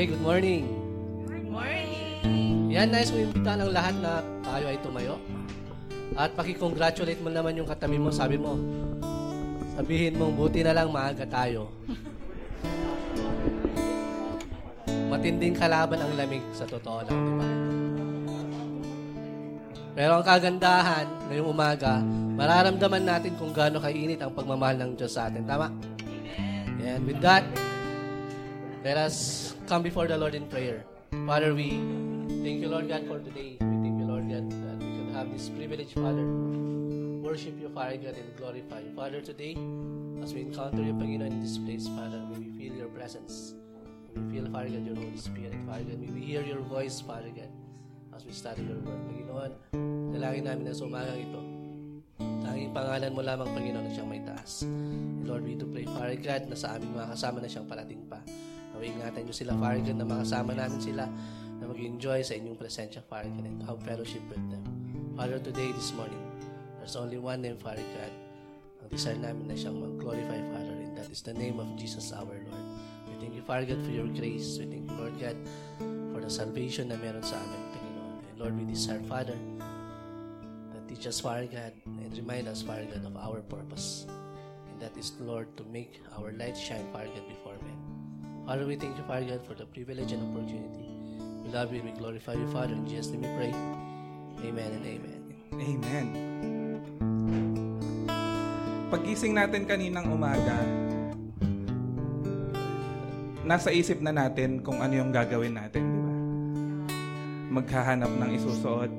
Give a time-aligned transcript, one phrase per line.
[0.00, 0.64] Okay, good morning.
[1.52, 2.72] Morning!
[2.72, 5.20] Yan, nice mo imbita ng lahat na tayo ay tumayo.
[6.16, 8.08] At pakicongratulate mo naman yung katabi mo.
[8.08, 8.56] Sabi mo,
[9.76, 11.68] sabihin mong buti na lang maaga tayo.
[15.12, 17.46] Matinding kalaban ang lamig sa totoo lang, di ba?
[20.00, 22.00] Pero ang kagandahan ngayong umaga,
[22.40, 25.44] mararamdaman natin kung gaano kainit ang pagmamahal ng Diyos sa atin.
[25.44, 25.68] Tama?
[26.80, 27.44] And with that,
[28.82, 30.84] let us come before the Lord in prayer.
[31.26, 31.76] Father, we
[32.40, 33.60] thank you, Lord God, for today.
[33.60, 36.24] We thank you, Lord God, that we can have this privilege, Father,
[37.20, 38.92] worship you, Father God, and glorify you.
[38.96, 39.52] Father, today,
[40.24, 43.52] as we encounter you, Panginoon, in this place, Father, may we feel your presence.
[44.16, 46.00] May we feel, Father God, your Holy Spirit, Father God.
[46.00, 47.52] May we hear your voice, Father God,
[48.16, 48.96] as we study your word.
[48.96, 49.52] Panginoon,
[50.16, 51.40] dalangin namin na sa umagang ito.
[52.48, 54.64] Tanging pangalan mo lamang, Panginoon, na siyang may taas.
[54.64, 58.08] And Lord, we do pray, Father God, na sa aming mga kasama na siyang parating
[58.08, 58.24] pa.
[58.80, 61.04] Naway ingatan niyo sila, Father God, na makasama namin sila
[61.60, 64.64] na mag-enjoy sa inyong presensya, God, and have fellowship with them.
[65.20, 66.16] Father, today, this morning,
[66.80, 68.08] there's only one name, Father God.
[68.80, 72.24] Ang desire namin na siyang mag-glorify, Father, and that is the name of Jesus our
[72.24, 72.64] Lord.
[73.04, 74.56] We thank you, Father God, for your grace.
[74.56, 75.36] We thank you, Lord God,
[76.16, 78.16] for the salvation na meron sa amin, Panginoon.
[78.32, 79.36] And Lord, we desire, Father,
[80.72, 84.08] that teach us, Father God, and remind us, Father God, of our purpose.
[84.72, 87.89] And that is, Lord, to make our light shine, Father God, before men.
[88.46, 90.90] Father, we thank you, Father God, for the privilege and opportunity.
[91.44, 92.74] We love you we glorify you, Father.
[92.74, 93.52] In Jesus' name we pray.
[94.44, 95.20] Amen and amen.
[95.60, 96.06] Amen.
[98.90, 100.58] Pagising natin kaninang umaga,
[103.46, 106.14] nasa isip na natin kung ano yung gagawin natin, di ba?
[107.60, 108.92] Maghahanap ng isusuot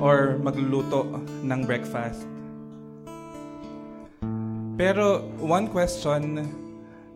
[0.00, 1.08] or magluluto
[1.44, 2.24] ng breakfast.
[4.80, 6.42] Pero one question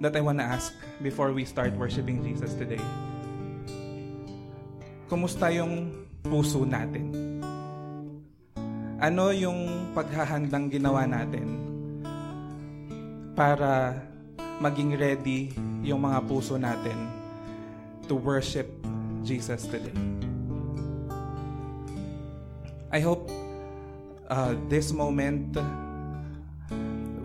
[0.01, 2.83] that I wanna ask before we start worshiping Jesus today.
[5.09, 7.15] Kumusta yung puso natin?
[8.99, 11.47] Ano yung paghahandang ginawa natin
[13.37, 14.03] para
[14.59, 15.53] maging ready
[15.85, 16.97] yung mga puso natin
[18.09, 18.67] to worship
[19.23, 19.95] Jesus today?
[22.91, 23.29] I hope
[24.29, 25.55] uh, this moment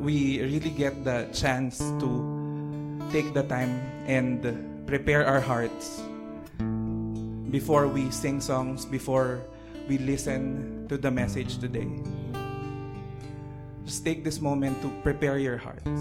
[0.01, 2.30] we really get the chance to
[3.11, 3.75] take the time
[4.07, 4.39] and
[4.87, 6.01] prepare our hearts
[7.51, 9.43] before we sing songs, before
[9.87, 11.87] we listen to the message today.
[13.83, 15.99] Just take this moment to prepare your hearts.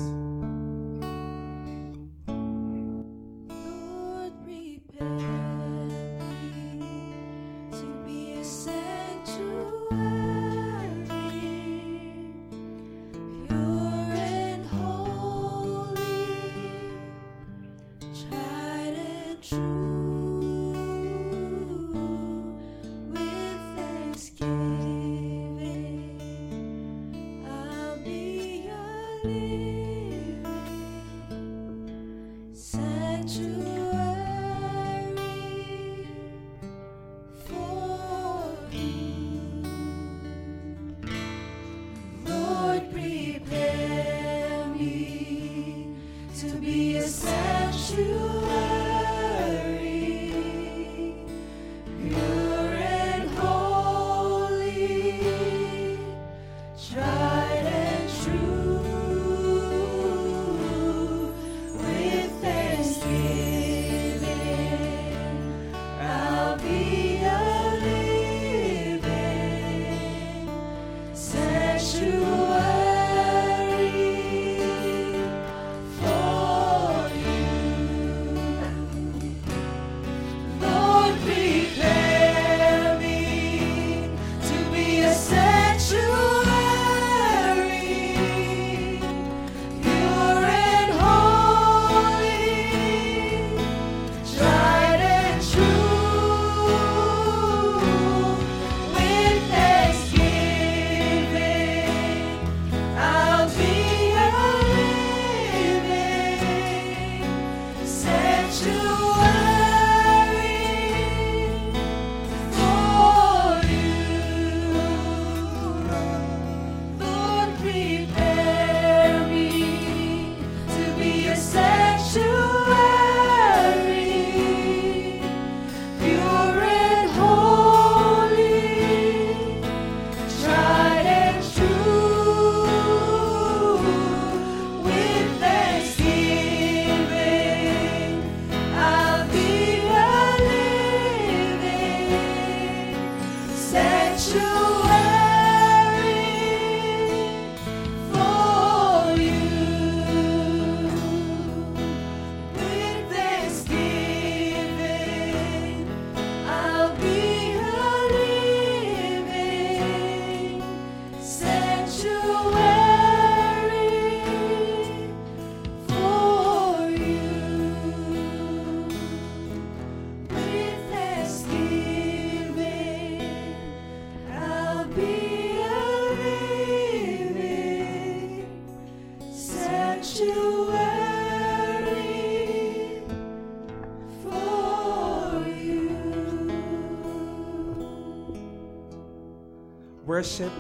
[190.21, 190.53] worship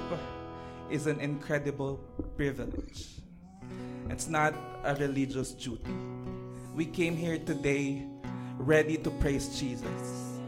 [0.88, 2.00] is an incredible
[2.34, 3.20] privilege.
[4.08, 5.92] It's not a religious duty.
[6.74, 8.08] We came here today
[8.56, 10.40] ready to praise Jesus.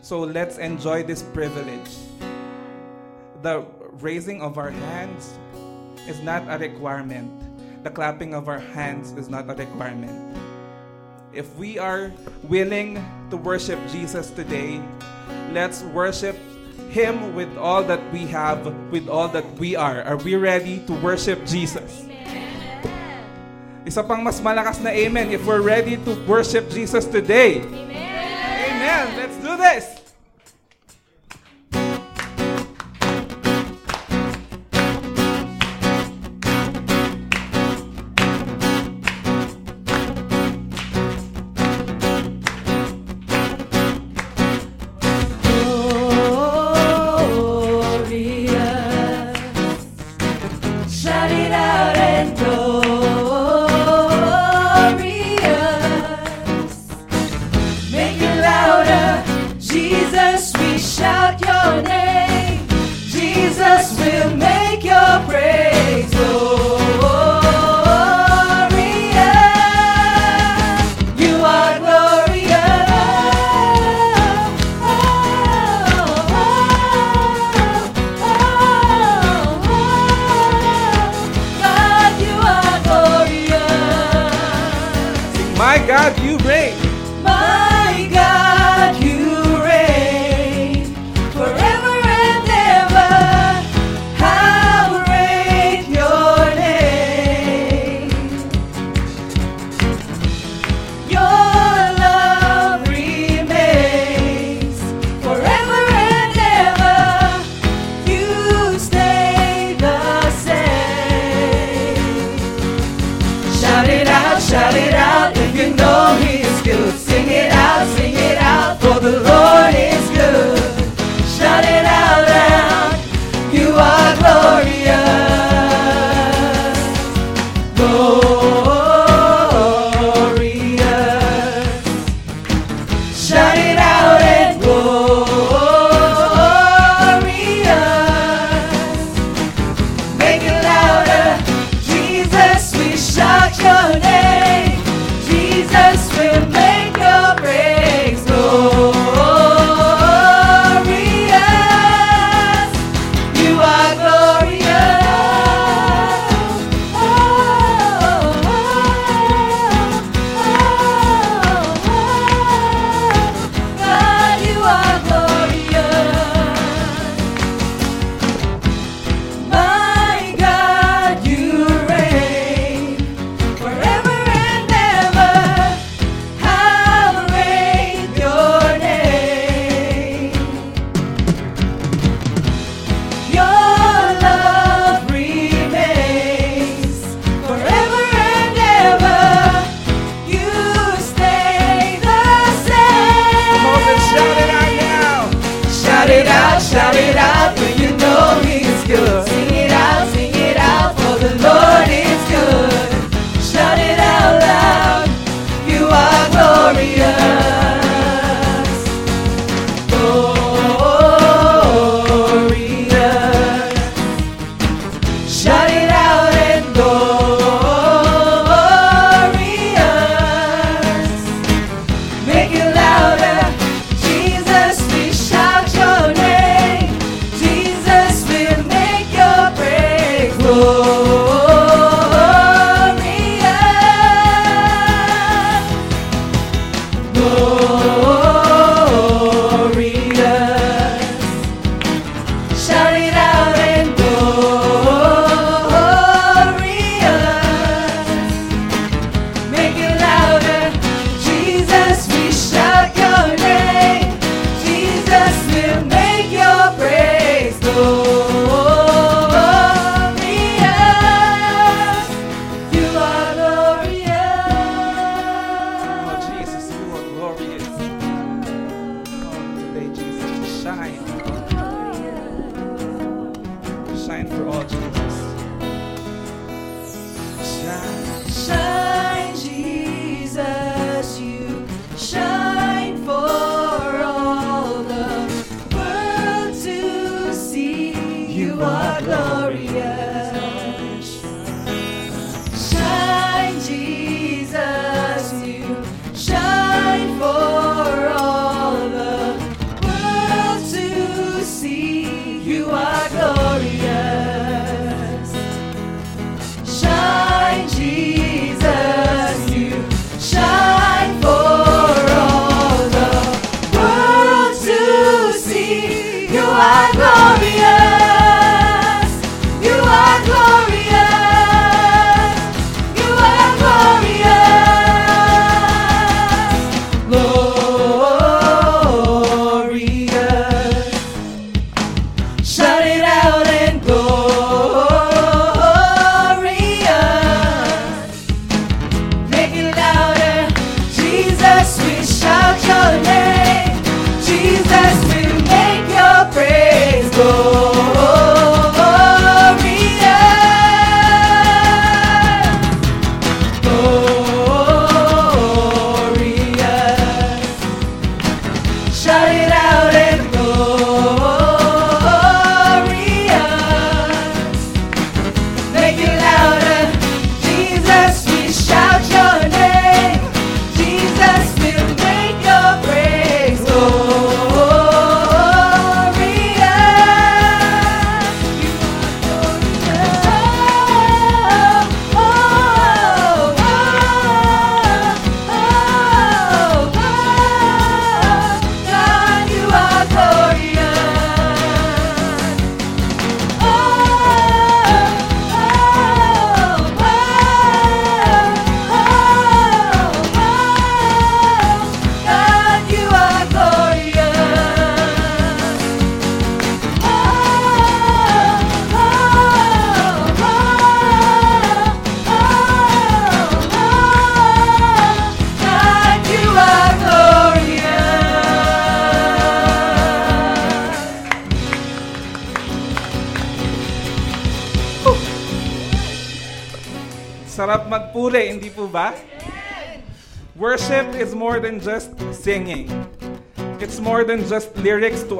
[0.00, 1.92] So let's enjoy this privilege.
[3.42, 3.68] The
[4.00, 5.36] raising of our hands
[6.08, 7.28] is not a requirement.
[7.84, 10.16] The clapping of our hands is not a requirement.
[11.34, 12.10] If we are
[12.48, 14.80] willing to worship Jesus today,
[15.52, 16.40] let's worship
[16.90, 20.02] Him with all that we have, with all that we are.
[20.02, 22.04] Are we ready to worship Jesus?
[22.04, 22.16] Amen.
[23.86, 27.62] Isa pang mas malakas na amen if we're ready to worship Jesus today.
[27.62, 27.92] Amen.
[27.92, 29.04] amen.
[29.16, 29.95] Let's do this.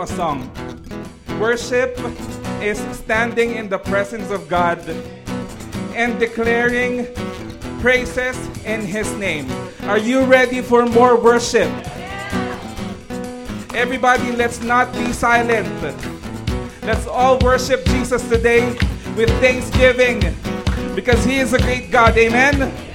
[0.00, 0.50] a song.
[1.40, 1.98] Worship
[2.60, 4.78] is standing in the presence of God
[5.94, 7.06] and declaring
[7.80, 9.50] praises in His name.
[9.84, 11.70] Are you ready for more worship?
[13.74, 15.68] Everybody, let's not be silent.
[16.82, 18.72] Let's all worship Jesus today
[19.16, 20.20] with thanksgiving
[20.94, 22.16] because He is a great God.
[22.16, 22.85] Amen.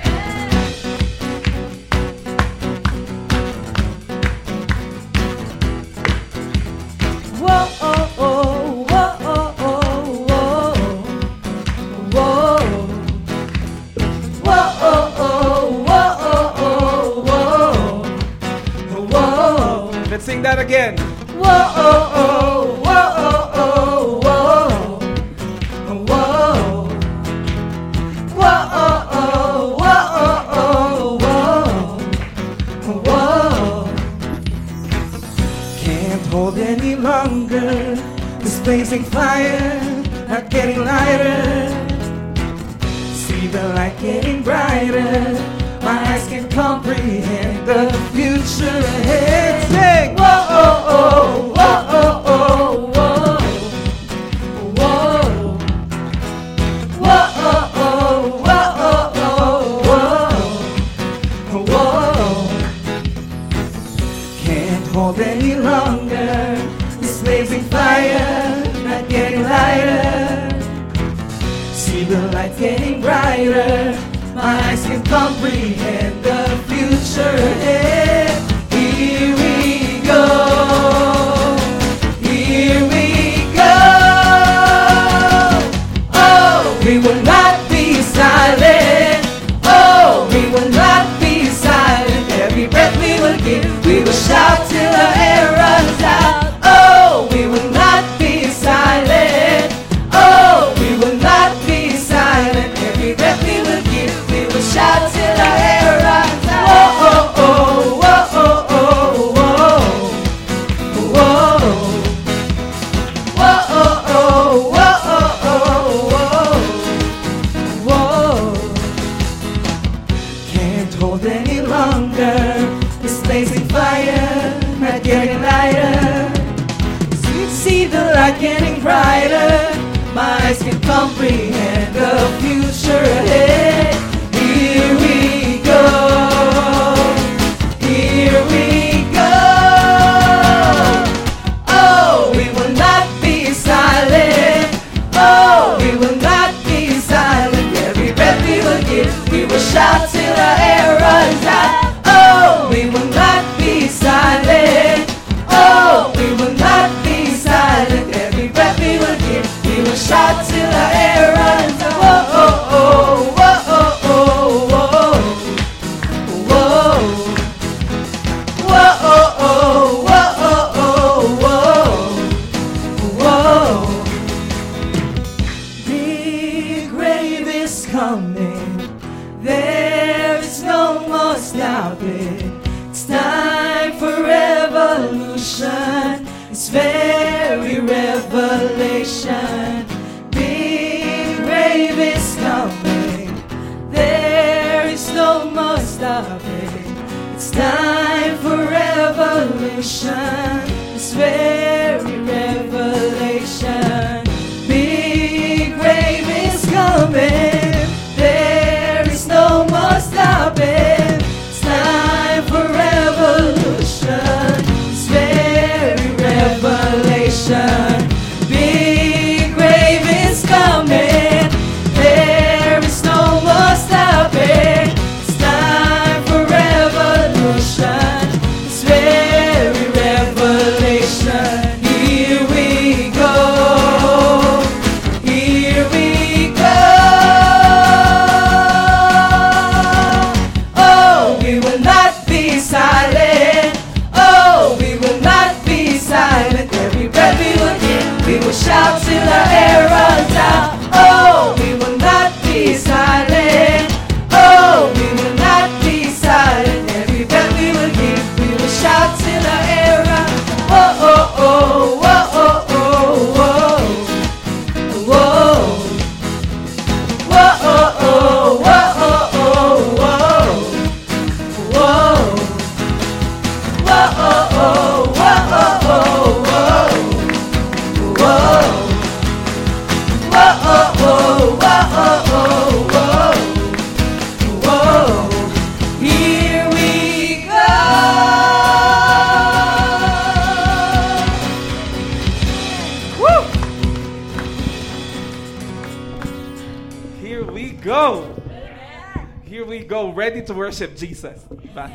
[301.22, 301.46] Jesus.
[301.76, 301.92] But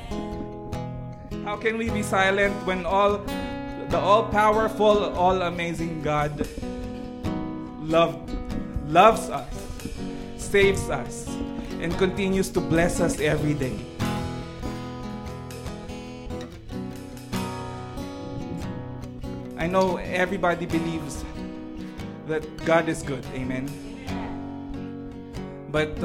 [1.44, 3.18] how can we be silent when all
[3.88, 6.48] the all-powerful, all-amazing God
[7.82, 8.30] loved,
[8.86, 9.48] loves us,
[10.36, 11.26] saves us,
[11.80, 13.76] and continues to bless us every day?
[19.58, 21.24] I know everybody believes
[22.28, 23.24] that God is good.
[23.34, 23.66] Amen.
[25.72, 25.98] But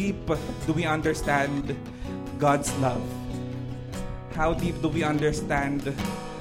[0.00, 0.30] deep
[0.66, 1.76] do we understand
[2.38, 3.02] God's love?
[4.32, 5.94] How deep do we understand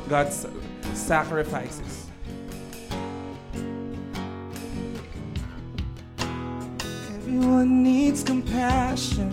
[0.07, 0.47] God's
[0.93, 2.07] sacrifices?
[7.17, 9.28] Everyone needs compassion.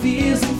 [0.00, 0.53] fiz o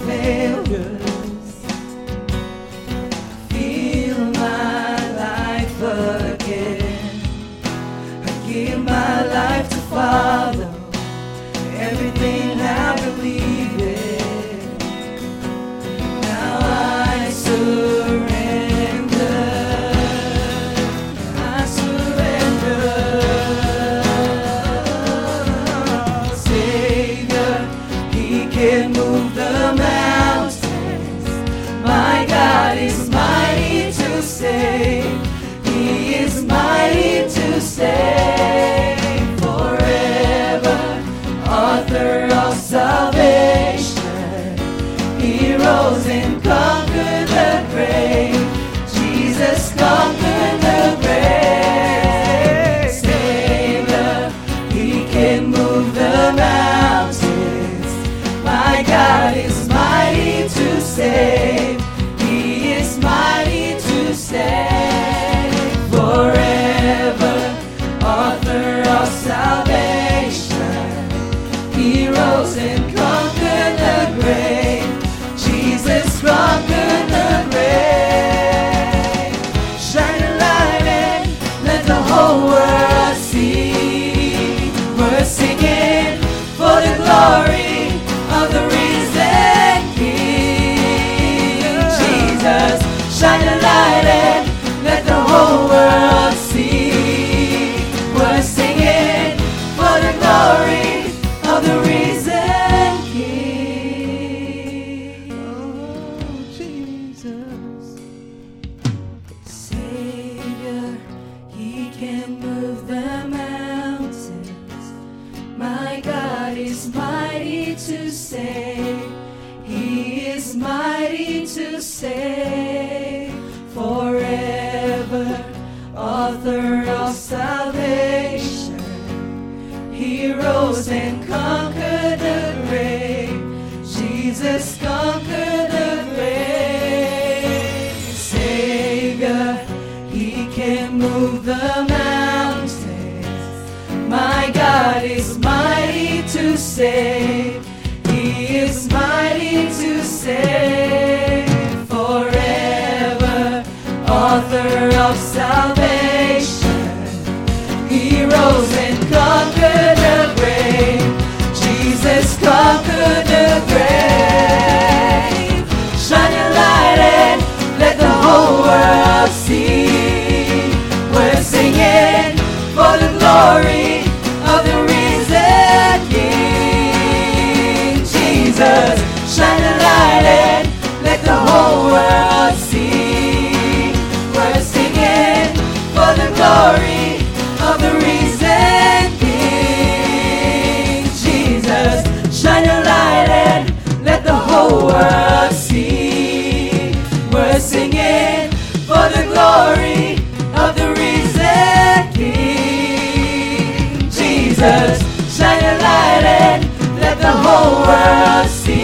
[207.86, 208.74] mercy.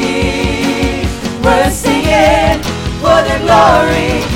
[1.43, 2.63] We're singing
[3.01, 4.30] for the glory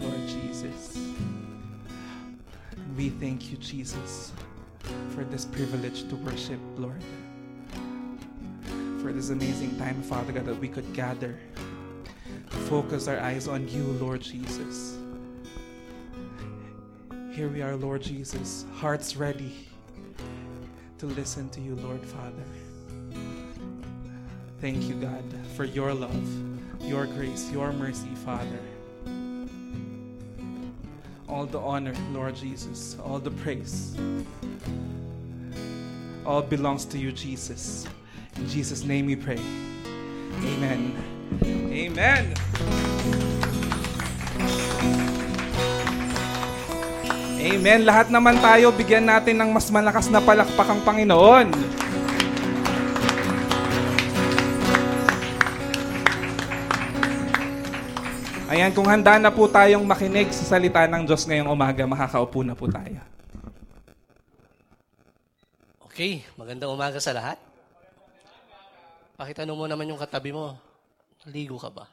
[0.00, 0.98] Lord Jesus.
[2.96, 4.32] We thank you, Jesus,
[5.10, 7.02] for this privilege to worship, Lord.
[9.02, 11.38] For this amazing time, Father God, that we could gather,
[12.68, 14.98] focus our eyes on you, Lord Jesus.
[17.32, 19.68] Here we are, Lord Jesus, hearts ready
[20.98, 22.44] to listen to you, Lord Father.
[24.60, 25.22] Thank you, God,
[25.54, 26.26] for your love,
[26.80, 28.58] your grace, your mercy, Father.
[31.26, 33.98] All the honor, Lord Jesus, all the praise,
[36.22, 37.86] all belongs to you, Jesus.
[38.38, 39.42] In Jesus' name we pray.
[40.54, 40.94] Amen.
[41.42, 42.24] Amen.
[47.42, 47.80] Amen.
[47.82, 51.85] Lahat naman tayo, bigyan natin ng mas malakas na palakpak ang Panginoon.
[58.56, 62.56] Ayan, kung handa na po tayong makinig sa salita ng Diyos ngayong umaga, makakaupo na
[62.56, 63.04] po tayo.
[65.84, 67.36] Okay, magandang umaga sa lahat.
[69.20, 70.56] Pakitanong mo naman yung katabi mo.
[71.28, 71.84] Ligo ka ba?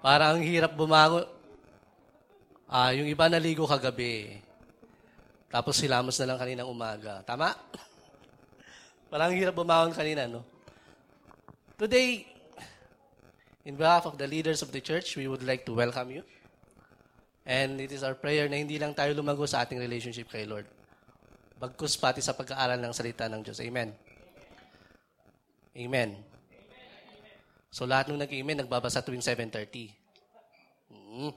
[0.00, 1.28] Parang ang hirap bumangon.
[2.72, 4.40] Ah, yung iba naligo kagabi.
[5.52, 7.20] Tapos silamos na lang kaninang umaga.
[7.20, 7.52] Tama?
[9.12, 10.40] Parang ang hirap bumangon kanina, no?
[11.76, 12.35] Today,
[13.66, 16.22] in behalf of the leaders of the church, we would like to welcome you.
[17.42, 20.70] And it is our prayer na hindi lang tayo lumago sa ating relationship kay Lord.
[21.58, 23.58] Bagkus pati sa pag-aaral ng salita ng Diyos.
[23.58, 23.90] Amen.
[25.74, 26.10] Amen.
[27.74, 29.90] So lahat nung nag-amen, nagbabasa tuwing 7.30.
[30.94, 31.32] Mm.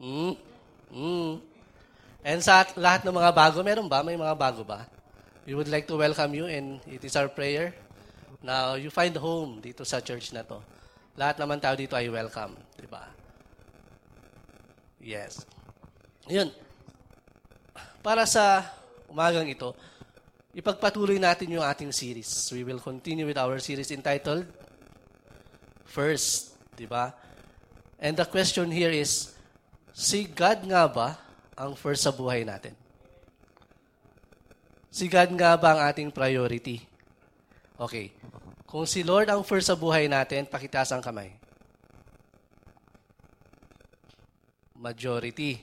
[0.00, 0.34] Mm.
[0.92, 1.32] Mm.
[2.20, 4.04] And sa lahat ng mga bago, meron ba?
[4.04, 4.84] May mga bago ba?
[5.48, 7.72] We would like to welcome you and it is our prayer
[8.44, 10.60] na you find home dito sa church na to.
[11.18, 12.54] Lahat naman tao dito ay welcome.
[12.78, 13.08] Di ba?
[15.00, 15.46] Yes.
[16.28, 16.52] Yun.
[18.04, 18.66] Para sa
[19.10, 19.72] umagang ito,
[20.54, 22.28] ipagpatuloy natin yung ating series.
[22.52, 24.46] We will continue with our series entitled
[25.90, 26.54] First.
[26.78, 27.10] Di ba?
[27.98, 29.34] And the question here is,
[29.90, 31.18] si God nga ba
[31.58, 32.78] ang first sa buhay natin?
[34.88, 36.78] Si God nga ba ang ating priority?
[37.74, 38.14] Okay.
[38.70, 41.34] Kung si Lord ang first sa buhay natin, pakitaas ang kamay.
[44.78, 45.58] Majority.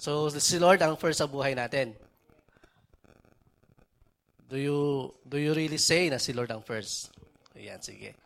[0.00, 1.92] So, si Lord ang first sa buhay natin.
[4.48, 7.12] Do you do you really say na si Lord ang first?
[7.52, 8.16] Ayan, sige.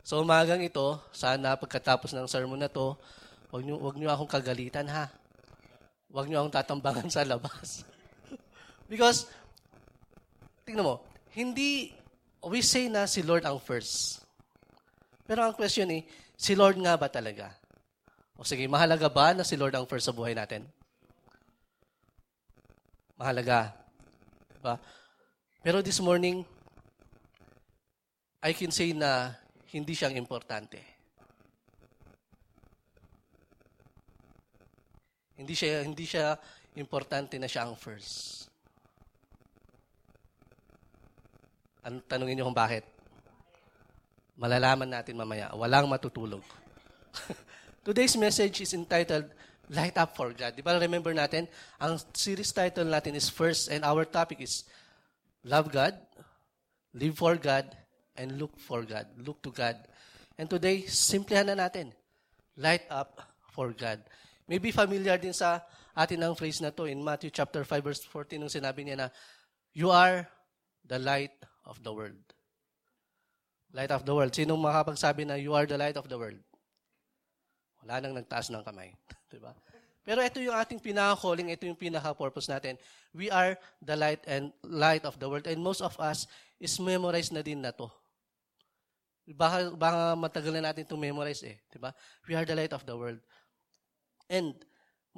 [0.00, 2.96] So, umagang ito, sana pagkatapos ng sermon na to,
[3.52, 5.12] wag niyo wag niyo akong kagalitan ha.
[6.08, 7.84] Wag niyo akong tatambangan sa labas.
[8.90, 9.28] Because
[10.64, 11.04] tingnan mo,
[11.36, 11.92] hindi
[12.46, 14.22] we say na si Lord ang first.
[15.26, 16.06] Pero ang question eh,
[16.38, 17.52] si Lord nga ba talaga?
[18.38, 20.62] O sige, mahalaga ba na si Lord ang first sa buhay natin?
[23.18, 23.74] Mahalaga.
[24.54, 24.78] Diba?
[25.58, 26.46] Pero this morning,
[28.38, 29.34] I can say na
[29.74, 30.78] hindi siyang importante.
[35.38, 36.38] Hindi siya hindi siya
[36.78, 38.47] importante na siya ang first.
[41.86, 42.82] Ang tanungin niyo kung bakit?
[44.38, 45.50] Malalaman natin mamaya.
[45.54, 46.42] Walang matutulog.
[47.86, 49.26] Today's message is entitled
[49.70, 50.54] Light Up for God.
[50.56, 51.46] Di ba remember natin?
[51.78, 54.64] Ang series title natin is First and our topic is
[55.46, 55.94] Love God,
[56.94, 57.68] Live for God,
[58.18, 59.06] and Look for God.
[59.20, 59.76] Look to God.
[60.38, 61.94] And today, simplihan na natin.
[62.58, 63.22] Light up
[63.54, 64.02] for God.
[64.50, 65.62] Maybe familiar din sa
[65.94, 69.08] atin ang phrase na to in Matthew chapter 5 verse 14 nung sinabi niya na
[69.74, 70.24] you are
[70.86, 71.34] the light
[71.68, 72.18] of the world.
[73.76, 74.32] Light of the world.
[74.32, 76.40] Sino makapagsabi na you are the light of the world?
[77.84, 78.96] Wala nang nagtaas ng kamay.
[79.32, 79.52] diba?
[80.08, 82.80] Pero ito yung ating pinaka-calling, ito yung pinaka-purpose natin.
[83.12, 85.44] We are the light and light of the world.
[85.44, 86.24] And most of us
[86.56, 87.92] is memorize na din na to.
[89.28, 91.60] Baka, baka matagal na natin itong memorize eh.
[91.68, 91.92] Diba?
[92.24, 93.20] We are the light of the world.
[94.32, 94.56] And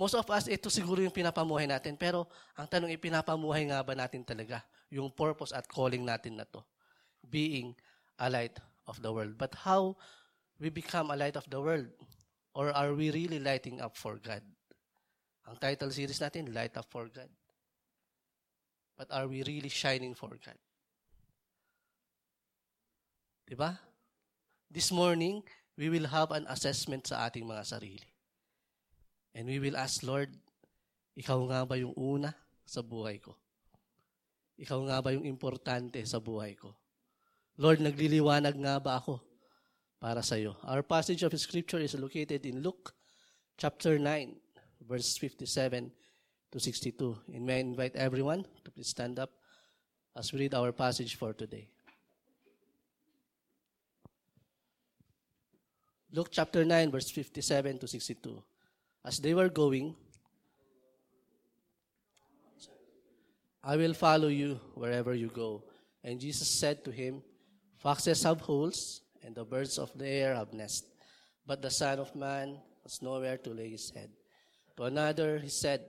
[0.01, 2.01] most of us, ito siguro yung pinapamuhay natin.
[2.01, 2.25] Pero
[2.57, 4.65] ang tanong, ipinapamuhay nga ba natin talaga?
[4.89, 6.65] Yung purpose at calling natin na to.
[7.21, 7.77] Being
[8.17, 8.57] a light
[8.89, 9.37] of the world.
[9.37, 10.01] But how
[10.57, 11.93] we become a light of the world?
[12.57, 14.41] Or are we really lighting up for God?
[15.45, 17.29] Ang title series natin, Light Up for God.
[18.97, 20.59] But are we really shining for God?
[23.45, 23.77] Diba?
[24.71, 25.43] This morning,
[25.77, 28.10] we will have an assessment sa ating mga sarili.
[29.35, 30.35] And we will ask, Lord,
[31.15, 32.35] ikaw nga ba yung una
[32.67, 33.39] sa buhay ko?
[34.61, 36.75] Ikaw nga ba yung importante sa buhay ko?
[37.61, 39.21] Lord, nagliliwanag nga ba ako
[40.01, 40.57] para sa iyo?
[40.65, 42.97] Our passage of scripture is located in Luke
[43.61, 45.93] chapter 9, verse 57
[46.51, 47.37] to 62.
[47.37, 49.31] And may I invite everyone to please stand up
[50.17, 51.69] as we read our passage for today.
[56.13, 58.43] Luke chapter 9, verse 57 to 62.
[59.05, 59.97] As they were going,
[63.63, 65.65] I will follow you wherever you go.
[66.03, 67.23] And Jesus said to him,
[67.79, 70.87] Foxes have holes, and the birds of the air have nests,
[71.47, 74.11] but the Son of Man has nowhere to lay his head.
[74.77, 75.85] To another he said,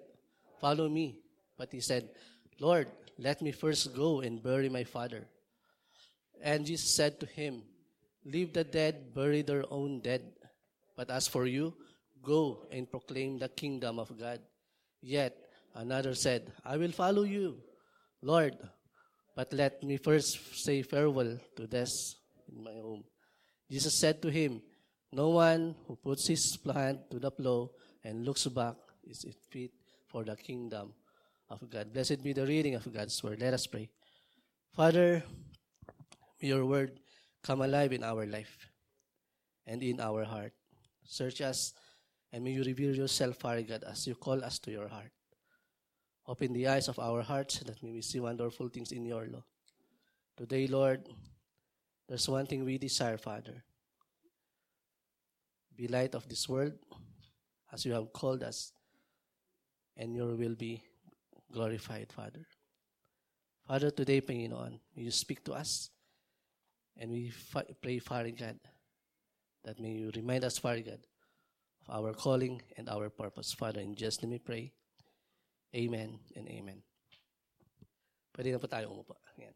[0.60, 1.19] Follow me.
[1.58, 2.10] But he said,
[2.60, 5.28] Lord, let me first go and bury my father.
[6.41, 7.63] And Jesus said to him,
[8.26, 10.21] Leave the dead bury their own dead.
[10.95, 11.74] But as for you,
[12.22, 14.40] go and proclaim the kingdom of God.
[15.02, 15.36] Yet
[15.76, 17.58] another said, I will follow you,
[18.22, 18.58] Lord,
[19.36, 22.16] but let me first say farewell to this
[22.52, 23.04] in my home.
[23.70, 24.62] Jesus said to him,
[25.12, 27.70] No one who puts his hand to the plow
[28.04, 29.72] and looks back is fit
[30.08, 30.94] for the kingdom
[31.50, 31.94] of God.
[31.94, 33.40] Blessed be the reading of God's word.
[33.40, 33.90] Let us pray.
[34.74, 35.24] Father,
[36.42, 37.00] may your word
[37.44, 38.70] come alive in our life
[39.66, 40.54] and in our heart.
[41.04, 41.74] Search us
[42.32, 45.12] and may you reveal yourself, Father God, as you call us to your heart.
[46.28, 49.44] Open the eyes of our hearts that may we see wonderful things in your law.
[50.38, 51.08] Today, Lord,
[52.08, 53.63] there's one thing we desire, Father.
[55.76, 56.74] Be light of this world
[57.74, 58.72] as you have called us,
[59.98, 60.82] and your will be
[61.52, 62.46] glorified, Father.
[63.67, 65.89] Father, today, Panginoon, may you speak to us,
[66.98, 67.32] and we
[67.82, 68.60] pray, Father God,
[69.63, 71.00] that may you remind us, Father God,
[71.82, 73.54] of our calling and our purpose.
[73.54, 74.72] Father, in Jesus' name we pray.
[75.76, 76.84] Amen and amen.
[78.32, 79.15] Pwede na po tayo umupo.
[79.39, 79.56] Ayan.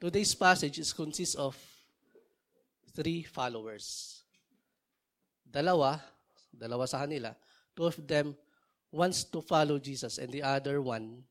[0.00, 1.56] Today's passage is consists of
[2.92, 4.20] three followers.
[5.44, 6.00] Dalawa,
[6.52, 7.34] dalawa sa kanila,
[7.74, 8.36] two of them
[8.94, 11.24] wants to follow Jesus and the other one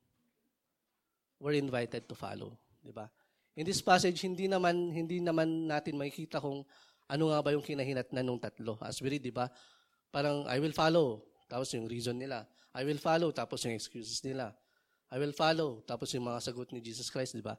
[1.39, 3.07] were invited to follow, 'di ba?
[3.55, 6.65] In this passage hindi naman hindi naman natin makikita kung
[7.13, 8.81] ano nga ba yung kinahinatnan ng tatlo.
[8.81, 9.45] As we read, 'di ba?
[10.09, 12.49] Parang I will follow, tapos yung reason nila.
[12.73, 14.57] I will follow, tapos yung excuses nila.
[15.13, 17.53] I will follow, tapos yung mga sagot ni Jesus Christ, di ba?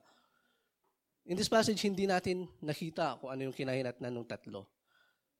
[1.24, 4.66] In this passage, hindi natin nakita kung ano yung kinahinatnan ng tatlo.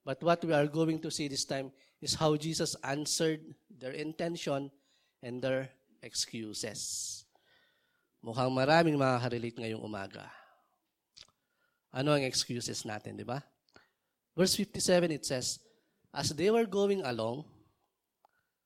[0.06, 4.70] But what we are going to see this time is how Jesus answered their intention
[5.24, 5.74] and their
[6.04, 7.24] excuses.
[8.24, 10.28] Mukhang maraming makaka-relate ngayong umaga.
[11.92, 13.42] Ano ang excuses natin, di ba?
[14.34, 15.62] Verse 57, it says,
[16.10, 17.46] As they were going along,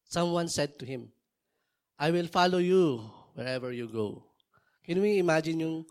[0.09, 1.13] someone said to him,
[2.01, 3.05] I will follow you
[3.37, 4.25] wherever you go.
[4.85, 5.85] Can we imagine yung,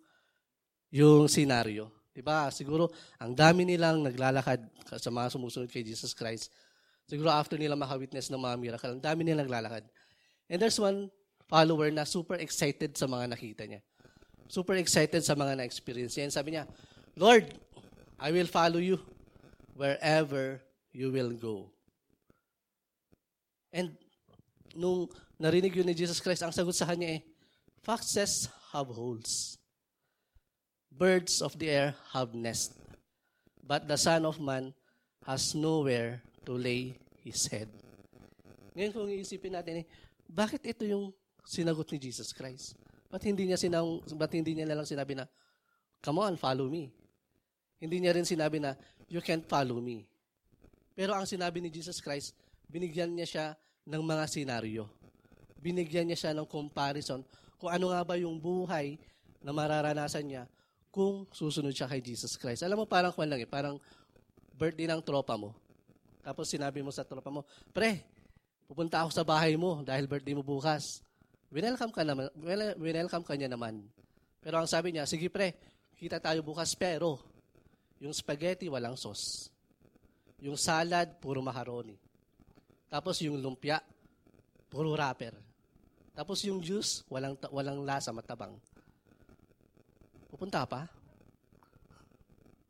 [0.89, 1.93] yung scenario?
[2.09, 2.49] Diba?
[2.49, 2.89] Siguro,
[3.21, 4.65] ang dami nilang naglalakad
[4.97, 6.49] sa mga sumusunod kay Jesus Christ.
[7.05, 9.85] Siguro after nila makawitness ng mga miracle, ang dami nilang naglalakad.
[10.49, 11.13] And there's one
[11.45, 13.85] follower na super excited sa mga nakita niya.
[14.49, 16.25] Super excited sa mga na-experience niya.
[16.25, 16.65] And sabi niya,
[17.13, 17.53] Lord,
[18.17, 18.97] I will follow you
[19.77, 20.59] wherever
[20.89, 21.69] you will go.
[23.69, 23.93] And
[24.73, 25.07] nung
[25.37, 27.21] narinig yun ni Jesus Christ, ang sagot sa kanya eh,
[27.85, 29.55] Foxes have holes.
[30.91, 32.75] Birds of the air have nest.
[33.61, 34.73] But the Son of Man
[35.23, 37.69] has nowhere to lay his head.
[38.75, 39.85] Ngayon kung iisipin natin eh,
[40.27, 41.15] bakit ito yung
[41.47, 42.75] sinagot ni Jesus Christ?
[43.07, 45.27] Ba't hindi niya, sinang, ba't hindi niya lang sinabi na,
[46.03, 46.91] come on, follow me.
[47.77, 48.73] Hindi niya rin sinabi na,
[49.07, 50.05] you can't follow me.
[50.97, 52.33] Pero ang sinabi ni Jesus Christ,
[52.65, 53.45] binigyan niya siya
[53.85, 54.89] ng mga senaryo.
[55.61, 57.21] Binigyan niya siya ng comparison
[57.57, 58.97] kung ano nga ba yung buhay
[59.41, 60.43] na mararanasan niya
[60.89, 62.65] kung susunod siya kay Jesus Christ.
[62.65, 63.77] Alam mo, parang kwan lang eh, parang
[64.57, 65.53] birthday ng tropa mo.
[66.25, 68.01] Tapos sinabi mo sa tropa mo, pre,
[68.65, 71.05] pupunta ako sa bahay mo dahil birthday mo bukas.
[71.53, 72.27] Winelcome ka naman,
[72.81, 73.85] winelcome ka niya naman.
[74.41, 75.55] Pero ang sabi niya, sige pre,
[75.95, 77.36] kita tayo bukas pero
[77.97, 79.49] yung spaghetti walang sauce.
[80.37, 81.97] Yung salad, puro macaroni.
[82.87, 83.81] Tapos yung lumpia,
[84.69, 85.33] puro wrapper.
[86.13, 88.53] Tapos yung juice, walang walang lasa, matabang.
[90.29, 90.85] Pupunta pa?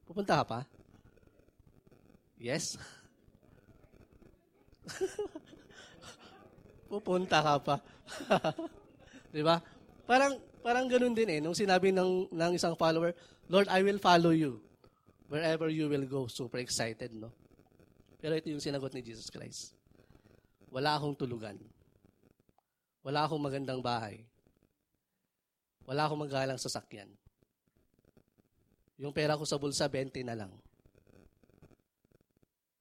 [0.08, 0.64] Pupunta pa?
[2.40, 2.80] Yes?
[6.88, 7.76] Pupunta ka pa.
[9.32, 9.60] 'Di ba?
[10.08, 13.12] Parang parang ganoon din eh nung sinabi ng ng isang follower,
[13.52, 14.67] Lord, I will follow you
[15.28, 16.28] wherever you will go.
[16.28, 17.32] Super excited, no?
[18.18, 19.78] Pero ito yung sinagot ni Jesus Christ.
[20.74, 21.56] Wala akong tulugan.
[23.06, 24.26] Wala akong magandang bahay.
[25.88, 27.08] Wala akong magalang sasakyan.
[29.00, 30.52] Yung pera ko sa bulsa, 20 na lang.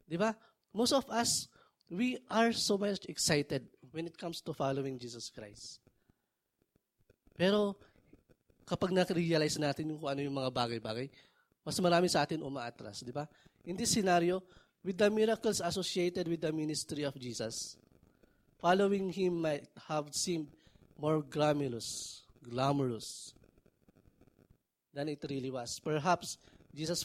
[0.09, 0.35] Di ba?
[0.73, 1.47] Most of us,
[1.93, 5.79] we are so much excited when it comes to following Jesus Christ.
[7.37, 7.77] Pero
[8.67, 11.07] kapag na-realize natin kung ano yung mga bagay-bagay,
[11.67, 13.27] mas marami sa atin umaatras, di ba?
[13.67, 14.39] In this scenario,
[14.87, 17.75] with the miracles associated with the ministry of Jesus,
[18.63, 20.47] following Him might have seemed
[20.95, 23.35] more glamorous, glamorous
[24.95, 25.83] than it really was.
[25.83, 26.39] Perhaps
[26.71, 27.05] Jesus,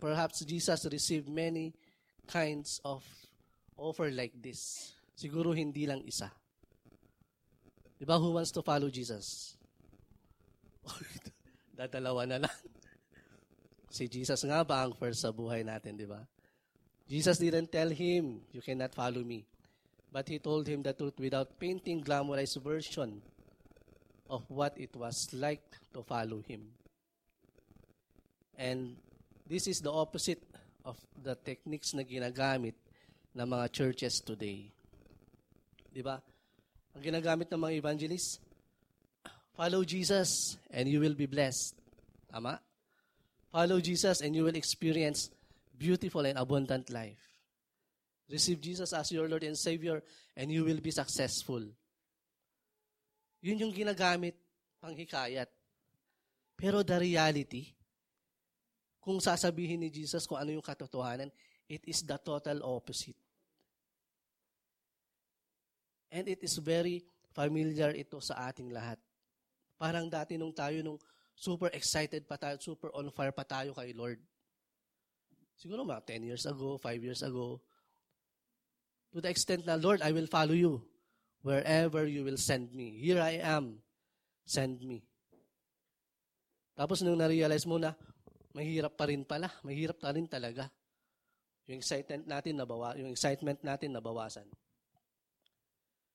[0.00, 1.76] perhaps Jesus received many
[2.26, 3.04] kinds of
[3.76, 4.96] offer like this.
[5.12, 6.32] Siguro hindi lang isa.
[8.00, 9.54] Di ba, who wants to follow Jesus?
[11.78, 12.56] Dadalawa na lang.
[13.92, 16.24] Si Jesus nga ba ang first sa buhay natin, di ba?
[17.04, 19.44] Jesus didn't tell him, you cannot follow me.
[20.08, 23.20] But he told him the truth without painting glamorized version
[24.32, 26.72] of what it was like to follow him.
[28.56, 28.96] And
[29.44, 30.40] this is the opposite
[30.88, 32.76] of the techniques na ginagamit
[33.36, 34.72] ng mga churches today.
[35.92, 36.16] Di ba?
[36.96, 38.40] Ang ginagamit ng mga evangelists,
[39.52, 41.76] follow Jesus and you will be blessed.
[42.32, 42.71] Tama?
[43.52, 45.28] Follow Jesus and you will experience
[45.76, 47.20] beautiful and abundant life.
[48.32, 50.00] Receive Jesus as your Lord and Savior
[50.32, 51.60] and you will be successful.
[53.44, 54.32] Yun yung ginagamit
[54.80, 55.52] pang hikayat.
[56.56, 57.68] Pero the reality,
[59.04, 61.28] kung sasabihin ni Jesus kung ano yung katotohanan,
[61.68, 63.18] it is the total opposite.
[66.08, 67.04] And it is very
[67.36, 68.96] familiar ito sa ating lahat.
[69.76, 70.96] Parang dati nung tayo, nung
[71.34, 74.20] super excited pa tayo, super on fire pa tayo kay Lord.
[75.58, 77.60] Siguro mga 10 years ago, 5 years ago.
[79.12, 80.80] To the extent na, Lord, I will follow you
[81.44, 82.96] wherever you will send me.
[82.98, 83.78] Here I am.
[84.48, 85.04] Send me.
[86.72, 87.92] Tapos nung na-realize mo na,
[88.56, 89.52] mahirap pa rin pala.
[89.60, 90.72] Mahirap pa rin talaga.
[91.68, 94.48] Yung excitement natin nabawa, yung excitement natin nabawasan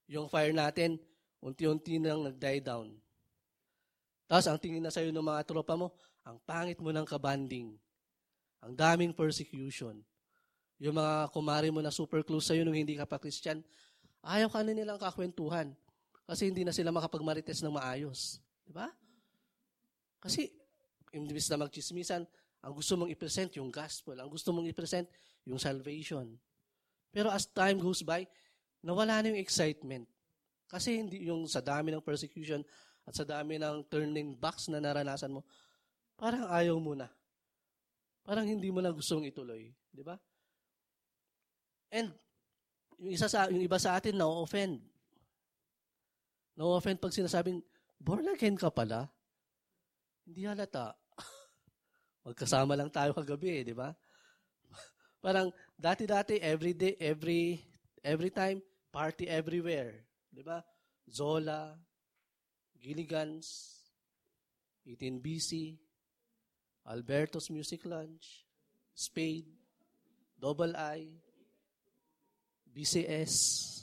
[0.08, 0.96] yung fire natin,
[1.44, 2.96] unti-unti nang nag-die down.
[4.28, 5.96] Tapos ang tingin na sa'yo ng mga tropa mo,
[6.28, 7.80] ang pangit mo ng kabanding.
[8.60, 10.04] Ang daming persecution.
[10.84, 13.64] Yung mga kumari mo na super close sa'yo nung hindi ka pa Christian,
[14.22, 15.72] ayaw ka na nilang kakwentuhan.
[16.28, 18.44] Kasi hindi na sila makapagmarites ng maayos.
[18.68, 18.92] Di ba?
[20.20, 20.52] Kasi,
[21.16, 22.28] imbis na magchismisan,
[22.60, 24.20] ang gusto mong i-present yung gospel.
[24.20, 25.08] Ang gusto mong i-present
[25.48, 26.36] yung salvation.
[27.16, 28.28] Pero as time goes by,
[28.84, 30.04] nawala na yung excitement.
[30.68, 32.60] Kasi hindi yung sa dami ng persecution
[33.08, 35.48] at sa dami ng turning backs na naranasan mo,
[36.20, 37.08] parang ayaw mo na.
[38.28, 39.72] Parang hindi mo na gustong ituloy.
[39.88, 40.20] Di ba?
[41.88, 42.12] And,
[43.00, 44.84] yung, isa sa, yung iba sa atin, na-offend.
[46.60, 47.64] Na-offend pag sinasabing,
[47.96, 49.08] born again ka pala.
[50.28, 50.92] Hindi halata.
[52.28, 53.96] Magkasama lang tayo kagabi, eh, di ba?
[55.24, 55.48] Parang
[55.80, 57.64] dati-dati, every day, every
[58.08, 60.06] Every time, party everywhere.
[60.32, 60.64] Di ba?
[61.12, 61.76] Zola,
[62.82, 63.78] Gilligan's,
[64.88, 65.78] 18BC,
[66.88, 68.46] Alberto's Music Lounge,
[68.96, 69.50] Spade,
[70.40, 71.10] Double I,
[72.72, 73.78] BCS,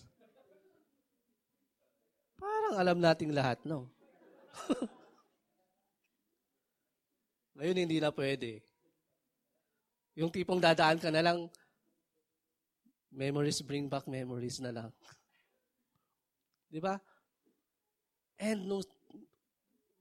[2.75, 3.87] Parang alam nating lahat, no?
[7.55, 8.67] Ngayon, hindi na pwede.
[10.19, 11.47] Yung tipong dadaan ka na lang,
[13.15, 14.91] memories bring back memories na lang.
[16.73, 16.99] Di ba?
[18.39, 18.83] And no,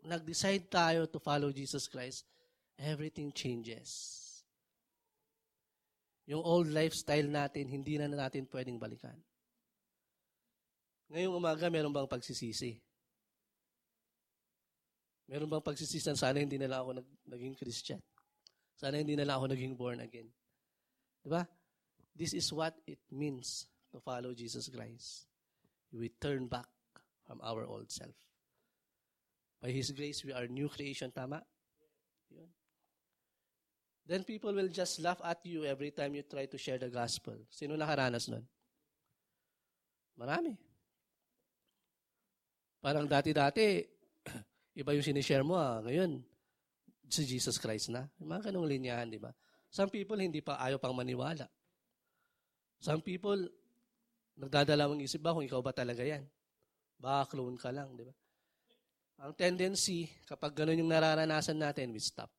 [0.03, 2.25] nag-decide tayo to follow Jesus Christ,
[2.79, 4.19] everything changes.
[6.25, 9.15] Yung old lifestyle natin, hindi na natin pwedeng balikan.
[11.11, 12.79] Ngayong umaga, meron bang pagsisisi?
[15.27, 18.01] Meron bang pagsisisi na sana hindi na lang ako nag, naging Christian?
[18.79, 20.27] Sana hindi na lang ako naging born again.
[21.21, 21.43] Di ba?
[22.15, 25.27] This is what it means to follow Jesus Christ.
[25.93, 26.72] We turn back
[27.28, 28.15] from our old self.
[29.61, 31.11] By His grace, we are new creation.
[31.11, 31.39] Tama?
[32.30, 32.49] Yun.
[34.03, 37.39] Then people will just laugh at you every time you try to share the gospel.
[37.47, 38.43] Sino nakaranas nun?
[40.19, 40.59] Marami.
[42.84, 43.80] Parang dati-dati,
[44.84, 45.80] iba yung sinishare mo ah.
[45.80, 46.19] Ngayon,
[47.07, 48.11] si Jesus Christ na.
[48.19, 49.32] Mga ganong linyahan, di ba?
[49.71, 51.47] Some people hindi pa ayaw pang maniwala.
[52.84, 53.39] Some people,
[54.36, 56.28] nagdadalawang isip ba kung ikaw ba talaga yan?
[57.03, 58.15] Baka clone ka lang, di ba?
[59.27, 62.31] Ang tendency, kapag ganun yung nararanasan natin, we stop.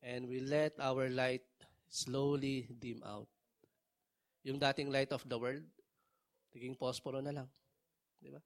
[0.00, 1.44] And we let our light
[1.92, 3.28] slowly dim out.
[4.48, 5.64] Yung dating light of the world,
[6.56, 7.48] naging posporo na lang.
[8.16, 8.40] Di ba?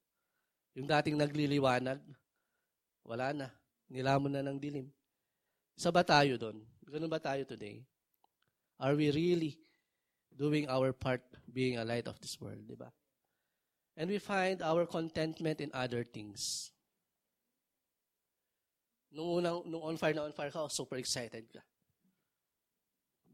[0.75, 2.03] Yung dating nagliliwanag,
[3.07, 3.49] wala na.
[3.87, 4.91] Nilamon na ng dilim.
[5.79, 6.59] Isa ba tayo doon?
[6.91, 7.87] Ganun ba tayo today?
[8.83, 9.63] Are we really
[10.35, 12.91] doing our part being a light of this world, di ba?
[13.97, 16.73] And we find our contentment in other things.
[19.13, 21.61] Nung unang, nung on fire na on fire ka, oh, super excited ka.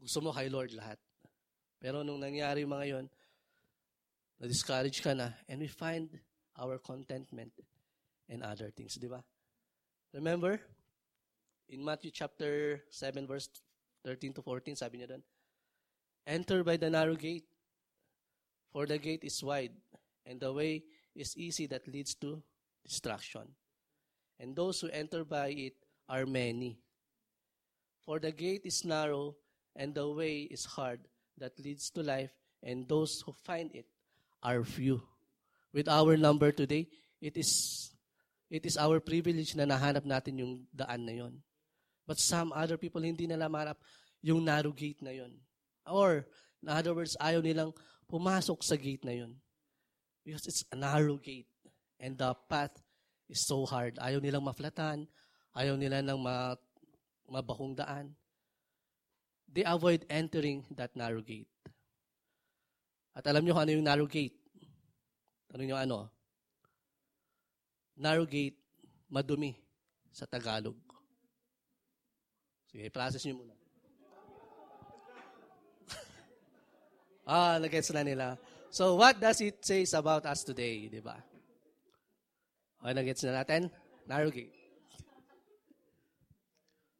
[0.03, 0.99] Gusto mo kay Lord lahat.
[1.79, 3.05] Pero nung nangyari mga yon,
[4.39, 6.11] na-discourage ka na, and we find
[6.59, 7.51] our contentment
[8.27, 9.23] in other things, di ba?
[10.11, 10.59] Remember,
[11.67, 13.47] in Matthew chapter 7, verse
[14.03, 15.23] 13 to 14, sabi niya doon,
[16.27, 17.47] Enter by the narrow gate,
[18.71, 19.75] for the gate is wide,
[20.29, 20.85] and the way
[21.17, 22.37] is easy that leads to
[22.85, 23.49] destruction.
[24.37, 25.73] And those who enter by it
[26.07, 26.77] are many.
[28.05, 29.35] For the gate is narrow,
[29.75, 31.01] and the way is hard
[31.41, 32.29] that leads to life,
[32.61, 33.89] and those who find it
[34.45, 35.01] are few.
[35.73, 36.87] With our number today,
[37.19, 37.91] it is
[38.49, 41.33] it is our privilege na nahanap natin yung daan na yon.
[42.05, 43.77] But some other people hindi nila mahanap
[44.25, 45.37] yung narrow gate na yon.
[45.85, 46.25] Or,
[46.61, 47.73] in other words, ayaw nilang
[48.09, 49.37] pumasok sa gate na yun.
[50.29, 51.49] Because it's a narrow gate.
[51.97, 52.77] And the path
[53.25, 53.97] is so hard.
[53.97, 55.09] Ayaw nilang maflatan.
[55.57, 56.53] Ayaw nila ng ma
[57.25, 58.13] mabahong daan.
[59.49, 61.49] They avoid entering that narrow gate.
[63.17, 64.37] At alam nyo kung ano yung narrow gate?
[65.49, 65.99] Ano nyo ano?
[67.97, 68.61] Narrow gate,
[69.09, 69.57] madumi
[70.13, 70.77] sa Tagalog.
[72.69, 73.57] Sige, process nyo muna.
[77.29, 78.37] Ah, nagets na nila.
[78.69, 81.17] So, what does it say about us today, di ba?
[82.79, 83.69] Okay, nagets na natin?
[84.09, 84.53] Gate.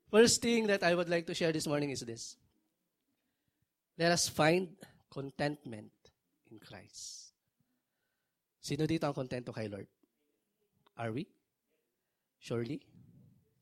[0.10, 2.36] First thing that I would like to share this morning is this.
[3.98, 4.74] Let us find
[5.10, 5.94] contentment
[6.50, 7.34] in Christ.
[8.62, 9.88] Sino dito ang kontento kay Lord?
[10.98, 11.30] Are we?
[12.42, 12.82] Surely?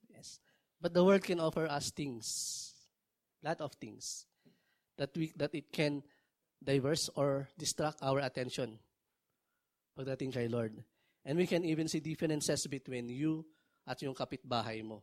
[0.08, 0.40] Yes.
[0.80, 2.72] But the world can offer us things,
[3.44, 4.26] lot of things,
[4.96, 6.04] that we that it can
[6.64, 8.80] diverse or distract our attention
[9.98, 10.78] pagdating kay Lord.
[11.26, 13.44] And we can even see differences between you
[13.84, 15.02] at yung kapitbahay mo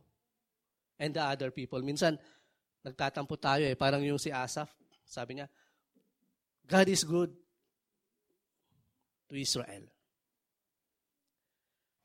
[0.97, 1.83] and the other people.
[1.83, 2.17] Minsan,
[2.81, 3.75] nagtatampo tayo eh.
[3.75, 4.71] Parang yung si Asaph,
[5.03, 5.47] sabi niya,
[6.65, 7.29] God is good
[9.29, 9.85] to Israel.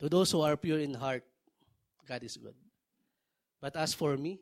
[0.01, 1.25] To those who are pure in heart,
[2.05, 2.57] God is good.
[3.61, 4.41] But as for me,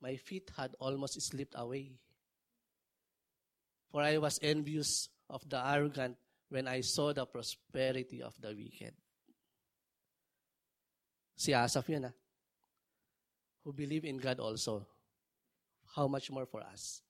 [0.00, 2.00] my feet had almost slipped away
[3.88, 6.16] For I was envious of the arrogant
[6.48, 8.92] when I saw the prosperity of the wicked.
[11.36, 12.14] Si Asaph yun ah.
[13.64, 14.84] Who believe in God also.
[15.96, 17.00] How much more for us?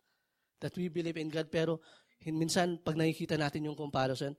[0.60, 1.82] That we believe in God pero
[2.26, 4.34] minsan pag nakikita natin yung comparison,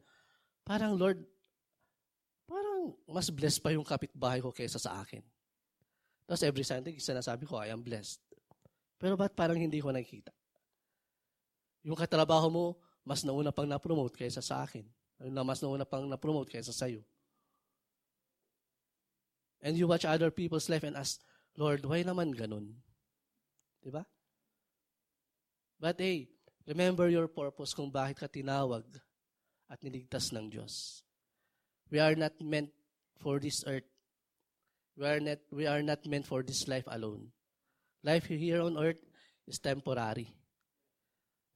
[0.67, 1.23] parang Lord,
[2.43, 5.23] parang mas blessed pa yung kapitbahay ko kaysa sa akin.
[6.27, 8.21] Tapos every Sunday, sinasabi ko, I am blessed.
[8.99, 10.35] Pero ba't parang hindi ko nakikita?
[11.83, 12.65] Yung katrabaho mo,
[13.03, 14.83] mas nauna pang na-promote kaysa sa akin.
[15.31, 17.03] Na mas nauna pang na-promote kaysa sa iyo.
[19.59, 21.19] And you watch other people's life and ask,
[21.59, 22.79] Lord, why naman ganun?
[23.83, 24.07] Diba?
[25.79, 26.31] But hey,
[26.63, 28.87] remember your purpose kung bakit ka tinawag
[29.67, 31.03] at niligtas ng Diyos.
[31.89, 32.69] we are not meant
[33.17, 33.87] for this earth.
[34.97, 37.33] We are not, we are not meant for this life alone.
[38.03, 39.01] Life here on earth
[39.47, 40.29] is temporary.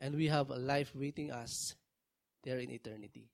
[0.03, 1.79] And we have a life waiting us
[2.43, 3.31] there in eternity.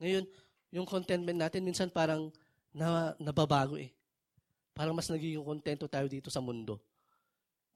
[0.00, 0.24] Ngayon,
[0.72, 2.32] yung contentment natin, minsan parang
[2.72, 3.92] na, nababago eh.
[4.72, 6.80] Parang mas nagiging kontento tayo dito sa mundo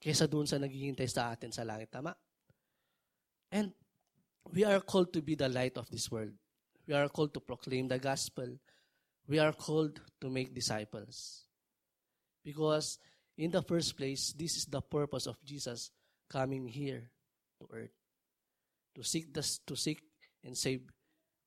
[0.00, 1.92] kaysa doon sa naghihintay sa atin sa langit.
[1.92, 2.16] Tama?
[3.52, 3.72] And
[4.48, 6.32] we are called to be the light of this world.
[6.88, 8.48] We are called to proclaim the gospel.
[9.28, 11.44] We are called to make disciples.
[12.44, 12.96] Because
[13.36, 15.90] in the first place, this is the purpose of Jesus
[16.30, 17.10] coming here
[17.60, 17.95] to earth.
[18.96, 20.00] To seek, the, to seek
[20.42, 20.80] and save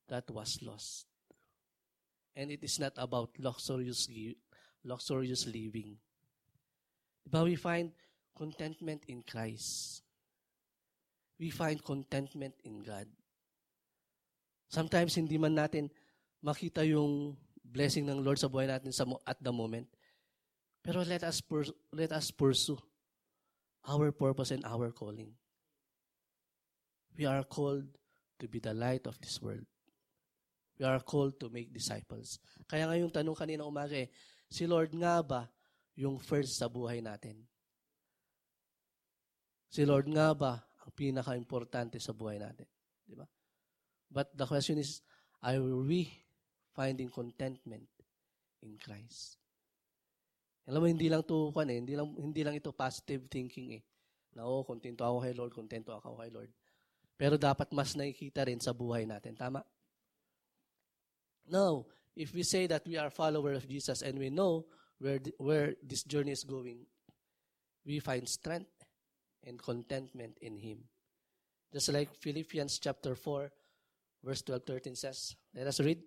[0.08, 1.06] that was lost.
[2.36, 4.08] And it is not about luxurious,
[4.86, 5.98] luxurious living.
[7.30, 7.92] But we find
[8.38, 10.02] contentment in Christ.
[11.40, 13.08] We find contentment in God.
[14.70, 15.90] Sometimes hindi man natin
[16.46, 17.36] makita yung
[17.66, 19.90] blessing ng Lord sa buhay natin sa, at the moment.
[20.86, 22.78] Pero let us, pur- let us pursue
[23.88, 25.34] our purpose and our calling.
[27.18, 27.88] We are called
[28.40, 29.66] to be the light of this world.
[30.80, 32.40] We are called to make disciples.
[32.64, 34.08] Kaya nga yung tanong kanina umaga eh,
[34.48, 35.42] si Lord nga ba
[36.00, 37.44] yung first sa buhay natin?
[39.68, 42.66] Si Lord nga ba ang pinaka-importante sa buhay natin?
[43.04, 43.28] Di ba?
[44.08, 45.04] But the question is,
[45.44, 46.08] are we
[46.72, 47.86] finding contentment
[48.64, 49.38] in Christ?
[50.66, 53.84] Alam mo, hindi lang to, eh, hindi lang, hindi lang ito positive thinking eh.
[54.38, 56.52] Na, oh, kontento ako kay Lord, kontento ako kay Lord.
[57.20, 59.36] Pero dapat mas nakikita rin sa buhay natin.
[59.36, 59.60] Tama?
[61.52, 61.92] No.
[62.16, 64.64] If we say that we are follower of Jesus and we know
[65.04, 66.88] where, where this journey is going,
[67.84, 68.72] we find strength
[69.44, 70.88] and contentment in Him.
[71.76, 73.52] Just like Philippians chapter 4,
[74.24, 75.36] verse 12, 13 says.
[75.54, 76.00] Let us read.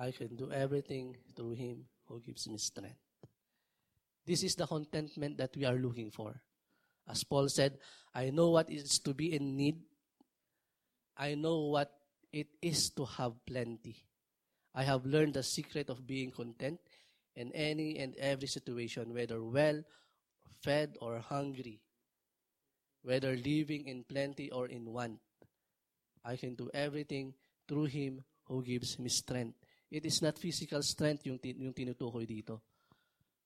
[0.00, 2.96] I can do everything through Him who gives me strength.
[4.24, 6.40] This is the contentment that we are looking for.
[7.06, 7.76] As Paul said,
[8.14, 9.76] I know what it is to be in need.
[11.18, 11.92] I know what
[12.32, 13.96] it is to have plenty.
[14.74, 16.80] I have learned the secret of being content
[17.36, 19.82] in any and every situation, whether well
[20.62, 21.80] fed or hungry,
[23.02, 25.18] whether living in plenty or in want.
[26.24, 27.34] I can do everything
[27.68, 29.59] through Him who gives me strength.
[29.90, 32.62] It is not physical strength yung, yung tinutukoy dito,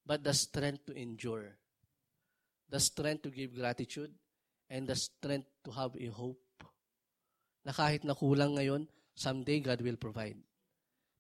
[0.05, 1.57] but the strength to endure,
[2.69, 4.13] the strength to give gratitude,
[4.69, 6.45] and the strength to have a hope.
[7.65, 8.85] Na kahit na kulang ngayon,
[9.17, 10.37] someday God will provide.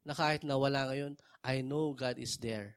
[0.04, 2.76] Na kahit na wala ngayon, I know God is there.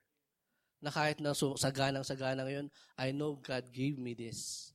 [0.80, 4.72] Na kahit na saganang-sagana ngayon, I know God gave me this.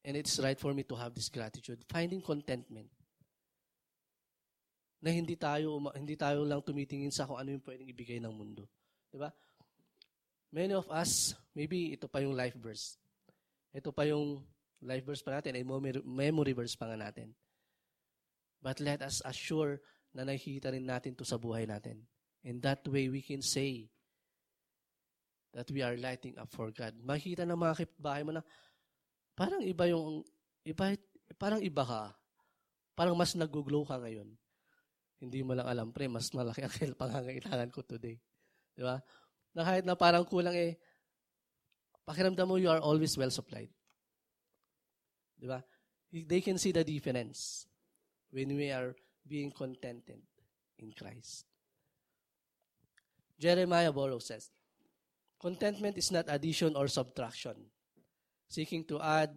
[0.00, 1.84] And it's right for me to have this gratitude.
[1.92, 2.88] Finding contentment
[4.98, 8.66] na hindi tayo hindi tayo lang tumitingin sa kung ano yung pwedeng ibigay ng mundo.
[9.10, 9.30] 'Di ba?
[10.48, 12.96] Many of us, maybe ito pa yung life verse.
[13.76, 14.40] Ito pa yung
[14.80, 15.64] life verse pa natin, ay
[16.02, 17.36] memory verse pa nga natin.
[18.64, 19.78] But let us assure
[20.16, 22.00] na nakikita rin natin to sa buhay natin.
[22.42, 23.92] And that way we can say
[25.52, 26.96] that we are lighting up for God.
[27.04, 28.42] Makikita ng mga bahay mo na
[29.36, 30.24] parang iba yung,
[30.64, 30.96] iba,
[31.36, 32.02] parang iba ka.
[32.96, 34.32] Parang mas nag-glow ka ngayon.
[35.18, 38.18] Hindi mo lang alam, pre, mas malaki ang pangangailangan ko today.
[38.74, 39.02] Di ba?
[39.54, 40.78] Na kahit na parang kulang eh,
[42.06, 43.70] pakiramdam mo you are always well supplied.
[45.34, 45.58] Di ba?
[46.08, 47.66] They can see the difference
[48.30, 48.96] when we are
[49.26, 50.22] being contented
[50.78, 51.44] in Christ.
[53.38, 54.50] Jeremiah Borrow says,
[55.38, 57.54] Contentment is not addition or subtraction.
[58.48, 59.30] Seeking to add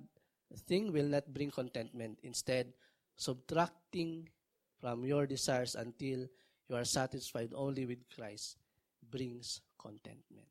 [0.49, 2.17] a thing will not bring contentment.
[2.23, 2.73] Instead,
[3.15, 4.27] subtracting
[4.81, 6.25] from your desires until
[6.67, 8.57] you are satisfied only with Christ
[9.05, 10.49] brings contentment.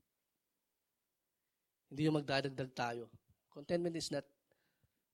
[1.91, 3.11] Hindi yung magdadagdag tayo.
[3.51, 4.23] Contentment is not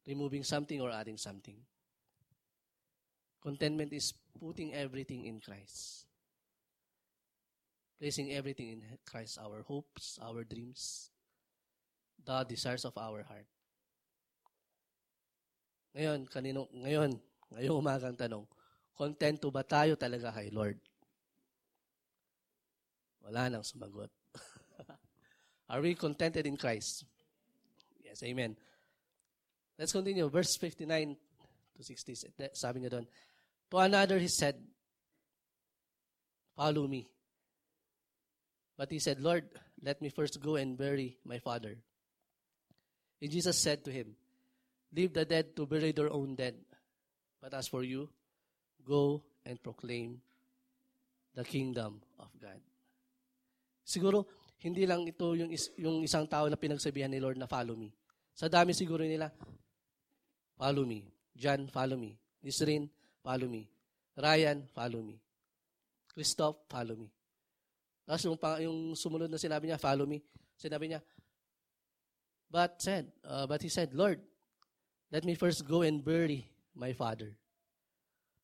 [0.04, 1.56] removing something or adding something.
[3.40, 6.04] Contentment is putting everything in Christ.
[7.96, 11.08] Placing everything in Christ, our hopes, our dreams,
[12.20, 13.48] the desires of our heart.
[15.96, 17.16] Ngayon, kanino, ngayon,
[17.56, 18.44] ngayong umagang tanong,
[18.96, 20.80] Kontento ba tayo talaga kay Lord?
[23.22, 24.08] Wala nang sumagot.
[25.70, 27.04] Are we contented in Christ?
[28.00, 28.56] Yes, amen.
[29.76, 30.24] Let's continue.
[30.32, 31.16] Verse 59
[31.76, 32.32] to 60.
[32.56, 33.06] Sabi niya doon,
[33.68, 34.56] To another he said,
[36.56, 37.04] follow me.
[38.76, 39.44] But he said, Lord,
[39.82, 41.76] let me first go and bury my father.
[43.20, 44.16] And Jesus said to him,
[44.94, 46.54] Leave the dead to bury their own dead.
[47.40, 48.08] But as for you,
[48.86, 50.22] go and proclaim
[51.34, 52.62] the kingdom of God.
[53.82, 54.24] Siguro,
[54.62, 57.92] hindi lang ito yung, is, yung isang tao na pinagsabihan ni Lord na follow me.
[58.32, 59.28] Sa dami siguro nila,
[60.56, 61.04] follow me.
[61.36, 62.16] John, follow me.
[62.40, 62.88] Nisrin,
[63.20, 63.68] follow me.
[64.16, 65.20] Ryan, follow me.
[66.08, 67.12] Christoph, follow me.
[68.08, 70.24] Tapos yung, yung sumunod na sinabi niya, follow me.
[70.56, 71.04] Sinabi niya,
[72.48, 74.22] but said, uh, but he said, Lord,
[75.12, 77.36] let me first go and bury my father.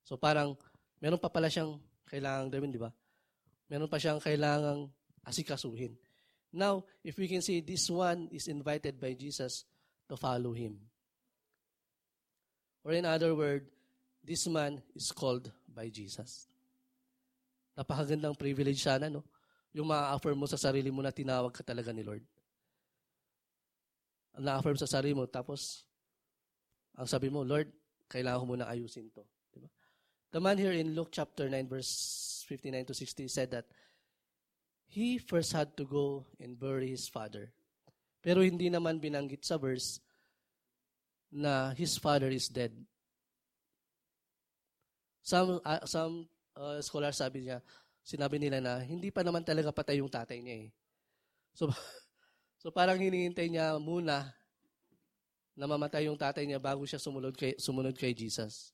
[0.02, 0.58] So parang,
[0.98, 2.90] meron pa pala siyang kailangang gawin, di ba?
[3.70, 4.90] Meron pa siyang kailangang
[5.24, 5.94] asikasuhin.
[6.52, 9.64] Now, if we can see, this one is invited by Jesus
[10.10, 10.76] to follow him.
[12.84, 13.64] Or in other word,
[14.20, 16.50] this man is called by Jesus.
[17.72, 19.24] Napakagandang privilege sana, no?
[19.72, 22.20] Yung ma-affirm mo sa sarili mo na tinawag ka talaga ni Lord.
[24.36, 25.88] Na-affirm sa sarili mo, tapos,
[26.92, 27.72] ang sabi mo, Lord,
[28.12, 29.24] kailangan ko muna ayusin to.
[30.32, 33.68] The man here in Luke chapter 9, verse 59 to 60 said that
[34.88, 37.52] he first had to go and bury his father.
[38.24, 40.00] Pero hindi naman binanggit sa verse
[41.28, 42.72] na his father is dead.
[45.20, 46.24] Some, uh, some
[46.56, 47.60] uh, scholars sabi niya,
[48.00, 50.68] sinabi nila na hindi pa naman talaga patay yung tatay niya eh.
[51.52, 51.68] So,
[52.64, 54.32] so parang hinihintay niya muna
[55.52, 58.72] na mamatay yung tatay niya bago siya sumunod kay, sumunod kay Jesus.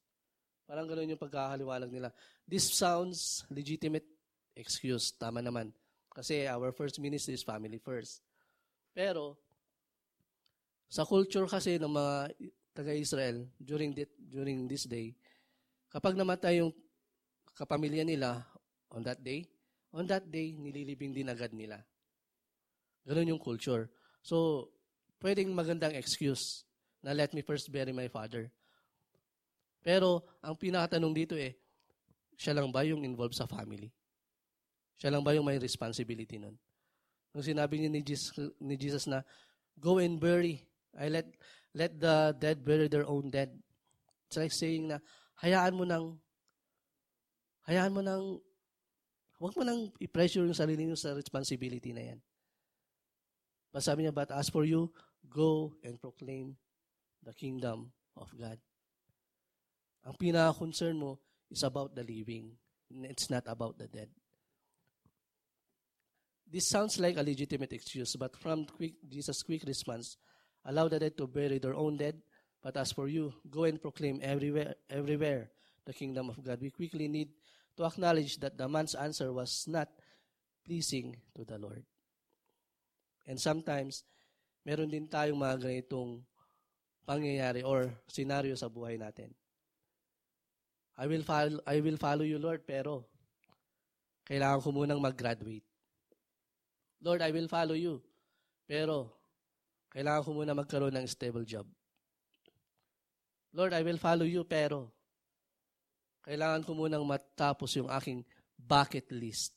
[0.69, 2.13] Parang ganoon yung pagkakaliwanag nila.
[2.45, 4.05] This sounds legitimate
[4.53, 5.17] excuse.
[5.17, 5.73] Tama naman.
[6.13, 8.21] Kasi our first ministry is family first.
[8.93, 9.41] Pero,
[10.93, 12.15] sa culture kasi ng mga
[12.77, 15.17] taga-Israel during, the, during this day,
[15.89, 16.77] kapag namatay yung
[17.57, 18.45] kapamilya nila
[18.93, 19.49] on that day,
[19.97, 21.81] on that day, nililibing din agad nila.
[23.09, 23.89] Ganun yung culture.
[24.21, 24.69] So,
[25.25, 26.69] pwedeng magandang excuse
[27.01, 28.53] na let me first bury my father.
[29.89, 31.57] Pero, ang pinakatanong dito eh,
[32.37, 33.89] siya lang ba yung involved sa family?
[35.01, 36.61] Siya lang ba yung may responsibility nun?
[37.33, 39.25] Nung sinabi niya ni Jesus, ni Jesus na,
[39.81, 40.61] go and bury.
[40.93, 41.33] I let,
[41.73, 43.49] let the dead bury their own dead.
[44.29, 45.01] It's like saying na,
[45.41, 46.21] hayaan mo nang,
[47.65, 48.45] hayaan mo nang,
[49.41, 52.21] huwag mo nang i-pressure yung sarili niyo sa responsibility na yan.
[53.73, 54.93] But sabi niya, but as for you,
[55.33, 56.61] go and proclaim
[57.25, 58.61] the kingdom of God.
[60.07, 61.19] Ang pinaka-concern mo
[61.51, 62.55] is about the living.
[63.09, 64.09] It's not about the dead.
[66.49, 70.17] This sounds like a legitimate excuse, but from quick, Jesus' quick response,
[70.65, 72.17] allow the dead to bury their own dead,
[72.63, 75.51] but as for you, go and proclaim everywhere, everywhere
[75.85, 76.61] the kingdom of God.
[76.61, 77.29] We quickly need
[77.77, 79.89] to acknowledge that the man's answer was not
[80.65, 81.85] pleasing to the Lord.
[83.29, 84.05] And sometimes,
[84.65, 86.25] meron din tayong mga ganitong
[87.05, 89.37] pangyayari or scenario sa buhay natin.
[90.99, 93.07] I will follow, I will follow you, Lord, pero
[94.27, 95.63] kailangan ko munang mag-graduate.
[96.99, 98.03] Lord, I will follow you.
[98.67, 99.15] Pero,
[99.95, 101.65] kailangan ko muna magkaroon ng stable job.
[103.55, 104.93] Lord, I will follow you, pero,
[106.27, 108.27] kailangan ko munang matapos yung aking
[108.59, 109.57] bucket list.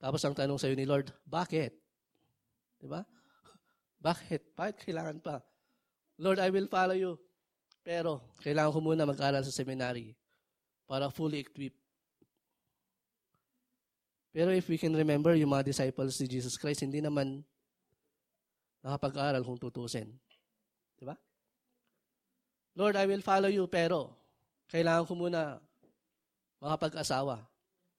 [0.00, 1.76] Tapos ang tanong sa'yo ni Lord, bakit?
[2.80, 3.06] Diba?
[4.06, 4.56] Bakit?
[4.58, 5.38] Bakit kailangan pa?
[6.18, 7.14] Lord, I will follow you.
[7.82, 10.14] Pero, kailangan ko muna mag-aral sa seminary
[10.86, 11.82] para fully equipped
[14.32, 17.44] pero if we can remember, yung mga disciples ni Jesus Christ, hindi naman
[18.80, 20.08] nakapag-aral kung tutusin.
[20.96, 21.12] Di ba?
[22.72, 24.16] Lord, I will follow you, pero
[24.72, 25.60] kailangan ko muna
[26.64, 27.44] makapag-asawa.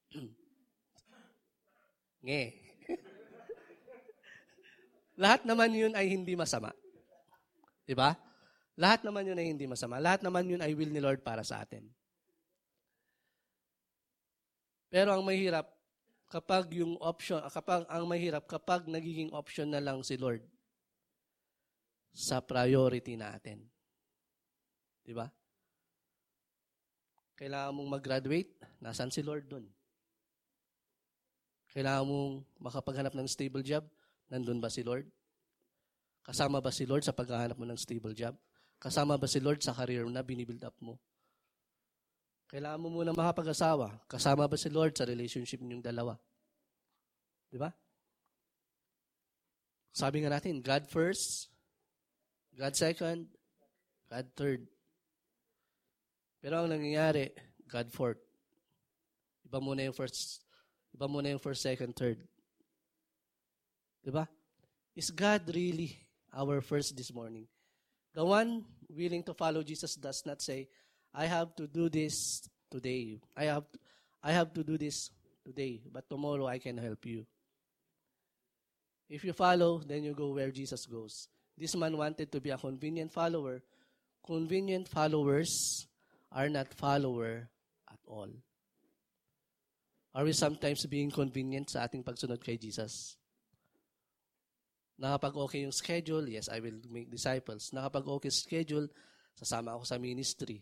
[2.26, 2.44] Nge.
[5.22, 6.74] Lahat naman yun ay hindi masama.
[7.86, 8.18] Di ba?
[8.74, 10.02] Lahat naman yun ay hindi masama.
[10.02, 11.86] Lahat naman yun ay will ni Lord para sa atin.
[14.90, 15.70] Pero ang mahirap,
[16.30, 20.42] kapag yung option, kapag ang mahirap, kapag nagiging option na lang si Lord
[22.14, 23.66] sa priority natin.
[25.02, 25.26] Di ba?
[27.34, 29.66] Kailangan mong mag-graduate, nasan si Lord dun?
[31.74, 33.82] Kailangan mong makapaghanap ng stable job,
[34.30, 35.10] nandun ba si Lord?
[36.22, 38.38] Kasama ba si Lord sa paghahanap mo ng stable job?
[38.84, 41.00] Kasama ba si Lord sa career na binibuild up mo?
[42.52, 44.04] Kailangan mo muna makapag-asawa.
[44.12, 46.20] Kasama ba si Lord sa relationship ninyong dalawa?
[47.48, 47.72] Di ba?
[49.96, 51.48] Sabi nga natin, God first,
[52.60, 53.32] God second,
[54.12, 54.68] God third.
[56.44, 57.32] Pero ang nangyayari,
[57.72, 58.20] God fourth.
[59.48, 60.44] Iba muna yung first,
[60.92, 62.20] iba muna yung first, second, third.
[64.04, 64.28] Di ba?
[64.92, 65.96] Is God really
[66.36, 67.48] our first this morning?
[68.14, 70.68] The one willing to follow Jesus does not say,
[71.14, 73.20] I have to do this today.
[73.36, 73.80] I have to,
[74.24, 75.10] I have to do this
[75.46, 77.26] today, but tomorrow I can help you.
[79.10, 81.28] If you follow, then you go where Jesus goes.
[81.58, 83.62] This man wanted to be a convenient follower.
[84.26, 85.86] Convenient followers
[86.32, 87.50] are not follower
[87.92, 88.30] at all.
[90.16, 93.18] Are we sometimes being convenient sa ating pagsunod kay Jesus?
[94.94, 97.74] Nakapag okay yung schedule, yes, I will make disciples.
[97.74, 98.86] Nakapag okay schedule,
[99.34, 100.62] sasama ako sa ministry.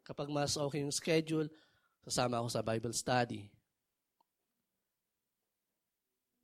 [0.00, 1.50] Kapag mas okay yung schedule,
[2.00, 3.52] sasama ako sa Bible study.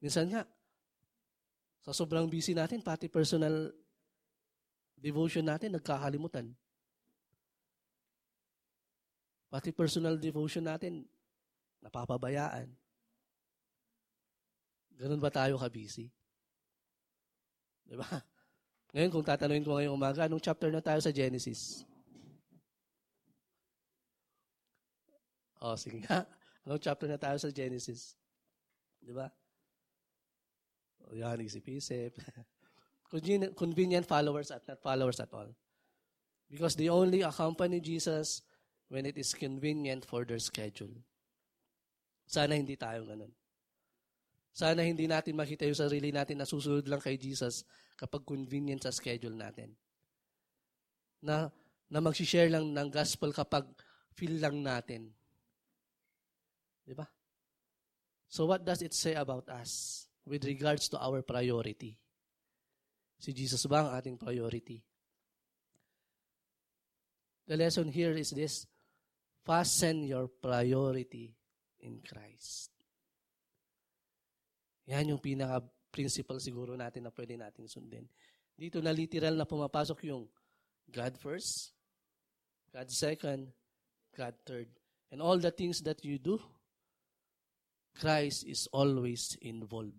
[0.02, 0.42] Minsan nga,
[1.82, 3.70] sa sobrang busy natin, pati personal
[4.98, 6.50] devotion natin, nagkakalimutan.
[9.50, 11.06] Pati personal devotion natin,
[11.82, 12.70] napapabayaan.
[14.98, 16.10] Ganun ba tayo ka-busy?
[17.86, 18.08] Di ba?
[18.92, 21.86] Ngayon, kung tatanungin ko ngayong umaga, anong chapter na tayo sa Genesis?
[25.62, 26.26] O, oh, sige nga.
[26.66, 28.18] Anong chapter na tayo sa Genesis?
[28.98, 29.30] Di ba?
[31.06, 32.18] O, yan, isip-isip.
[33.62, 35.48] Convenient followers at not followers at all.
[36.50, 38.42] Because they only accompany Jesus
[38.92, 40.92] when it is convenient for their schedule.
[42.28, 43.32] Sana hindi tayo ganun.
[44.52, 47.64] Sana hindi natin makita yung sarili natin na susunod lang kay Jesus
[47.96, 49.72] kapag convenient sa schedule natin.
[51.24, 51.48] Na,
[51.88, 53.64] na mag-share lang ng gospel kapag
[54.12, 55.08] feel lang natin.
[56.84, 57.08] Di ba?
[58.28, 61.96] So what does it say about us with regards to our priority?
[63.16, 64.84] Si Jesus ba ang ating priority?
[67.48, 68.68] The lesson here is this.
[69.44, 71.32] Fasten your priority
[71.80, 72.81] in Christ.
[74.90, 78.06] Yan yung pinaka-principle siguro natin na pwede nating sundin.
[78.58, 80.26] Dito na literal na pumapasok yung
[80.90, 81.72] God first,
[82.74, 83.48] God second,
[84.16, 84.68] God third.
[85.12, 86.40] And all the things that you do,
[87.96, 89.96] Christ is always involved.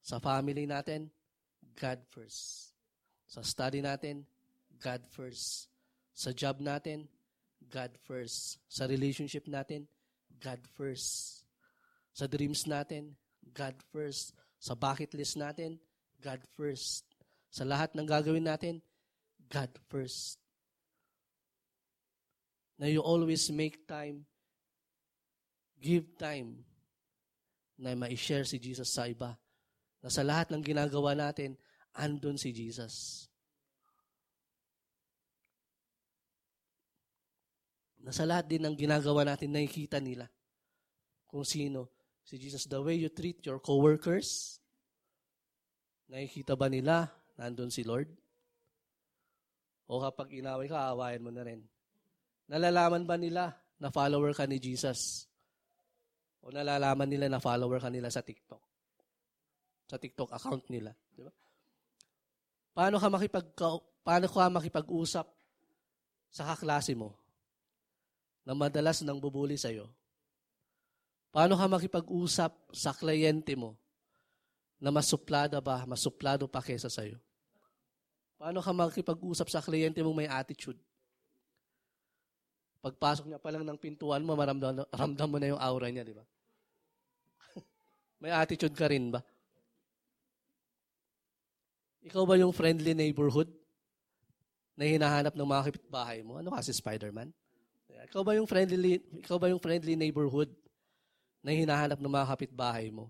[0.00, 1.10] Sa family natin,
[1.76, 2.72] God first.
[3.26, 4.26] Sa study natin,
[4.80, 5.68] God first.
[6.14, 7.06] Sa job natin,
[7.70, 8.58] God first.
[8.66, 9.86] Sa relationship natin,
[10.40, 11.44] God first.
[12.14, 13.14] Sa dreams natin,
[13.54, 14.34] God first.
[14.60, 15.80] Sa bucket list natin,
[16.20, 17.06] God first.
[17.48, 18.84] Sa lahat ng gagawin natin,
[19.50, 20.38] God first.
[22.80, 24.24] Na you always make time,
[25.76, 26.64] give time
[27.80, 29.36] na ma-share si Jesus sa iba.
[30.00, 31.56] Na sa lahat ng ginagawa natin,
[31.96, 33.26] andun si Jesus.
[38.00, 40.26] na sa lahat din ng ginagawa natin, nakikita nila
[41.28, 41.92] kung sino
[42.24, 42.66] si Jesus.
[42.66, 44.58] The way you treat your coworkers,
[46.10, 48.08] nakikita ba nila nandun si Lord?
[49.90, 51.62] O kapag inaway ka, awayan mo na rin.
[52.46, 55.26] Nalalaman ba nila na follower ka ni Jesus?
[56.40, 58.62] O nalalaman nila na follower ka nila sa TikTok?
[59.90, 60.94] Sa TikTok account nila.
[61.10, 61.32] Di ba?
[62.70, 63.50] Paano ka makipag
[64.06, 65.26] paano ka makipag-usap
[66.30, 67.20] sa kaklase mo?
[68.44, 69.86] na madalas nang bubuli sa'yo?
[71.30, 73.78] Paano ka makipag-usap sa kliyente mo
[74.82, 77.22] na masuplada ba, masuplado pa kesa sa'yo?
[78.34, 80.78] Paano ka makipag-usap sa kliyente mo may attitude?
[82.82, 86.16] Pagpasok niya pa lang ng pintuan mo, maramdam ramdam mo na yung aura niya, di
[86.16, 86.24] ba?
[88.24, 89.22] may attitude ka rin ba?
[92.00, 93.52] Ikaw ba yung friendly neighborhood
[94.74, 96.40] na hinahanap ng mga kapitbahay mo?
[96.40, 97.30] Ano kasi Spider-Man?
[98.08, 100.48] Ikaw ba yung friendly, ikaw ba yung friendly neighborhood
[101.40, 103.08] na hinahanap ng mga kapitbahay mo?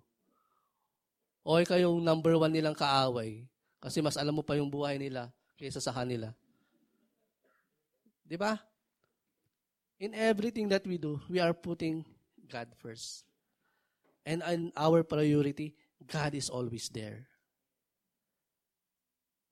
[1.42, 3.42] O ikaw yung number one nilang kaaway
[3.80, 6.30] kasi mas alam mo pa yung buhay nila kaysa sa kanila?
[8.24, 8.60] Di ba?
[10.00, 12.06] In everything that we do, we are putting
[12.48, 13.26] God first.
[14.24, 15.74] And in our priority,
[16.06, 17.28] God is always there.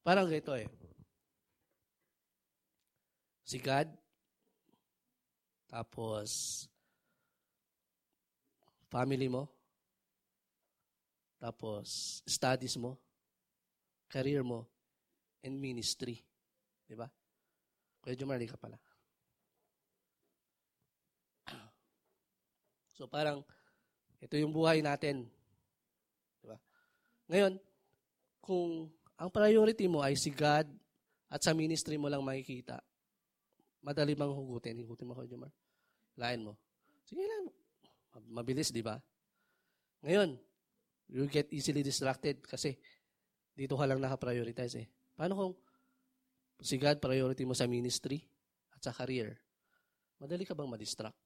[0.06, 0.68] Parang ganito eh.
[3.44, 3.88] Si God,
[5.68, 6.64] tapos,
[8.88, 9.48] family mo.
[11.38, 12.98] Tapos, studies mo.
[14.10, 14.66] Career mo.
[15.44, 16.18] And ministry.
[16.88, 17.06] Di ba?
[18.02, 18.76] Kuya Jumali ka pala.
[22.98, 23.46] So, parang,
[24.18, 25.30] ito yung buhay natin.
[26.42, 26.58] Di ba?
[27.30, 27.54] Ngayon,
[28.42, 30.66] kung ang priority mo ay si God
[31.30, 32.82] at sa ministry mo lang makikita,
[33.86, 34.82] madali bang hugutin?
[34.82, 35.54] Hugutin mo ko, Jomar.
[36.18, 36.58] Lain mo.
[37.06, 37.54] Sige lang.
[38.28, 38.96] Mabilis, di ba?
[40.04, 40.38] Ngayon,
[41.08, 42.76] you get easily distracted kasi
[43.56, 44.86] dito ka lang naka-prioritize eh.
[45.18, 45.52] Paano kung
[46.62, 48.22] si God priority mo sa ministry
[48.74, 49.34] at sa career?
[50.22, 51.18] Madali ka bang ma-distract?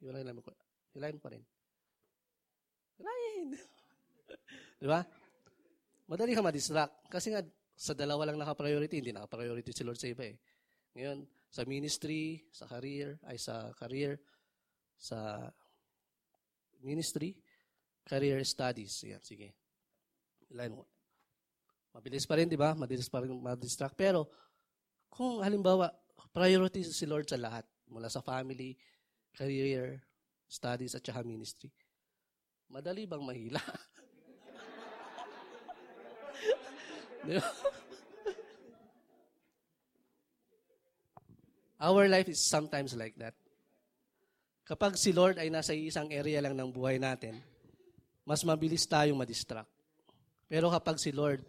[0.00, 0.44] Hilahin mo,
[0.92, 1.44] hilahin pa rin.
[3.00, 3.48] Hilahin!
[4.80, 5.00] di ba?
[6.08, 7.08] Madali ka ma-distract.
[7.12, 7.44] Kasi nga,
[7.76, 10.36] sa dalawa lang naka-priority, hindi naka-priority si Lord sa iba eh.
[10.96, 14.16] Ngayon, sa ministry, sa career, ay sa career,
[14.96, 15.48] sa
[16.82, 17.36] ministry,
[18.04, 19.04] career studies.
[19.04, 19.54] Yan, sige.
[20.52, 20.86] Line mo.
[21.96, 22.76] Mabilis pa rin, di ba?
[22.76, 23.96] Mabilis pa rin ma-distract.
[23.96, 24.28] Pero,
[25.08, 25.88] kung halimbawa,
[26.32, 28.76] priority si Lord sa lahat, mula sa family,
[29.32, 30.04] career,
[30.44, 31.72] studies, at saka ministry,
[32.68, 33.58] madali bang mahila?
[37.26, 37.48] di ba?
[41.76, 43.36] Our life is sometimes like that.
[44.66, 47.38] Kapag si Lord ay nasa isang area lang ng buhay natin,
[48.26, 49.70] mas mabilis tayong madistract.
[50.50, 51.46] Pero kapag si Lord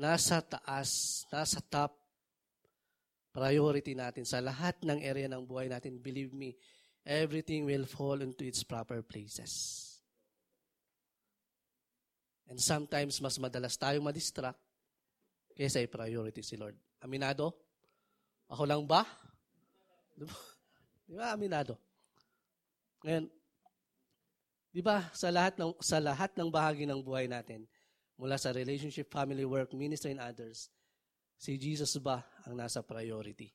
[0.00, 1.92] nasa taas, nasa top
[3.36, 6.56] priority natin sa lahat ng area ng buhay natin, believe me,
[7.04, 9.84] everything will fall into its proper places.
[12.48, 14.56] And sometimes, mas madalas tayong madistract
[15.52, 16.76] kaysa i-priority si Lord.
[17.04, 17.52] Aminado?
[18.48, 19.04] Ako lang ba?
[21.04, 21.76] Di ba, aminado?
[23.04, 23.28] Ngayon,
[24.72, 27.68] di ba, sa lahat ng, sa lahat ng bahagi ng buhay natin,
[28.16, 30.72] mula sa relationship, family, work, ministry, and others,
[31.36, 33.52] si Jesus ba ang nasa priority?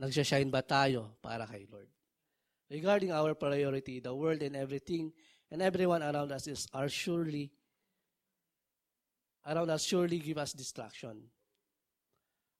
[0.00, 1.92] Nagsashine ba tayo para kay Lord?
[2.72, 5.12] Regarding our priority, the world and everything
[5.52, 7.52] and everyone around us is are surely
[9.44, 11.20] around us surely give us distraction.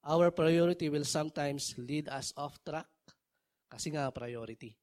[0.04, 2.86] Our priority will sometimes lead us off track
[3.72, 4.76] kasi nga priority.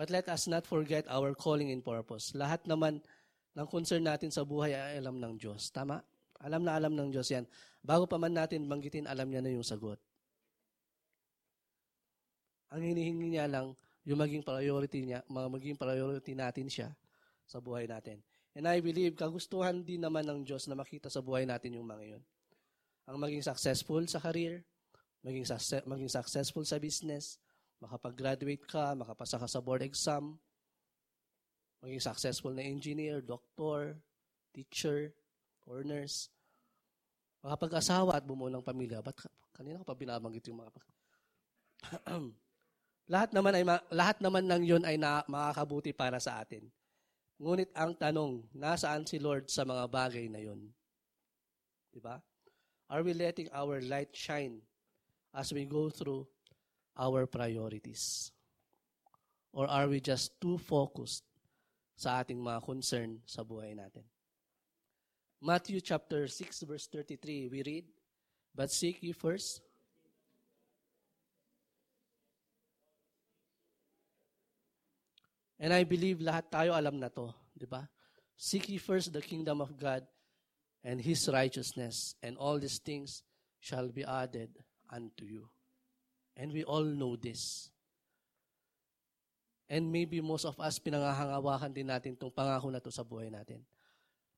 [0.00, 2.32] But let us not forget our calling and purpose.
[2.32, 3.04] Lahat naman
[3.52, 5.68] ng concern natin sa buhay ay alam ng Diyos.
[5.68, 6.00] Tama?
[6.40, 7.44] Alam na alam ng Diyos yan.
[7.84, 10.00] Bago pa man natin banggitin, alam niya na yung sagot.
[12.72, 13.76] Ang hinihingi niya lang,
[14.08, 16.88] yung maging priority niya, maging priority natin siya
[17.44, 18.24] sa buhay natin.
[18.56, 22.16] And I believe, kagustuhan din naman ng Diyos na makita sa buhay natin yung mga
[22.16, 22.22] yun.
[23.04, 24.64] Ang maging successful sa career,
[25.20, 27.36] maging, success, maging successful sa business,
[27.80, 30.36] makapag-graduate ka, makapasa ka sa board exam,
[31.80, 33.96] maging successful na engineer, doctor,
[34.52, 35.16] teacher,
[35.64, 36.28] or nurse,
[37.40, 39.00] makapag-asawa at bumuo ng pamilya.
[39.00, 39.16] Ba't
[39.56, 40.72] kanina ko pa binabanggit yung mga
[43.12, 46.68] lahat naman ay lahat naman ng 'yon ay na, makakabuti para sa atin.
[47.40, 50.68] Ngunit ang tanong, nasaan si Lord sa mga bagay na 'yon?
[51.88, 52.20] 'Di ba?
[52.92, 54.60] Are we letting our light shine
[55.32, 56.26] as we go through
[56.96, 58.32] our priorities?
[59.52, 61.24] Or are we just too focused
[61.96, 64.06] sa ating mga concern sa buhay natin?
[65.40, 67.86] Matthew chapter 6 verse 33, we read,
[68.54, 69.62] But seek ye first
[75.60, 77.84] And I believe lahat tayo alam na to, di ba?
[78.32, 80.08] Seek ye first the kingdom of God
[80.80, 83.20] and His righteousness, and all these things
[83.60, 84.48] shall be added
[84.88, 85.44] unto you.
[86.36, 87.70] And we all know this.
[89.70, 93.62] And maybe most of us, pinangahangawakan din natin itong pangako na to sa buhay natin.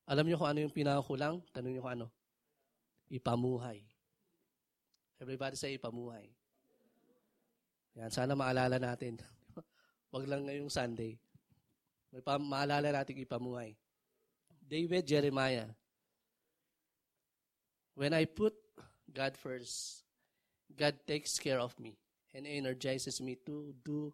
[0.05, 1.41] Alam niyo kung ano yung pinangako lang?
[1.49, 2.07] Tanong niyo kung ano?
[3.09, 3.81] Ipamuhay.
[5.17, 6.29] Everybody say ipamuhay.
[7.97, 9.17] Yan, sana maalala natin.
[10.13, 11.17] Wag lang ngayong Sunday.
[12.13, 13.73] May pa, maalala natin ipamuhay.
[14.61, 15.73] David Jeremiah.
[17.97, 18.53] When I put
[19.09, 20.02] God first,
[20.77, 21.97] God takes care of me
[22.33, 24.13] and energizes me to do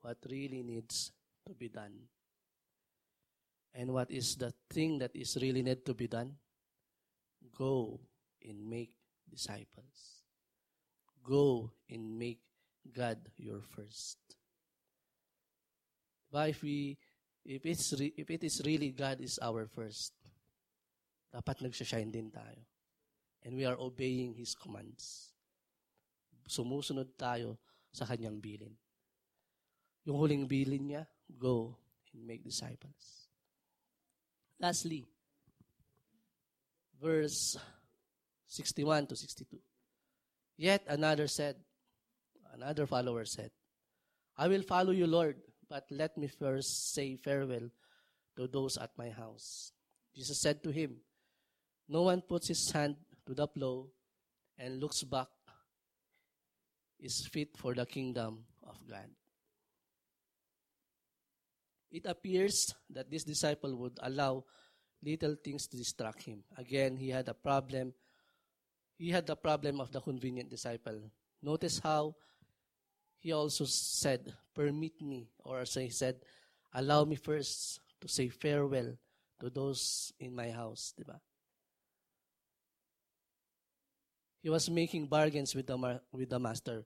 [0.00, 1.12] what really needs
[1.46, 1.96] to be done.
[3.74, 6.36] And what is the thing that is really need to be done?
[7.56, 8.00] Go
[8.44, 8.92] and make
[9.28, 10.22] disciples.
[11.24, 12.40] Go and make
[12.92, 14.18] God your first.
[16.30, 16.98] But if we,
[17.44, 20.12] if it's re, if it is really God is our first,
[21.34, 22.62] dapat nagsashine din tayo.
[23.42, 25.33] And we are obeying His commands
[26.46, 27.56] sumusunod tayo
[27.92, 28.74] sa kanyang bilin.
[30.04, 31.02] Yung huling bilin niya,
[31.38, 31.76] go
[32.12, 33.30] and make disciples.
[34.60, 35.06] Lastly,
[37.00, 37.56] verse
[38.48, 39.58] 61 to 62.
[40.56, 41.56] Yet another said,
[42.52, 43.50] another follower said,
[44.36, 45.36] I will follow you, Lord,
[45.68, 47.70] but let me first say farewell
[48.36, 49.72] to those at my house.
[50.14, 50.96] Jesus said to him,
[51.88, 53.86] No one puts his hand to the plow
[54.58, 55.28] and looks back
[57.00, 59.10] is fit for the kingdom of God.
[61.90, 64.44] It appears that this disciple would allow
[65.02, 66.42] little things to distract him.
[66.56, 67.94] Again, he had a problem.
[68.96, 71.00] He had the problem of the convenient disciple.
[71.42, 72.16] Notice how
[73.18, 76.16] he also said, Permit me, or as he said,
[76.72, 78.98] Allow me first to say farewell
[79.40, 80.94] to those in my house.
[80.98, 81.20] Diba?
[84.44, 86.84] He was making bargains with the, with the master.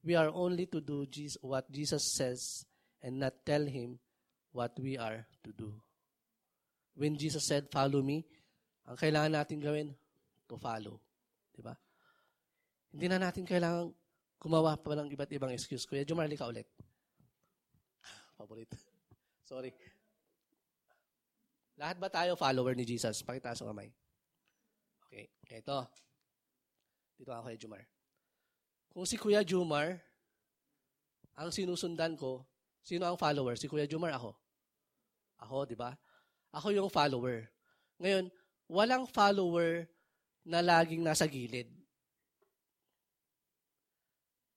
[0.00, 2.64] We are only to do Jesus, what Jesus says
[3.02, 4.00] and not tell him
[4.52, 5.68] what we are to do.
[6.96, 8.24] When Jesus said, follow me,
[8.88, 9.92] ang kailangan natin gawin,
[10.48, 10.96] to follow.
[11.52, 11.76] Di ba?
[12.88, 13.92] Hindi na natin kailangan
[14.40, 15.84] kumawa pa ng iba't ibang excuse.
[15.84, 16.64] Kuya Jumarli ka ulit.
[18.40, 18.80] Paborito.
[19.52, 19.76] Sorry.
[21.76, 23.20] Lahat ba tayo follower ni Jesus?
[23.20, 23.92] Pakita sa kamay.
[25.04, 25.28] Okay.
[25.52, 25.84] Ito.
[27.14, 27.82] Dito ako kay Jumar.
[28.94, 29.98] Kung si Kuya Jumar,
[31.34, 32.46] ang sinusundan ko,
[32.82, 33.58] sino ang follower?
[33.58, 34.34] Si Kuya Jumar, ako.
[35.42, 35.94] Ako, di ba?
[36.54, 37.50] Ako yung follower.
[37.98, 38.30] Ngayon,
[38.70, 39.86] walang follower
[40.46, 41.66] na laging nasa gilid.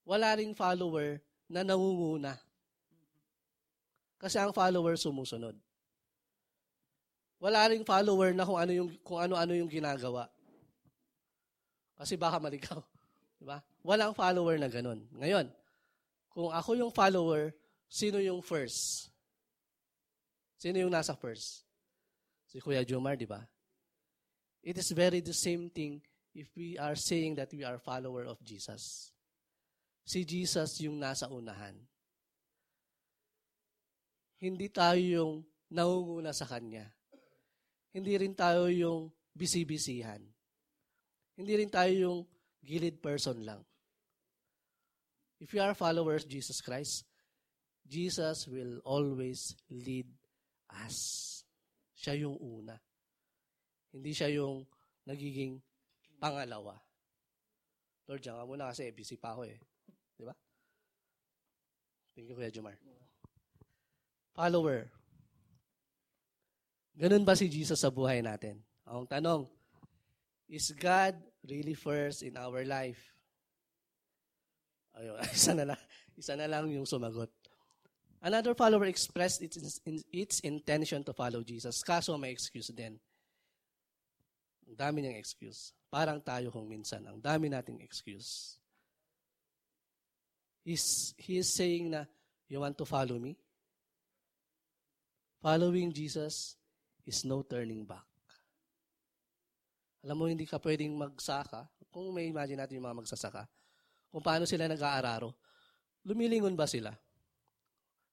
[0.08, 1.20] Wala ring follower
[1.52, 2.40] na nangunguna.
[4.16, 5.56] Kasi ang follower sumusunod.
[7.38, 10.26] Wala ring follower na kung ano yung kung ano-ano yung ginagawa.
[11.98, 12.80] Kasi baka maligaw.
[13.38, 13.58] Di ba?
[13.82, 15.02] Walang follower na ganun.
[15.18, 15.50] Ngayon,
[16.30, 17.50] kung ako yung follower,
[17.90, 19.10] sino yung first?
[20.58, 21.66] Sino yung nasa first?
[22.50, 23.42] Si Kuya Jomar, di ba?
[24.62, 26.02] It is very the same thing
[26.38, 29.14] if we are saying that we are follower of Jesus.
[30.06, 31.78] Si Jesus yung nasa unahan.
[34.38, 35.34] Hindi tayo yung
[35.74, 36.86] nangunguna sa Kanya.
[37.90, 40.22] Hindi rin tayo yung bisibisihan.
[41.38, 42.20] Hindi rin tayo yung
[42.66, 43.62] gilid person lang.
[45.38, 47.06] If you are followers of Jesus Christ,
[47.86, 50.10] Jesus will always lead
[50.84, 50.98] us.
[51.94, 52.74] Siya yung una.
[53.94, 54.66] Hindi siya yung
[55.06, 55.62] nagiging
[56.18, 56.76] pangalawa.
[58.10, 59.58] Lord, diyan ka muna kasi busy pa ako eh.
[60.18, 60.34] Di ba?
[62.18, 62.76] Thank you, Kuya Jumar.
[64.34, 64.90] Follower.
[66.98, 68.58] Ganun ba si Jesus sa buhay natin?
[68.90, 69.46] Ang tanong,
[70.50, 73.00] is God really first in our life?
[74.98, 75.82] Ayun, isa na lang,
[76.18, 77.30] isa na lang yung sumagot.
[78.18, 79.80] Another follower expressed its,
[80.12, 81.84] its intention to follow Jesus.
[81.86, 82.98] Kaso may excuse din.
[84.68, 85.72] Ang dami niyang excuse.
[85.88, 87.06] Parang tayo kung minsan.
[87.06, 88.58] Ang dami nating excuse.
[90.66, 92.04] He's, he is saying na,
[92.50, 93.38] you want to follow me?
[95.40, 96.58] Following Jesus
[97.06, 98.04] is no turning back.
[100.08, 101.68] Alam mo, hindi ka pwedeng magsaka.
[101.92, 103.44] Kung may imagine natin yung mga magsasaka,
[104.08, 105.36] kung paano sila nag-aararo,
[106.08, 106.96] lumilingon ba sila?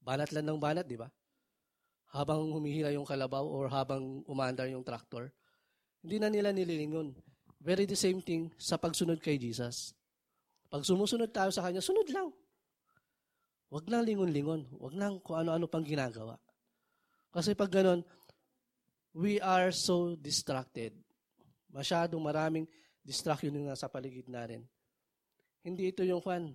[0.03, 1.07] Banat lang ng banat, di ba?
[2.11, 5.30] Habang humihila yung kalabaw or habang umandar yung traktor,
[6.03, 7.14] hindi na nila nililingon.
[7.62, 9.95] Very the same thing sa pagsunod kay Jesus.
[10.66, 12.34] Pag sumusunod tayo sa Kanya, sunod lang.
[13.70, 14.66] Huwag nang lingon-lingon.
[14.82, 16.34] Huwag nang kung ano-ano pang ginagawa.
[17.30, 18.03] Kasi pag ganun,
[19.14, 21.04] we are so distracted.
[21.75, 22.70] Masyadong maraming
[23.03, 24.62] distraction yung nasa paligid natin.
[25.66, 26.55] Hindi ito yung fan.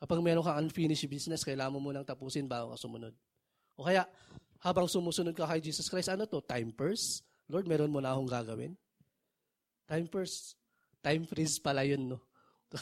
[0.00, 3.12] Kapag meron kang unfinished business, kailangan mo munang tapusin bago ka sumunod.
[3.76, 4.08] O kaya,
[4.64, 6.40] habang sumusunod ka kay Jesus Christ, ano to?
[6.40, 7.20] Time first?
[7.52, 8.72] Lord, meron mo na akong gagawin?
[9.84, 10.56] Time first.
[11.04, 12.18] Time freeze pala yun, no?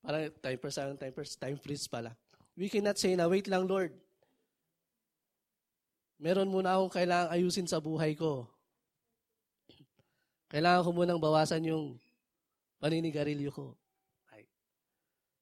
[0.00, 2.16] Parang time first, time first, time freeze pala.
[2.56, 3.92] We cannot say na, wait lang, Lord.
[6.20, 8.48] Meron muna akong kailangang ayusin sa buhay ko.
[10.50, 11.94] Kailangan ko munang bawasan yung
[12.82, 13.80] paninigarilyo ko.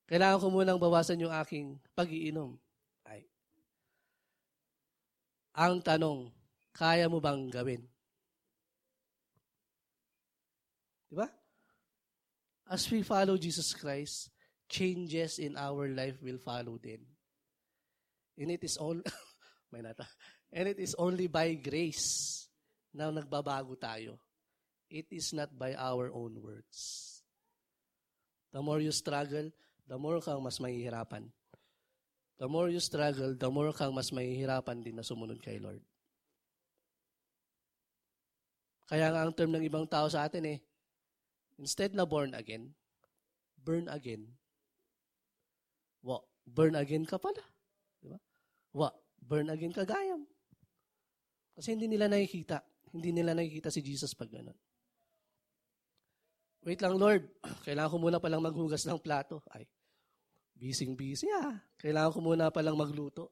[0.09, 2.57] Kailangan ko munang bawasan yung aking pag-iinom.
[3.05, 3.29] Ay.
[5.53, 6.33] Ang tanong,
[6.73, 7.85] kaya mo bang gawin?
[11.13, 11.29] Di ba?
[12.73, 14.33] As we follow Jesus Christ,
[14.65, 17.05] changes in our life will follow din.
[18.41, 18.97] And it is all,
[19.73, 20.09] may nata,
[20.49, 22.49] and it is only by grace
[22.97, 24.17] na nagbabago tayo.
[24.89, 27.21] It is not by our own words.
[28.53, 29.53] The more you struggle,
[29.85, 31.29] the more kang mas mahihirapan.
[32.41, 35.85] The more you struggle, the more kang mas mahihirapan din na sumunod kay Lord.
[38.89, 40.59] Kaya nga ang term ng ibang tao sa atin eh,
[41.61, 42.73] instead na born again,
[43.61, 44.25] burn again.
[46.01, 47.45] Wa, burn again ka pala.
[48.01, 48.17] Di ba?
[48.73, 48.89] Wa,
[49.21, 50.25] burn again ka gayam.
[51.53, 52.65] Kasi hindi nila nakikita.
[52.89, 54.57] Hindi nila nakikita si Jesus pag ganun.
[56.67, 57.27] Wait lang, Lord.
[57.67, 59.43] Kailangan ko muna palang maghugas ng plato.
[59.55, 59.67] Ay,
[60.59, 61.55] Bising-busy ah.
[61.79, 63.31] Kailangan ko muna palang magluto.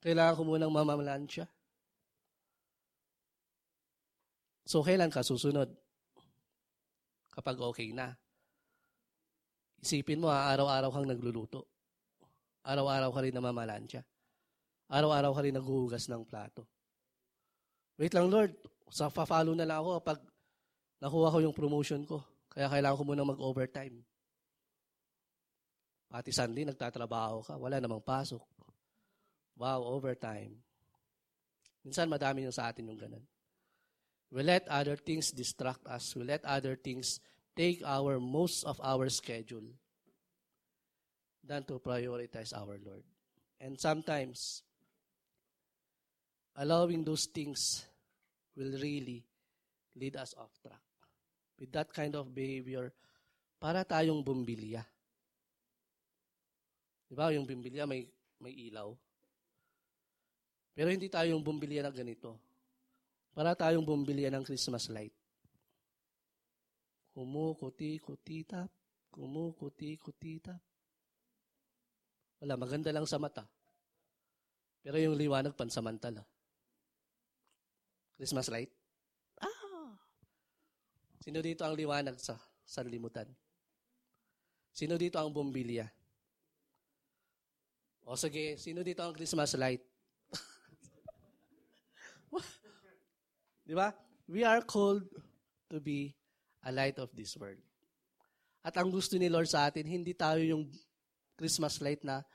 [0.00, 1.44] Kailangan ko munang mamamalansya.
[4.64, 5.68] So, kailan ka susunod?
[7.28, 8.16] Kapag okay na.
[9.84, 11.68] Isipin mo, ha, araw-araw kang nagluluto.
[12.64, 14.00] Araw-araw ka rin namamalansya.
[14.88, 16.64] Araw-araw ka rin naghuhugas ng plato.
[18.00, 18.56] Wait lang, Lord.
[18.88, 20.20] Sa follow na lang ako pag
[21.02, 22.22] nakuha ko yung promotion ko.
[22.46, 23.98] Kaya kailangan ko muna mag-overtime.
[26.06, 27.58] Pati Sunday, nagtatrabaho ka.
[27.58, 28.44] Wala namang pasok.
[29.58, 30.54] Wow, overtime.
[31.82, 33.24] Minsan madami yung sa atin yung ganun.
[34.30, 36.14] We let other things distract us.
[36.14, 37.18] We let other things
[37.56, 39.66] take our most of our schedule
[41.42, 43.04] than to prioritize our Lord.
[43.60, 44.62] And sometimes,
[46.56, 47.84] allowing those things
[48.56, 49.24] will really
[49.96, 50.91] lead us off track.
[51.62, 52.90] With that kind of behavior,
[53.62, 54.82] para tayong bumbilya.
[57.06, 58.10] Di ba, yung bumbilya may,
[58.42, 58.90] may ilaw.
[60.74, 62.34] Pero hindi tayong bumbilya na ganito.
[63.30, 65.14] Para tayong bumbilya ng Christmas light.
[67.14, 68.66] Kumukuti-kutitap,
[69.14, 70.58] kumukuti-kutitap.
[72.42, 73.46] Wala, maganda lang sa mata.
[74.82, 76.26] Pero yung liwanag pansamantala.
[78.18, 78.81] Christmas light?
[81.22, 82.34] Sino dito ang liwanag sa
[82.66, 83.30] sanlimutan?
[84.74, 85.86] Sino dito ang bumbilya?
[88.02, 89.86] O sige, sino dito ang Christmas light?
[93.68, 93.94] Di ba?
[94.26, 95.06] We are called
[95.70, 96.10] to be
[96.66, 97.62] a light of this world.
[98.66, 100.66] At ang gusto ni Lord sa atin, hindi tayo yung
[101.38, 102.26] Christmas light na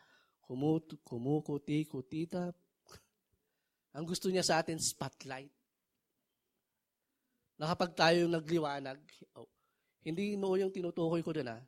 [0.48, 2.52] kumut, kumukuti, kutita.
[3.96, 5.57] Ang gusto niya sa atin, spotlight.
[7.58, 9.02] Na kapag tayo yung nagliwanag,
[9.34, 9.50] oh,
[10.06, 11.60] hindi noo yung tinutukoy ko doon ha.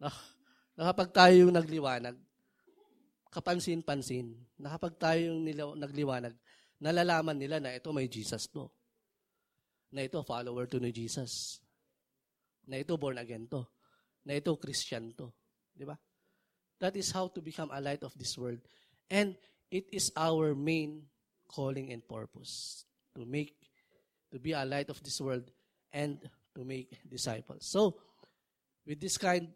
[0.00, 0.08] Na,
[0.74, 2.16] na kapag tayo yung nagliwanag,
[3.28, 6.32] kapansin-pansin, na kapag tayo yung nilaw, nagliwanag,
[6.80, 8.72] nalalaman nila na ito may Jesus to.
[9.92, 11.60] Na ito follower to ni Jesus.
[12.64, 13.64] Na ito born again to.
[14.24, 15.32] Na ito Christian to.
[15.76, 15.96] Di ba?
[16.78, 18.62] That is how to become a light of this world.
[19.10, 19.36] And
[19.68, 21.08] it is our main
[21.48, 22.84] calling and purpose
[23.16, 23.56] to make,
[24.30, 25.50] to be a light of this world
[25.92, 26.18] and
[26.54, 27.66] to make disciples.
[27.66, 27.96] So,
[28.86, 29.48] with this kind,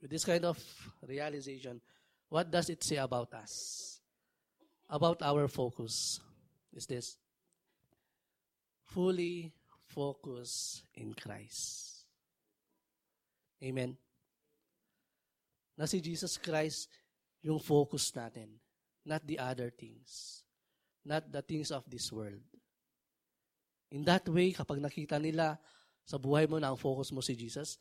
[0.00, 0.58] with this kind of
[1.06, 1.80] realization,
[2.28, 4.00] what does it say about us?
[4.88, 6.20] About our focus
[6.74, 7.16] is this.
[8.84, 9.52] Fully
[9.88, 12.04] focus in Christ.
[13.62, 13.96] Amen
[15.76, 16.88] na si Jesus Christ
[17.44, 18.48] yung focus natin,
[19.04, 20.42] not the other things,
[21.04, 22.42] not the things of this world.
[23.90, 25.58] In that way, kapag nakita nila
[26.06, 27.78] sa buhay mo na ang focus mo si Jesus,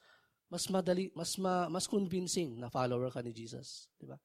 [0.49, 4.17] mas madali, mas ma, mas convincing na follower ka ni Jesus, di ba?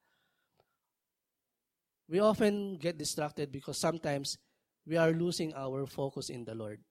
[2.11, 4.37] We often get distracted because sometimes
[4.83, 6.83] we are losing our focus in the Lord.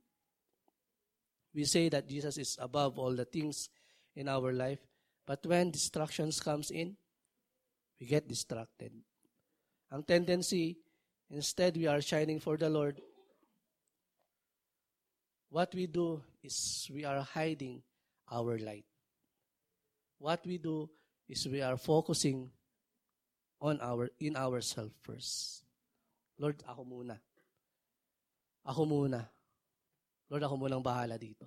[1.52, 3.68] We say that Jesus is above all the things
[4.16, 4.80] in our life,
[5.30, 6.96] But when distractions comes in,
[8.00, 8.90] we get distracted.
[9.94, 10.82] Ang tendency,
[11.30, 12.98] instead we are shining for the Lord,
[15.50, 17.82] what we do is we are hiding
[18.30, 18.86] our light.
[20.18, 20.88] What we do
[21.28, 22.50] is we are focusing
[23.60, 25.66] on our in ourselves first.
[26.38, 27.18] Lord, ako muna.
[28.64, 29.28] Ako muna.
[30.30, 31.44] Lord, ako munang bahala dito.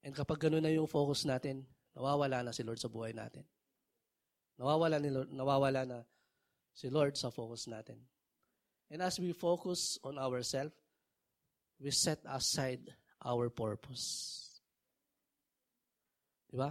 [0.00, 3.44] And kapag gano'n na yung focus natin, nawawala na si Lord sa buhay natin.
[4.56, 5.98] Nawawala, ni Lord, nawawala na
[6.72, 8.00] si Lord sa focus natin.
[8.88, 10.72] And as we focus on ourselves,
[11.80, 12.84] we set aside
[13.24, 14.36] our purpose.
[16.52, 16.70] Di ba?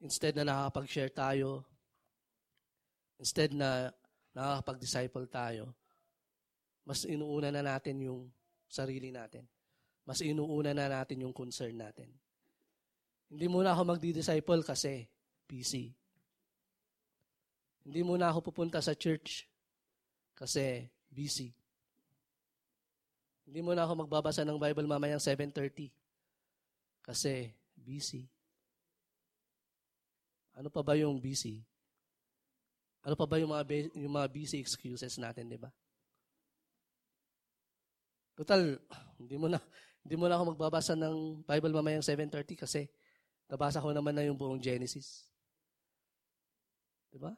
[0.00, 1.64] Instead na nakakapag-share tayo,
[3.20, 3.92] instead na
[4.32, 5.72] nakakapag-disciple tayo,
[6.88, 8.28] mas inuuna na natin yung
[8.68, 9.44] sarili natin.
[10.06, 12.08] Mas inuuna na natin yung concern natin.
[13.26, 15.02] Hindi muna ako magdi-disciple kasi
[15.50, 15.90] busy.
[17.82, 19.50] Hindi muna ako pupunta sa church
[20.38, 21.50] kasi busy.
[23.46, 25.88] Hindi muna ako magbabasa ng Bible mamayang 7.30
[27.06, 28.26] kasi busy.
[30.58, 31.62] Ano pa ba yung busy?
[33.06, 35.70] Ano pa ba yung mga, yung mga busy excuses natin, di ba?
[38.34, 38.76] Total,
[39.22, 39.62] hindi mo na,
[40.02, 42.90] hindi mo na ako magbabasa ng Bible mamayang 7.30 kasi
[43.46, 45.30] Nabasa ko naman na yung buong Genesis.
[47.14, 47.30] Diba?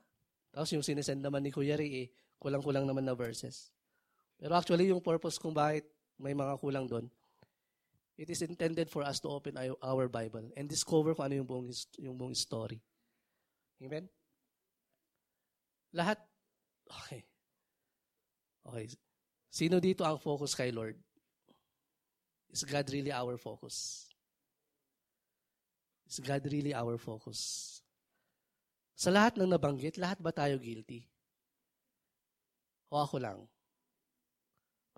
[0.48, 2.06] Tapos yung sinesend naman ni Kuya Ray, eh,
[2.40, 3.68] kulang-kulang naman na verses.
[4.40, 5.84] Pero actually, yung purpose kung bakit
[6.18, 7.06] may mga kulang doon,
[8.18, 11.70] it is intended for us to open our Bible and discover kung ano yung buong,
[12.02, 12.82] yung buong story.
[13.78, 14.10] Amen?
[15.94, 16.18] Lahat,
[17.04, 17.20] Okay.
[18.64, 18.86] Okay.
[19.48, 20.96] Sino dito ang focus kay Lord?
[22.48, 24.08] Is God really our focus?
[26.08, 27.40] Is God really our focus?
[28.96, 31.04] Sa lahat ng nabanggit, lahat ba tayo guilty?
[32.88, 33.38] O ako lang?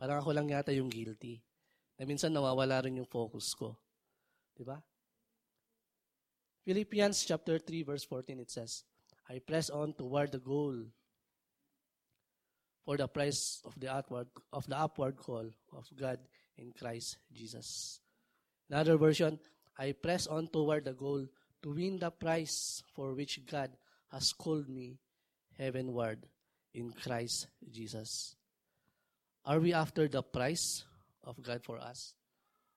[0.01, 1.45] Parang ako lang yata yung guilty.
[2.01, 3.77] Na minsan nawawala rin yung focus ko.
[4.57, 4.81] Di ba?
[6.65, 8.89] Philippians chapter 3 verse 14 it says,
[9.29, 10.89] I press on toward the goal
[12.89, 15.45] for the price of the upward of the upward call
[15.77, 16.19] of God
[16.57, 18.01] in Christ Jesus.
[18.73, 19.39] Another version,
[19.77, 21.29] I press on toward the goal
[21.63, 23.71] to win the prize for which God
[24.09, 24.97] has called me
[25.61, 26.25] heavenward
[26.73, 28.40] in Christ Jesus.
[29.45, 30.85] Are we after the price
[31.25, 32.15] of God for us?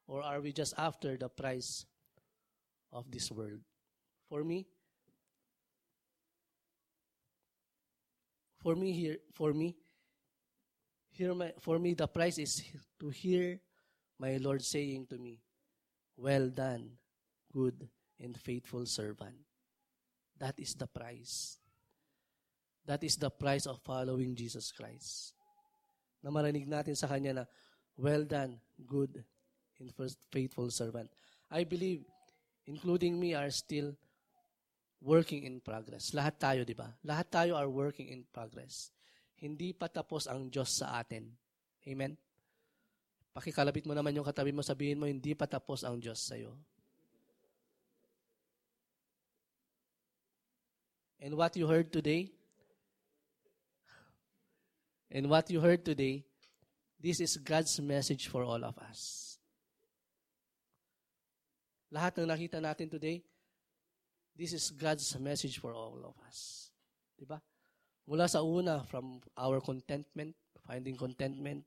[0.07, 1.85] Or are we just after the price
[2.91, 3.61] of this world?
[4.29, 4.67] For me,
[8.61, 9.75] for me here, for me,
[11.11, 12.63] here my, for me the price is
[12.99, 13.59] to hear
[14.19, 15.39] my Lord saying to me,
[16.17, 16.91] Well done,
[17.51, 17.87] good
[18.19, 19.35] and faithful servant.
[20.39, 21.59] That is the price.
[22.85, 25.35] That is the price of following Jesus Christ.
[26.23, 27.45] Na marinig natin sa Kanya na,
[27.93, 28.57] Well done,
[28.89, 29.21] good
[29.77, 29.93] and
[30.33, 31.11] faithful servant.
[31.53, 32.01] I believe,
[32.65, 33.93] including me, are still
[35.03, 36.15] working in progress.
[36.15, 36.89] Lahat tayo, di ba?
[37.05, 38.89] Lahat tayo are working in progress.
[39.37, 41.27] Hindi pa tapos ang Diyos sa atin.
[41.83, 42.15] Amen?
[43.35, 46.55] Pakikalabit mo naman yung katabi mo, sabihin mo, hindi pa tapos ang Diyos sa'yo.
[51.19, 52.31] And what you heard today,
[55.13, 56.25] and what you heard today,
[56.97, 59.37] this is God's message for all of us.
[61.93, 63.21] Lahat ng nakita natin today,
[64.33, 66.73] this is God's message for all of us.
[67.13, 67.37] Diba?
[68.09, 70.33] Mula sa una, from our contentment,
[70.65, 71.61] finding contentment,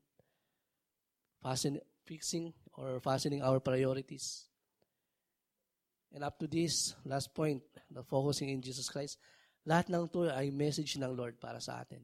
[1.39, 4.51] fasten, fixing or fastening our priorities.
[6.11, 9.15] And up to this, last point, the focusing in Jesus Christ,
[9.63, 12.03] lahat ng to ay message ng Lord para sa atin.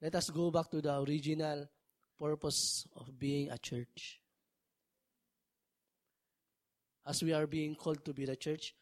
[0.00, 1.66] Let us go back to the original
[2.18, 4.20] purpose of being a church.
[7.06, 8.74] As we are being called to be the church,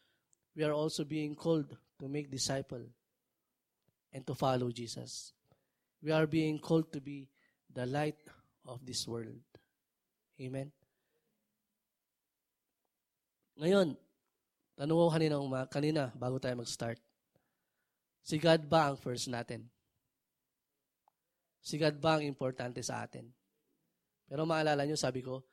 [0.55, 2.85] we are also being called to make disciple
[4.13, 5.33] and to follow Jesus.
[6.03, 7.29] We are being called to be
[7.73, 8.17] the light
[8.65, 9.41] of this world.
[10.41, 10.71] Amen?
[13.57, 13.97] Ngayon,
[14.77, 17.01] tanong ko kanina, uma- kanina bago tayo mag-start.
[18.21, 19.65] Si God ba ang first natin?
[21.67, 23.27] Si God ba ang importante sa atin?
[24.23, 25.43] Pero maalala nyo, sabi ko,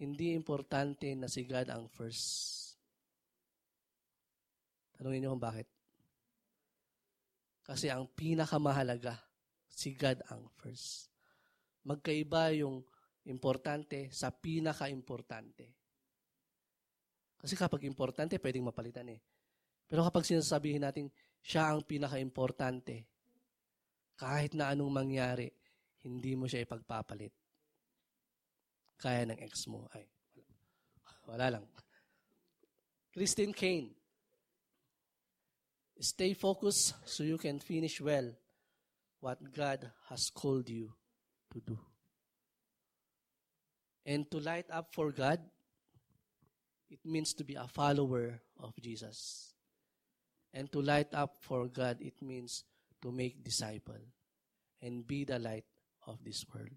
[0.00, 2.80] hindi importante na si God ang first.
[4.96, 5.68] Tanungin nyo kung bakit.
[7.60, 9.20] Kasi ang pinakamahalaga,
[9.68, 11.10] si God ang first
[11.84, 12.84] magkaiba yung
[13.28, 15.76] importante sa pinaka-importante.
[17.40, 19.20] Kasi kapag importante, pwedeng mapalitan eh.
[19.88, 21.08] Pero kapag sinasabihin natin,
[21.40, 23.09] siya ang pinaka-importante,
[24.20, 25.48] kahit na anong mangyari,
[26.04, 27.32] hindi mo siya ipagpapalit.
[29.00, 29.88] Kaya ng ex mo.
[29.96, 30.04] Ay,
[31.24, 31.64] wala lang.
[33.16, 33.96] Christine Kane.
[36.00, 38.28] Stay focused so you can finish well
[39.24, 40.92] what God has called you
[41.52, 41.76] to do.
[44.04, 45.40] And to light up for God,
[46.88, 49.52] it means to be a follower of Jesus.
[50.52, 52.64] And to light up for God, it means
[53.02, 54.00] to make disciple
[54.80, 55.64] and be the light
[56.06, 56.76] of this world.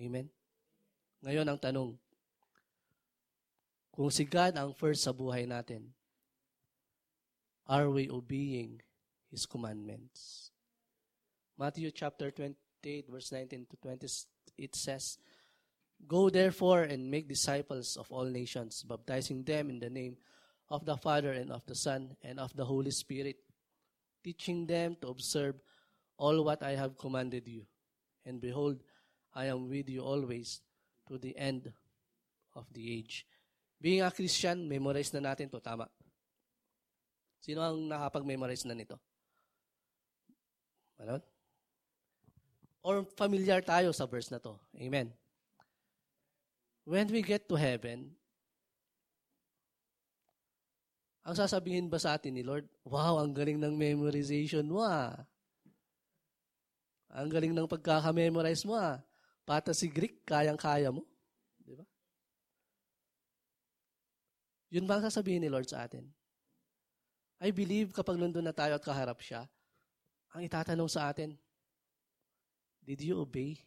[0.00, 0.30] Amen?
[1.24, 1.90] Ngayon ang tanong,
[3.90, 5.90] kung si God ang first sa buhay natin,
[7.66, 8.80] are we obeying
[9.28, 10.54] His commandments?
[11.58, 12.54] Matthew chapter 20,
[12.84, 14.06] 8, verse 19 to 20,
[14.56, 15.18] it says,
[16.06, 20.16] Go therefore and make disciples of all nations, baptizing them in the name
[20.70, 23.42] of the Father and of the Son and of the Holy Spirit,
[24.28, 25.56] teaching them to observe
[26.20, 27.64] all what I have commanded you.
[28.28, 28.84] And behold,
[29.32, 30.60] I am with you always
[31.08, 31.72] to the end
[32.52, 33.24] of the age.
[33.80, 35.88] Being a Christian, memorize na natin to tama.
[37.40, 39.00] Sino ang nakapag-memorize na nito?
[41.00, 41.22] Ano?
[42.88, 44.56] or familiar tayo sa verse na to.
[44.80, 45.12] Amen.
[46.88, 48.16] When we get to heaven,
[51.28, 55.12] ang sasabihin ba sa atin ni Lord, wow, ang galing ng memorization mo ah.
[57.12, 58.96] Ang galing ng pagkaka-memorize mo ah.
[59.44, 61.04] Pata si Greek, kayang-kaya mo.
[61.60, 61.84] Di ba?
[64.72, 66.08] Yun ba ang sasabihin ni Lord sa atin?
[67.44, 69.44] I believe kapag nandun na tayo at kaharap siya,
[70.32, 71.36] ang itatanong sa atin,
[72.80, 73.60] did you obey?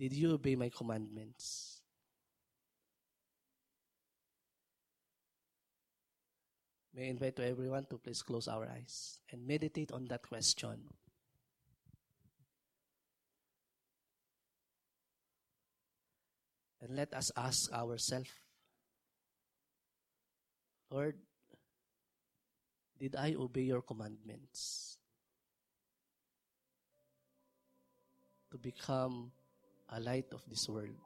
[0.00, 1.75] Did you obey my commandments?
[6.96, 10.80] May I invite to everyone to please close our eyes and meditate on that question.
[16.80, 18.30] And let us ask ourselves,
[20.88, 21.18] Lord,
[22.98, 24.96] did I obey your commandments?
[28.52, 29.32] To become
[29.90, 30.96] a light of this world.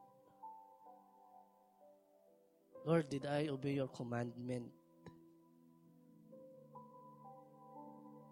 [2.87, 4.71] Lord, did I obey your commandment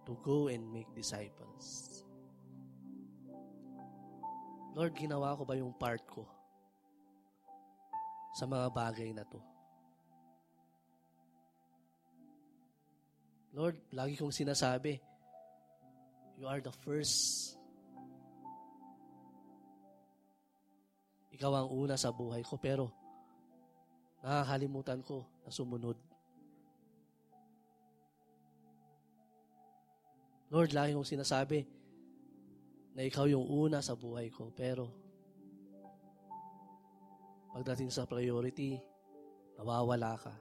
[0.09, 2.01] to go and make disciples?
[4.73, 6.25] Lord, ginawa ko ba yung part ko
[8.33, 9.37] sa mga bagay na to?
[13.53, 14.97] Lord, lagi kong sinasabi,
[16.41, 17.53] you are the first.
[21.37, 22.89] Ikaw ang una sa buhay ko, pero
[24.25, 26.08] nakakalimutan ko na sumunod.
[30.49, 31.61] Lord, lagi kong sinasabi
[32.97, 34.89] na ikaw yung una sa buhay ko, pero
[37.53, 38.81] pagdating sa priority,
[39.61, 40.33] nawawala ka.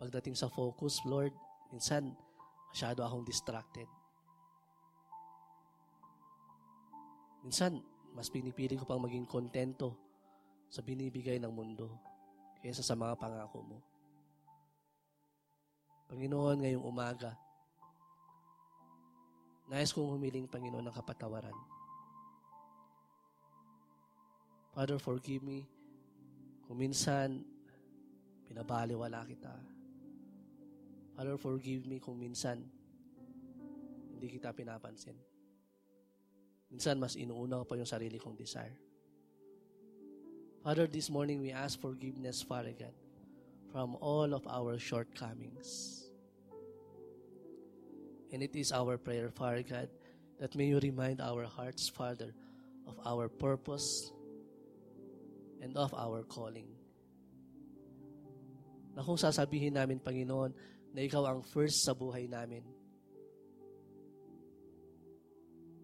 [0.00, 1.36] Pagdating sa focus, Lord,
[1.68, 2.16] minsan
[2.72, 3.86] masyado akong distracted.
[7.44, 7.76] Minsan,
[8.16, 10.00] mas pinipili ko pang maging kontento
[10.72, 11.92] sa binibigay ng mundo
[12.64, 13.91] kaysa sa mga pangako mo.
[16.12, 17.32] Panginoon, ngayong umaga,
[19.72, 21.56] nais kong humiling, Panginoon, ng kapatawaran.
[24.76, 25.64] Father, forgive me
[26.68, 27.40] kung minsan
[28.44, 29.56] pinabaliwala kita.
[31.16, 32.60] Father, forgive me kung minsan
[34.12, 35.16] hindi kita pinapansin.
[36.68, 38.76] Minsan, mas inuuna pa yung sarili kong desire.
[40.60, 42.96] Father, this morning we ask forgiveness, Father God,
[43.72, 46.01] from all of our shortcomings.
[48.32, 49.92] And it is our prayer, Father God,
[50.40, 52.32] that may you remind our hearts, Father,
[52.88, 54.10] of our purpose
[55.60, 56.66] and of our calling.
[58.96, 60.56] Na kung sasabihin namin, Panginoon,
[60.96, 62.64] na ikaw ang first sa buhay namin,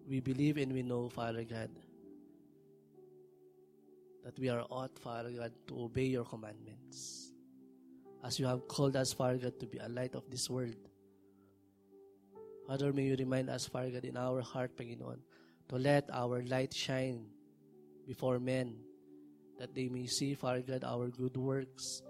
[0.09, 1.69] we believe and we know, Father God,
[4.25, 7.29] that we are ought, Father God, to obey your commandments.
[8.25, 10.88] As you have called us, Father God, to be a light of this world.
[12.69, 15.17] Father, may you remind us, Father God, in our heart, Panginoon,
[15.73, 17.25] to let our light shine
[18.05, 18.77] before men,
[19.57, 22.05] that they may see, Father God, our good works,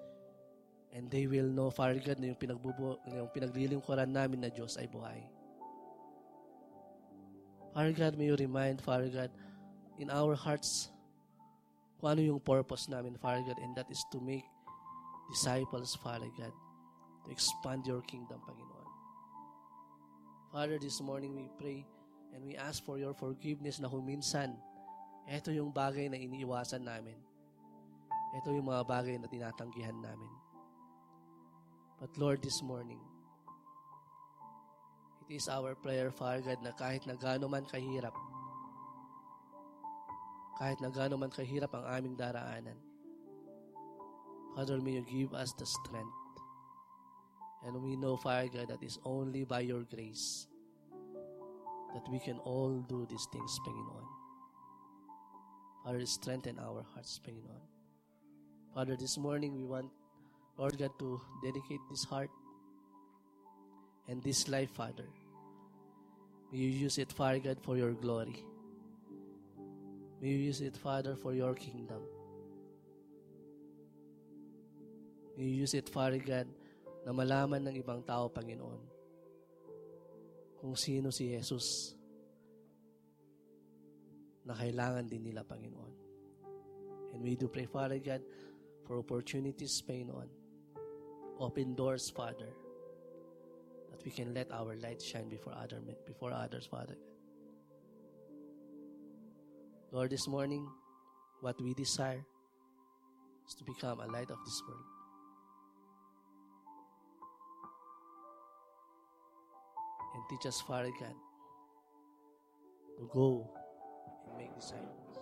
[0.92, 4.92] and they will know, Father God, na yung, pinagbubu, yung pinaglilingkuran namin na Diyos ay
[4.92, 5.24] buhay.
[7.72, 9.32] Father God, may you remind, Father God,
[9.96, 10.92] in our hearts,
[12.04, 14.44] kung ano yung purpose namin, Father God, and that is to make
[15.32, 16.52] disciples, Father God,
[17.24, 18.79] to expand your kingdom, Panginoon.
[20.50, 21.86] Father, this morning we pray
[22.34, 24.58] and we ask for your forgiveness na kung minsan,
[25.30, 27.14] ito yung bagay na iniiwasan namin.
[28.34, 30.34] Ito yung mga bagay na tinatanggihan namin.
[32.02, 32.98] But Lord, this morning,
[35.30, 38.18] it is our prayer, Father God, na kahit na gaano man kahirap,
[40.58, 42.78] kahit na gaano man kahirap ang aming daraanan,
[44.58, 46.29] Father, may you give us the strength
[47.66, 50.48] And we know, Father God, that is only by your grace
[51.94, 54.08] that we can all do these things, Panginoon.
[55.84, 57.66] Father, strengthen our hearts, Panginoon.
[58.74, 59.90] Father, this morning we want,
[60.58, 62.30] Lord God, to dedicate this heart
[64.08, 65.10] and this life, Father.
[66.52, 68.46] May you use it, Father God, for your glory.
[70.22, 72.02] May you use it, Father, for your kingdom.
[75.38, 76.48] May you use it, Father God,
[77.06, 78.82] na malaman ng ibang tao, Panginoon,
[80.60, 81.96] kung sino si Jesus
[84.44, 85.94] na kailangan din nila, Panginoon.
[87.14, 88.22] And we do pray, Father God,
[88.86, 90.28] for opportunities, Panginoon.
[91.40, 92.52] Open doors, Father,
[93.92, 97.10] that we can let our light shine before, other, before others, Father God.
[99.92, 100.68] Lord, this morning,
[101.42, 102.26] what we desire
[103.48, 104.99] is to become a light of this world.
[110.30, 111.18] Teach us, Father God,
[112.98, 113.50] to go
[114.30, 115.18] and make disciples.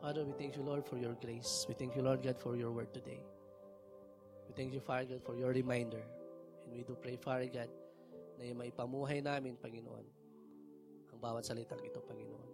[0.00, 1.66] Father, we thank you, Lord, for your grace.
[1.68, 3.20] We thank you, Lord God, for your word today.
[4.58, 6.02] thank you, Father God, for your reminder.
[6.66, 7.70] And we do pray, Father God,
[8.38, 10.06] na yung maipamuhay namin, Panginoon,
[11.14, 12.50] ang bawat salitang ito, Panginoon.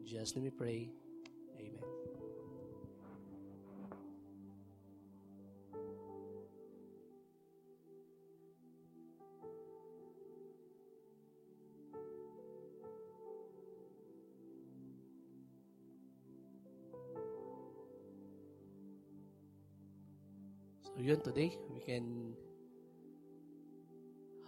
[0.00, 0.92] In Jesus' name we pray.
[21.10, 22.34] Yun, today, we can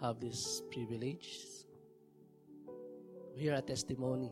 [0.00, 1.42] have this privilege
[3.34, 4.30] to hear a testimony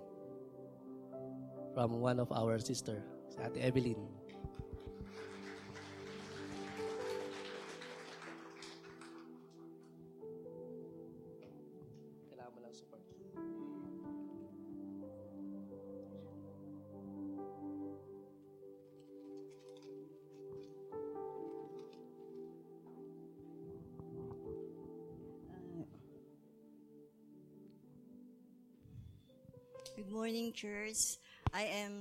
[1.75, 3.03] from one of our sister,
[3.35, 4.20] si Ate Evelyn.
[30.51, 31.23] Morning, church.
[31.55, 31.95] I am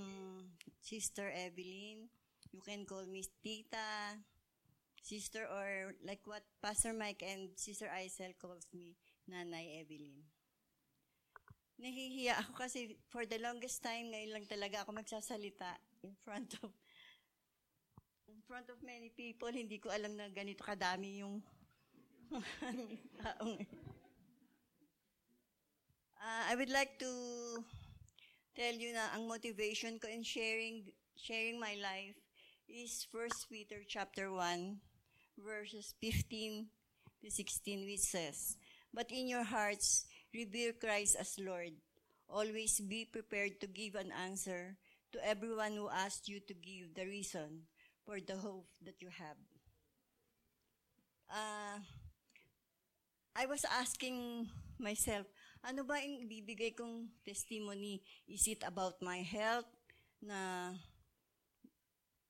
[0.82, 2.10] Sister Evelyn.
[2.50, 4.18] You can call me Tita,
[5.06, 8.98] Sister, or like what Pastor Mike and Sister Isel calls me,
[9.30, 10.26] Nanay Evelyn.
[11.78, 15.70] Nahihiya ako kasi for the longest time, ngayon lang talaga ako magsasalita
[16.02, 16.74] in front of
[18.34, 19.54] in front of many people.
[19.54, 21.38] Hindi ko alam na ganito kadami yung
[23.22, 23.62] taong
[26.20, 27.12] Uh, I would like to
[28.56, 30.90] tell you na ang motivation ko in sharing
[31.20, 32.18] sharing my life
[32.70, 34.78] is 1 Peter chapter 1
[35.42, 36.68] verses 15
[37.24, 38.58] to 16 which says,
[38.94, 41.74] But in your hearts revere Christ as Lord.
[42.30, 44.78] Always be prepared to give an answer
[45.14, 47.66] to everyone who asks you to give the reason
[48.06, 49.38] for the hope that you have.
[51.30, 51.82] Uh,
[53.36, 55.26] I was asking myself,
[55.64, 58.00] ano ba yung ibibigay kong testimony?
[58.28, 59.68] Is it about my health
[60.24, 60.72] na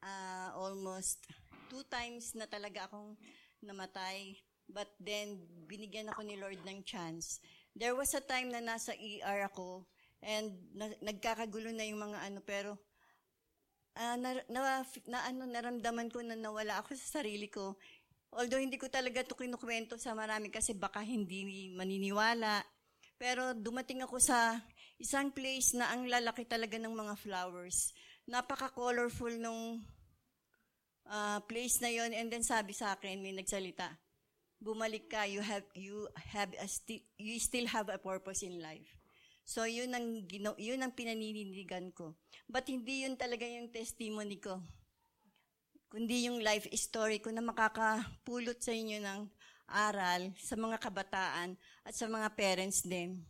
[0.04, 1.28] ah, almost
[1.70, 3.16] two times na talaga akong
[3.64, 4.40] namatay.
[4.70, 7.42] But then, binigyan ako ni Lord ng chance.
[7.74, 9.86] There was a time na nasa ER ako
[10.22, 12.78] and na, nagkakagulo na yung mga ano, pero
[13.98, 17.78] ah, na, na, na, ano, naramdaman ko na nawala ako sa sarili ko.
[18.30, 22.62] Although hindi ko talaga ito kinukwento sa marami kasi baka hindi maniniwala.
[23.20, 24.64] Pero dumating ako sa
[24.96, 27.92] isang place na ang lalaki talaga ng mga flowers.
[28.24, 29.84] Napaka-colorful nung
[31.04, 33.92] ah, place na yon and then sabi sa akin, may nagsalita,
[34.64, 38.88] bumalik ka, you have, you have a sti- you still have a purpose in life.
[39.44, 40.24] So yun ang,
[40.56, 42.16] yun ang pinaninindigan ko.
[42.48, 44.64] But hindi yun talaga yung testimony ko
[45.90, 49.20] kundi yung life story ko na makakapulot sa inyo ng
[49.70, 51.56] aral sa mga kabataan
[51.86, 53.22] at sa mga parents din.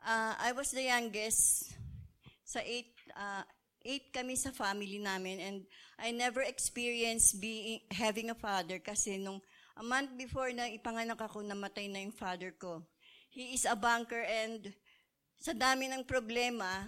[0.00, 1.76] Ah, I was the youngest
[2.44, 3.44] sa eight, ah,
[3.84, 5.58] eight kami sa family namin and
[6.00, 9.44] I never experienced being, having a father kasi nung
[9.76, 12.84] a month before na ipanganak ako, namatay na yung father ko.
[13.32, 14.72] He is a banker and
[15.40, 16.84] sa dami ng problema,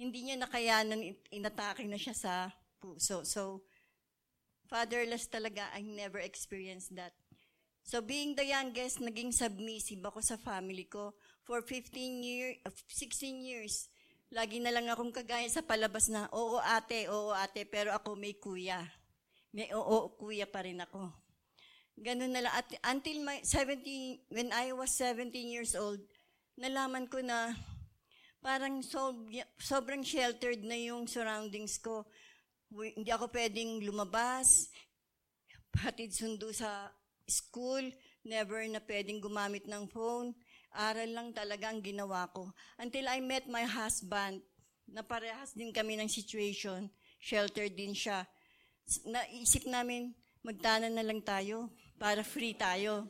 [0.00, 2.32] hindi niya nakayanan, inatake na siya sa
[2.80, 3.20] puso.
[3.28, 3.68] So,
[4.64, 7.12] fatherless talaga, I never experienced that.
[7.82, 11.16] So, being the youngest, naging submissive ako sa family ko.
[11.42, 11.90] For 15
[12.22, 13.90] years, 16 years,
[14.30, 18.38] lagi na lang akong kagaya sa palabas na, oo ate, oo ate, pero ako may
[18.38, 18.78] kuya.
[19.50, 21.10] May oo kuya pa rin ako.
[21.98, 22.54] Ganun na lang.
[22.54, 25.98] At until my 17, when I was 17 years old,
[26.54, 27.52] nalaman ko na
[28.40, 29.28] parang sob,
[29.60, 32.06] sobrang sheltered na yung surroundings ko.
[32.70, 34.70] Hindi ako pwedeng lumabas,
[35.74, 36.88] hatid sundo sa
[37.30, 37.86] school,
[38.26, 40.34] never na pwedeng gumamit ng phone.
[40.74, 42.50] Aral lang talaga ang ginawa ko.
[42.76, 44.42] Until I met my husband,
[44.90, 46.90] na parehas din kami ng situation,
[47.22, 48.26] sheltered din siya.
[49.06, 50.10] Naisip namin,
[50.42, 53.06] magtanan na lang tayo para free tayo.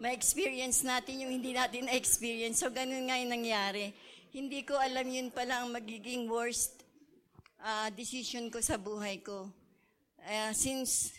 [0.00, 2.64] Ma-experience natin yung hindi natin na-experience.
[2.64, 3.92] So, ganun nga yung nangyari.
[4.32, 6.80] Hindi ko alam yun pala ang magiging worst
[7.60, 9.52] ah, decision ko sa buhay ko.
[10.24, 11.12] Ah, since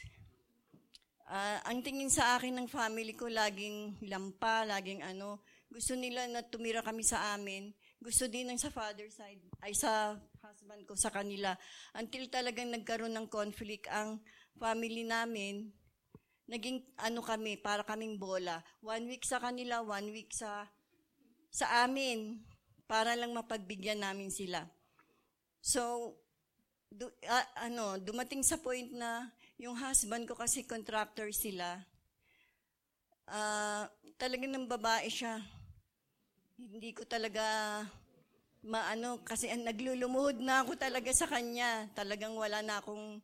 [1.31, 5.39] ah, ang tingin sa akin ng family ko laging lampa, laging ano,
[5.71, 7.71] gusto nila na tumira kami sa amin.
[8.03, 11.55] Gusto din ng sa father side, ay sa husband ko sa kanila.
[11.95, 14.19] Until talagang nagkaroon ng conflict ang
[14.59, 15.71] family namin,
[16.51, 18.59] naging ano kami, para kaming bola.
[18.83, 20.67] One week sa kanila, one week sa
[21.47, 22.43] sa amin,
[22.83, 24.67] para lang mapagbigyan namin sila.
[25.63, 26.15] So,
[26.91, 31.77] du, ah, ano, dumating sa point na Yung husband ko kasi contractor sila.
[33.29, 33.85] Ah,
[34.17, 35.37] talagang ng babae siya.
[36.57, 37.45] Hindi ko talaga
[38.65, 41.85] maano kasi naglulumuhod na ako talaga sa kanya.
[41.93, 43.21] Talagang wala na akong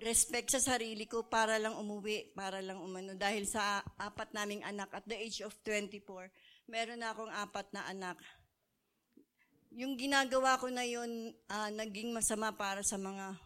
[0.00, 3.12] respect sa sarili ko para lang umuwi, para lang umano.
[3.12, 6.32] Dahil sa apat naming anak at the age of 24,
[6.72, 8.16] meron na akong apat na anak.
[9.76, 13.36] Yung ginagawa ko na yun, ah, naging masama para sa mga,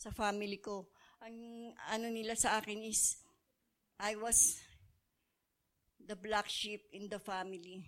[0.00, 0.88] sa family ko.
[1.20, 3.20] Ang ano nila sa akin is,
[4.00, 4.56] I was
[6.00, 7.84] the black sheep in the family.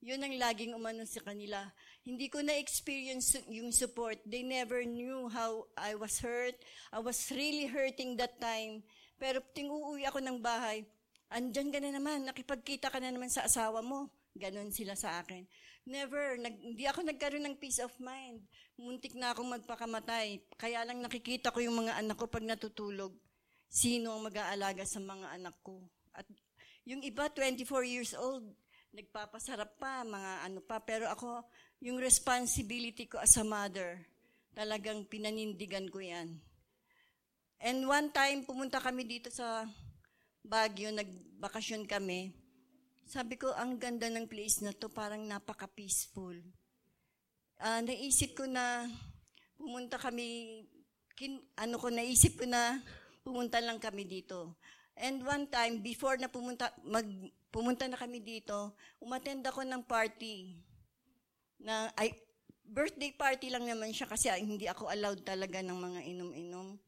[0.00, 1.68] Yun ang laging umano sa kanila.
[2.02, 4.18] Hindi ko na-experience yung support.
[4.24, 6.56] They never knew how I was hurt.
[6.90, 8.82] I was really hurting that time.
[9.20, 10.82] Pero ting uuwi ako ng bahay,
[11.28, 14.08] andyan ka na naman, nakipagkita ka na naman sa asawa mo.
[14.32, 15.44] Ganon sila sa akin.
[15.84, 18.40] Never, nag, hindi ako nagkaroon ng peace of mind.
[18.78, 20.40] Muntik na akong magpakamatay.
[20.56, 23.12] Kaya lang nakikita ko yung mga anak ko pag natutulog.
[23.68, 25.84] Sino ang mag-aalaga sa mga anak ko.
[26.14, 26.24] At
[26.88, 28.46] yung iba, 24 years old,
[28.92, 30.80] nagpapasarap pa, mga ano pa.
[30.80, 31.44] Pero ako,
[31.82, 34.00] yung responsibility ko as a mother,
[34.56, 36.40] talagang pinanindigan ko yan.
[37.62, 39.66] And one time, pumunta kami dito sa
[40.42, 42.41] Baguio, nagbakasyon kami.
[43.12, 46.32] Sabi ko, ang ganda ng place na to, parang napaka-peaceful.
[47.60, 48.88] Ah, naisip ko na
[49.60, 50.64] pumunta kami,
[51.12, 52.80] kin, ano ko, naisip ko na
[53.20, 54.56] pumunta lang kami dito.
[54.96, 57.04] And one time, before na pumunta, mag,
[57.52, 60.56] pumunta na kami dito, umattend ako ng party.
[61.60, 62.16] Na, ay,
[62.64, 66.80] birthday party lang naman siya kasi hindi ako allowed talaga ng mga inom-inom.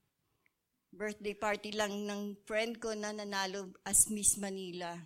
[0.88, 4.96] Birthday party lang ng friend ko na nanalo as Miss Manila.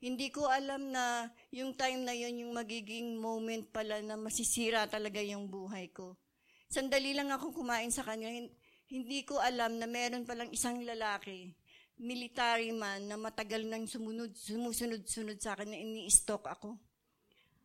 [0.00, 5.20] Hindi ko alam na yung time na yun, yung magiging moment pala na masisira talaga
[5.20, 6.16] yung buhay ko.
[6.72, 8.32] Sandali lang ako kumain sa kanya.
[8.32, 8.52] Hin-
[8.90, 11.54] Hindi ko alam na meron palang isang lalaki,
[11.94, 16.74] military man, na matagal nang sumunod, sumusunod-sunod sa akin na ini-stalk ako.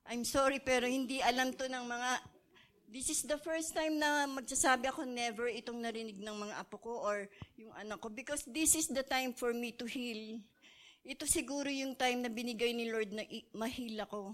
[0.06, 2.12] I'm sorry pero hindi alam to ng mga
[2.86, 7.02] This is the first time na magsasabi ako never itong narinig ng mga apo ko
[7.02, 7.26] or
[7.58, 10.38] yung anak ko because this is the time for me to heal.
[11.06, 14.34] Ito siguro yung time na binigay ni Lord na i- mahil ako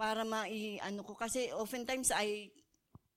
[0.00, 1.12] para mai-ano ko.
[1.12, 2.48] Kasi oftentimes I,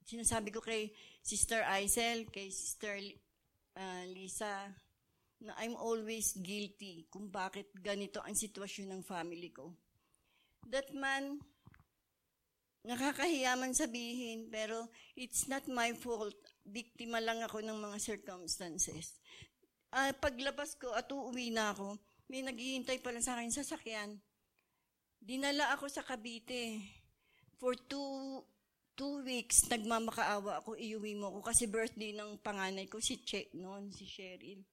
[0.03, 0.91] sinasabi ko kay
[1.23, 2.99] Sister Aisel, kay Sister
[3.79, 4.67] uh, Lisa,
[5.39, 9.71] na I'm always guilty kung bakit ganito ang sitwasyon ng family ko.
[10.67, 11.39] That man,
[12.83, 16.35] nakakahiya man sabihin, pero it's not my fault.
[16.67, 19.23] Biktima lang ako ng mga circumstances.
[19.91, 21.95] Ah, paglabas ko at uuwi na ako,
[22.33, 24.17] may naghihintay pala sa akin sa sasakyan.
[25.21, 26.81] Dinala ako sa Cavite.
[27.61, 28.41] For two,
[28.97, 33.93] two weeks, nagmamakaawa ako, iuwi mo ako kasi birthday ng panganay ko, si Che noon,
[33.93, 34.65] si Cheryl.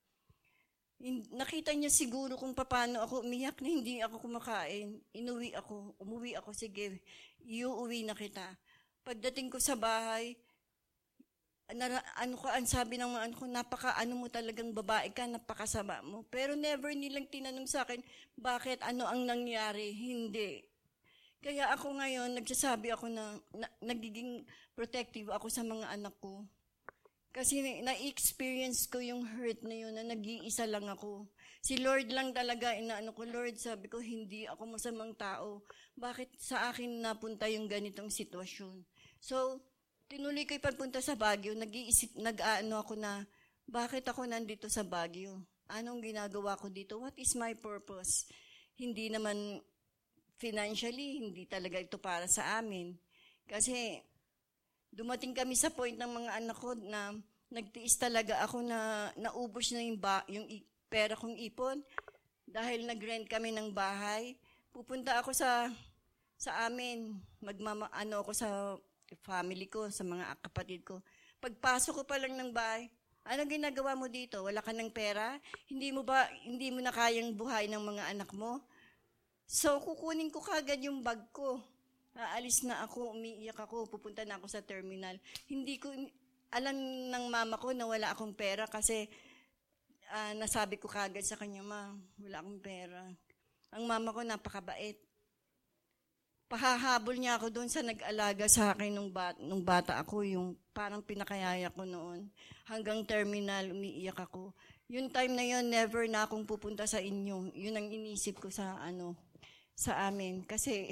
[1.36, 4.96] Nakita niya siguro kung paano ako umiyak na hindi ako kumakain.
[5.12, 7.04] Inuwi ako, umuwi ako, sige,
[7.44, 8.56] iuwi na kita.
[9.04, 10.32] Pagdating ko sa bahay,
[11.74, 15.26] nara, ano ka, ang sabi ng mga ano ko, napaka ano mo talagang babae ka,
[15.26, 16.26] napakasama mo.
[16.28, 18.00] Pero never nilang tinanong sa akin,
[18.38, 19.92] bakit, ano ang nangyari?
[19.94, 20.64] Hindi.
[21.40, 24.44] Kaya ako ngayon, nagsasabi ako na, na nagiging
[24.76, 26.44] protective ako sa mga anak ko.
[27.30, 31.30] Kasi na- na-experience ko yung hurt na yun, na nag-iisa lang ako.
[31.62, 35.62] Si Lord lang talaga, inaano ko, Lord, sabi ko, hindi ako masamang tao.
[35.94, 38.82] Bakit sa akin napunta yung ganitong sitwasyon?
[39.22, 39.62] So,
[40.10, 43.22] tinuloy ko pagpunta sa Baguio, nag-iisip, nag-ano ako na,
[43.70, 45.38] bakit ako nandito sa Baguio?
[45.70, 46.98] Anong ginagawa ko dito?
[46.98, 48.26] What is my purpose?
[48.74, 49.62] Hindi naman
[50.34, 52.98] financially, hindi talaga ito para sa amin.
[53.46, 54.02] Kasi,
[54.90, 57.14] dumating kami sa point ng mga anak ko na
[57.54, 60.50] nagtiis talaga ako na naubos na yung, ba, yung
[60.90, 61.78] pera kong ipon
[62.50, 64.34] dahil nag-rent kami ng bahay.
[64.74, 65.70] Pupunta ako sa
[66.40, 68.48] sa amin, magmama ano ako sa
[69.18, 71.02] family ko, sa mga kapatid ko.
[71.40, 72.86] Pagpasok ko pa lang ng bahay,
[73.26, 74.40] ano ginagawa mo dito?
[74.40, 75.36] Wala ka ng pera?
[75.68, 78.64] Hindi mo ba hindi mo na kayang buhay ng mga anak mo?
[79.44, 81.60] So kukunin ko kagad yung bag ko.
[82.16, 85.14] Aalis na ako, umiiyak ako, pupunta na ako sa terminal.
[85.46, 85.94] Hindi ko,
[86.50, 86.74] alam
[87.10, 89.06] ng mama ko na wala akong pera kasi
[90.10, 93.06] ah, nasabi ko kagad sa kanya, ma, wala akong pera.
[93.70, 94.98] Ang mama ko napakabait.
[96.50, 100.98] Pahahabol niya ako doon sa nag-alaga sa akin nung, bat, nung bata ako, yung parang
[100.98, 102.26] pinakayaya ko noon.
[102.66, 104.50] Hanggang terminal, umiiyak ako.
[104.90, 107.54] Yung time na yun, never na akong pupunta sa inyo.
[107.54, 109.14] Yun ang inisip ko sa ano,
[109.78, 110.42] sa amin.
[110.42, 110.90] Kasi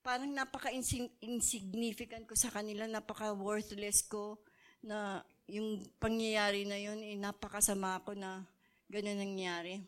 [0.00, 4.40] parang napaka-insignificant ko sa kanila, napaka-worthless ko
[4.80, 8.48] na yung pangyayari na yun, eh, napakasama ko na
[8.88, 9.84] gano'n nangyari.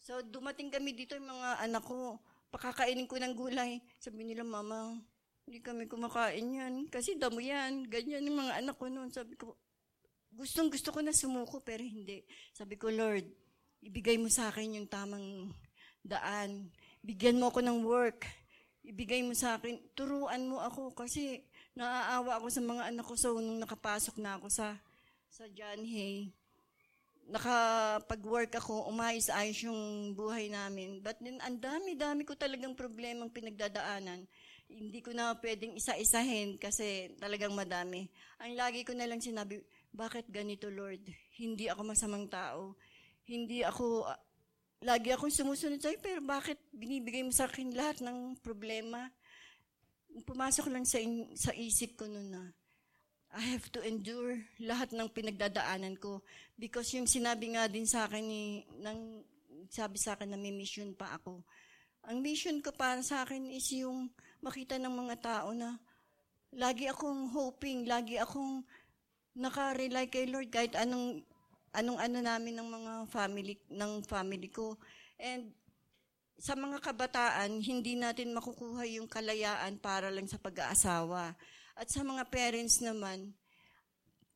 [0.00, 2.16] So, dumating kami dito, yung mga anak ko,
[2.50, 3.78] pakakainin ko ng gulay.
[4.02, 4.98] Sabi nila, Mama,
[5.46, 6.74] hindi kami kumakain yan.
[6.90, 7.86] Kasi damo yan.
[7.86, 9.10] Ganyan yung mga anak ko noon.
[9.10, 9.58] Sabi ko,
[10.34, 12.22] gustong gusto ko na sumuko, pero hindi.
[12.54, 13.26] Sabi ko, Lord,
[13.82, 15.50] ibigay mo sa akin yung tamang
[16.02, 16.70] daan.
[17.00, 18.26] Bigyan mo ako ng work.
[18.86, 19.78] Ibigay mo sa akin.
[19.94, 23.14] Turuan mo ako kasi naaawa ako sa mga anak ko.
[23.16, 24.76] So, nung nakapasok na ako sa,
[25.30, 26.34] sa John Hay,
[27.30, 30.98] nakapag-work ako, umayos-ayos yung buhay namin.
[30.98, 34.26] But then, ang dami-dami ko talagang problemang pinagdadaanan.
[34.70, 38.10] Hindi ko na pwedeng isa-isahin kasi talagang madami.
[38.42, 41.02] Ang lagi ko na lang sinabi, bakit ganito, Lord?
[41.38, 42.74] Hindi ako masamang tao.
[43.26, 44.18] Hindi ako, ah,
[44.82, 49.10] lagi akong sumusunod sa'yo, pero bakit binibigay mo sa akin lahat ng problema?
[50.26, 52.44] Pumasok lang sa, in- sa isip ko noon na,
[53.30, 56.18] I have to endure lahat ng pinagdadaanan ko.
[56.58, 59.22] Because yung sinabi nga din sa akin ni, nang,
[59.70, 61.38] sabi sa akin na may mission pa ako.
[62.10, 64.10] Ang mission ko para sa akin is yung
[64.42, 65.78] makita ng mga tao na
[66.50, 68.66] lagi akong hoping, lagi akong
[69.38, 71.22] naka-rely kay Lord kahit anong
[71.70, 74.74] anong ano namin ng mga family ng family ko.
[75.22, 75.54] And
[76.40, 81.36] sa mga kabataan, hindi natin makukuha yung kalayaan para lang sa pag-aasawa.
[81.80, 83.32] At sa mga parents naman,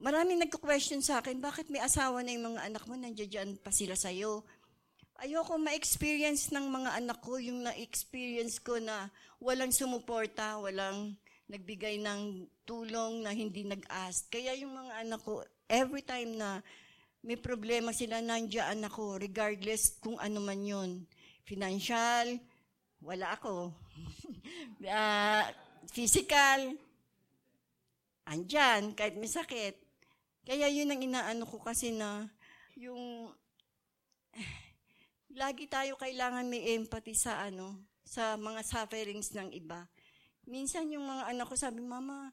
[0.01, 3.93] maraming nagko-question sa akin, bakit may asawa na yung mga anak mo, nandiyan pa sila
[3.93, 4.41] sa'yo?
[5.21, 9.13] Ayoko ma-experience ng mga anak ko yung na-experience ko na
[9.45, 14.33] walang sumuporta, walang nagbigay ng tulong na hindi nag-ask.
[14.33, 16.65] Kaya yung mga anak ko, every time na
[17.21, 20.91] may problema sila, nandiyan ako, regardless kung ano man yun.
[21.45, 22.41] Financial,
[23.05, 23.69] wala ako.
[24.85, 25.49] Ah,
[25.89, 26.77] physical,
[28.29, 29.77] andyan, kahit may sakit.
[30.45, 32.29] Kaya yun ang inaano ko kasi na
[32.77, 33.33] yung
[35.41, 39.89] lagi tayo kailangan may empathy sa ano, sa mga sufferings ng iba.
[40.45, 42.29] Minsan yung mga anak ko sabi, Mama,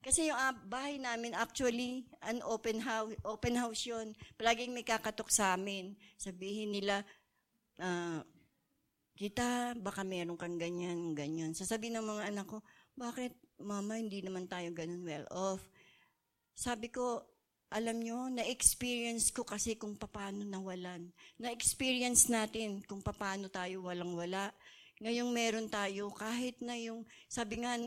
[0.00, 4.16] kasi yung ah, bahay namin actually an open house, open house yun.
[4.40, 5.92] Palaging may kakatok sa amin.
[6.16, 7.04] Sabihin nila,
[7.76, 8.24] ah,
[9.12, 11.52] kita, baka meron kang ganyan, ganyan.
[11.52, 12.64] Sasabihin ng mga anak ko,
[12.96, 15.62] bakit, mama, hindi naman tayo ganun well off.
[16.56, 17.24] Sabi ko,
[17.70, 21.06] alam nyo, na-experience ko kasi kung paano nawalan.
[21.38, 24.50] Na-experience natin kung paano tayo walang-wala.
[25.00, 27.78] Ngayong meron tayo, kahit na yung, sabi nga,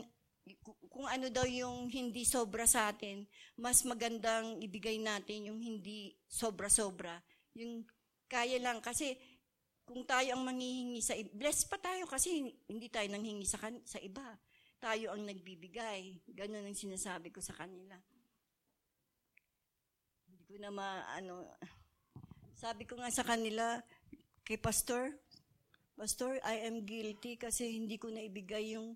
[0.88, 3.28] kung ano daw yung hindi sobra sa atin,
[3.60, 7.20] mas magandang ibigay natin yung hindi sobra-sobra.
[7.56, 7.84] Yung
[8.28, 8.80] kaya lang.
[8.80, 9.14] Kasi
[9.84, 14.00] kung tayo ang manghihingi sa iba, blessed pa tayo kasi hindi tayo nanghingi sa, sa
[14.00, 14.24] iba.
[14.84, 16.20] Tayo ang nagbibigay.
[16.28, 17.96] Ganun ang sinasabi ko sa kanila.
[20.28, 21.48] Hindi ko na maano.
[22.52, 23.80] Sabi ko nga sa kanila,
[24.44, 25.16] kay Pastor,
[25.96, 28.92] Pastor, I am guilty kasi hindi ko naibigay yung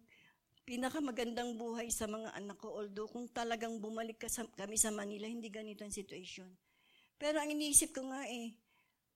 [0.69, 2.85] pinakamagandang buhay sa mga anak ko.
[2.85, 6.53] Although kung talagang bumalik ka sa, kami sa Manila, hindi ganito ang situation.
[7.17, 8.53] Pero ang iniisip ko nga eh,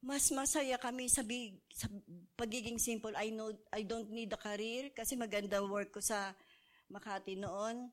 [0.00, 1.86] mas masaya kami sa, big, sa
[2.34, 3.12] pagiging simple.
[3.12, 6.32] I know I don't need a career kasi maganda work ko sa
[6.92, 7.88] Makati noon.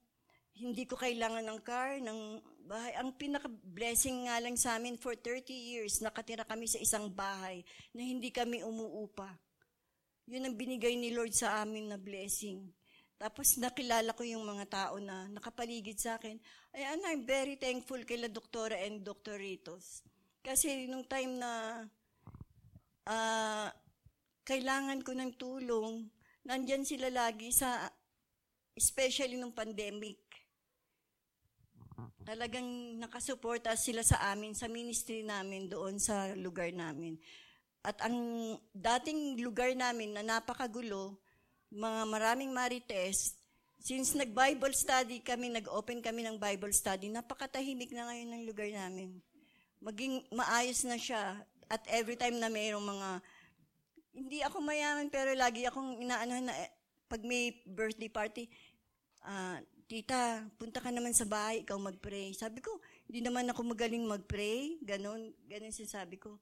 [0.60, 2.20] Hindi ko kailangan ng car, ng
[2.68, 2.92] bahay.
[3.00, 7.64] Ang pinaka-blessing nga lang sa amin for 30 years, nakatira kami sa isang bahay
[7.96, 9.32] na hindi kami umuupa.
[10.28, 12.68] Yun ang binigay ni Lord sa amin na blessing.
[13.20, 16.40] Tapos nakilala ko yung mga tao na nakapaligid sa akin.
[16.72, 19.36] Ay, and I'm very thankful kay La Doktora and Dr.
[19.36, 20.04] Ritos.
[20.40, 21.84] Kasi nung time na
[23.10, 23.68] ah,
[24.48, 26.08] kailangan ko ng tulong,
[26.48, 27.92] nandyan sila lagi sa,
[28.80, 30.16] especially nung pandemic.
[32.24, 37.20] Talagang nakasuporta sila sa amin, sa ministry namin doon sa lugar namin.
[37.84, 38.16] At ang
[38.72, 41.20] dating lugar namin na napakagulo,
[41.68, 43.36] mga maraming marites,
[43.80, 49.20] since nag-Bible study kami, nag-open kami ng Bible study, napakatahimik na ngayon ng lugar namin.
[49.84, 51.40] Maging maayos na siya.
[51.72, 53.10] At every time na mayroong mga,
[54.16, 56.72] hindi ako mayaman pero lagi akong inaano na, eh,
[57.10, 58.46] pag may birthday party,
[59.26, 59.60] ah,
[59.90, 62.32] tita, punta ka naman sa bahay, ikaw mag-pray.
[62.38, 62.78] Sabi ko,
[63.10, 64.78] hindi naman ako magaling mag-pray.
[64.86, 66.38] Ganon, ganon sinasabi ko.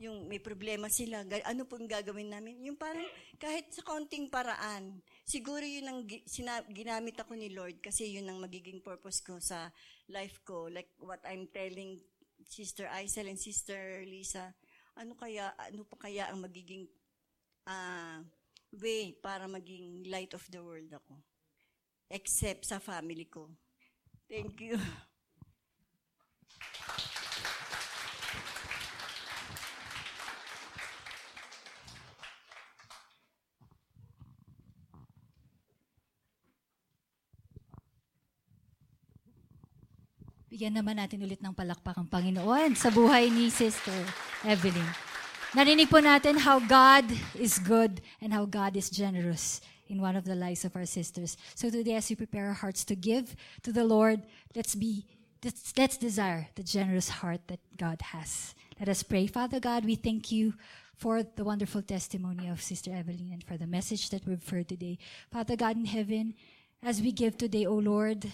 [0.00, 2.62] Yung may problema sila, ano pong gagawin namin?
[2.64, 3.04] Yung parang
[3.36, 6.00] kahit sa kaunting paraan, siguro yun ang
[6.70, 9.68] ginamit ako ni Lord kasi yun ang magiging purpose ko sa
[10.08, 10.72] life ko.
[10.72, 12.00] Like what I'm telling
[12.48, 14.54] Sister Aisel and Sister Lisa,
[14.96, 16.88] ano kaya, ano pa kaya ang magiging
[17.68, 18.24] ah,
[18.72, 21.31] way para maging light of the world ako?
[22.12, 23.48] except sa family ko.
[24.28, 24.76] Thank you.
[40.52, 44.04] Bigyan naman natin ulit ng palakpak ang Panginoon sa buhay ni Sister
[44.44, 44.84] Evelyn.
[45.56, 47.08] Narinig po natin how God
[47.40, 51.36] is good and how God is generous in one of the lives of our sisters.
[51.54, 54.22] So today, as we prepare our hearts to give to the Lord,
[54.56, 55.04] let's be,
[55.44, 58.54] let's, let's desire the generous heart that God has.
[58.80, 59.26] Let us pray.
[59.26, 60.54] Father God, we thank you
[60.96, 64.98] for the wonderful testimony of Sister Evelyn and for the message that we've heard today.
[65.30, 66.34] Father God in heaven,
[66.82, 68.24] as we give today, O Lord,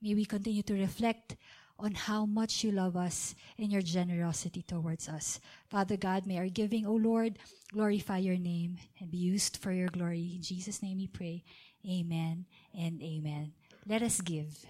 [0.00, 1.36] may we continue to reflect
[1.82, 5.40] on how much you love us and your generosity towards us.
[5.68, 7.38] Father God, may our giving, O Lord,
[7.72, 10.32] glorify your name and be used for your glory.
[10.36, 11.42] In Jesus' name we pray.
[11.84, 12.46] Amen
[12.78, 13.52] and amen.
[13.86, 14.64] Let us give.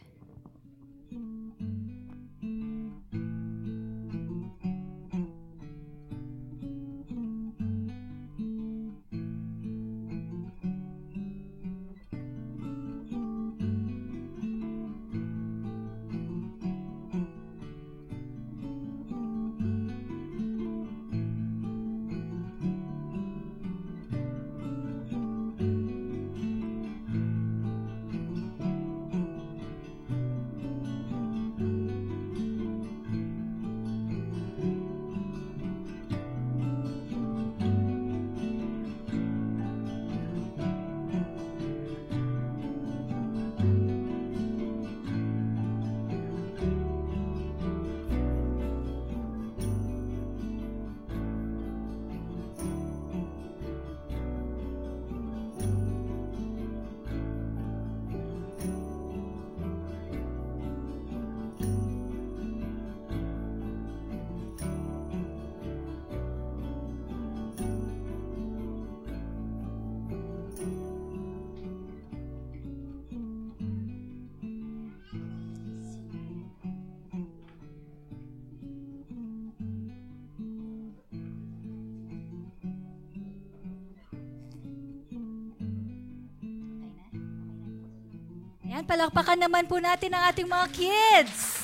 [88.83, 91.62] Ayan, palakpakan naman po natin ang ating mga kids.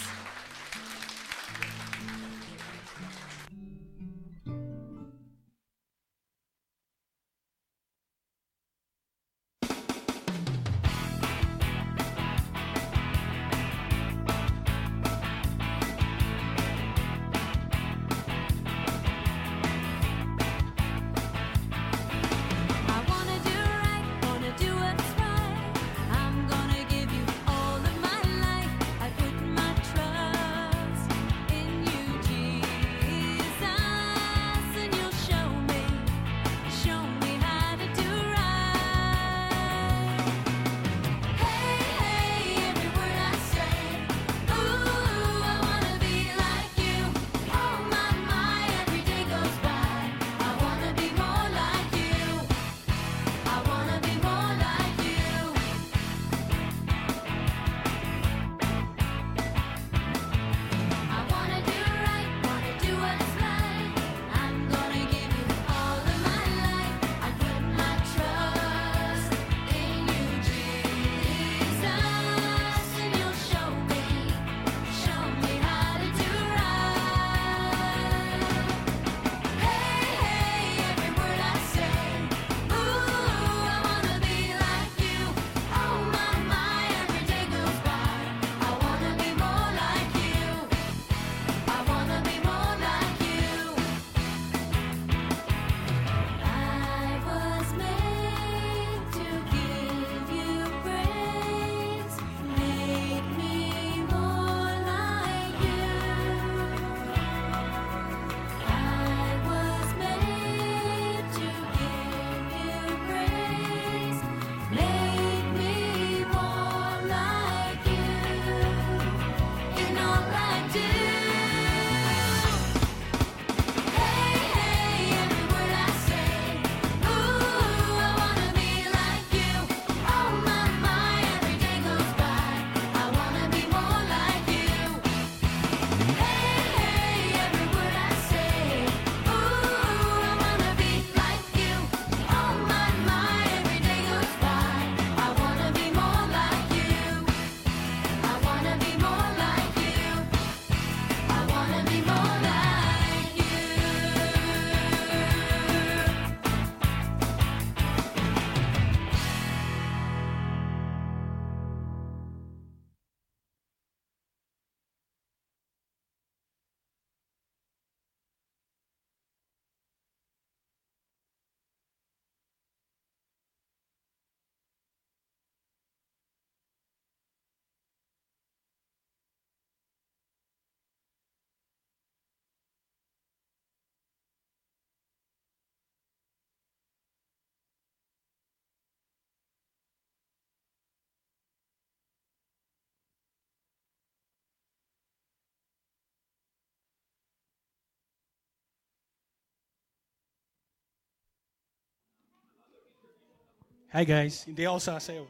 [203.89, 205.25] Hi guys, hindi ako sasayaw.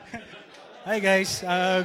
[0.88, 1.44] Hi guys.
[1.44, 1.84] Uh,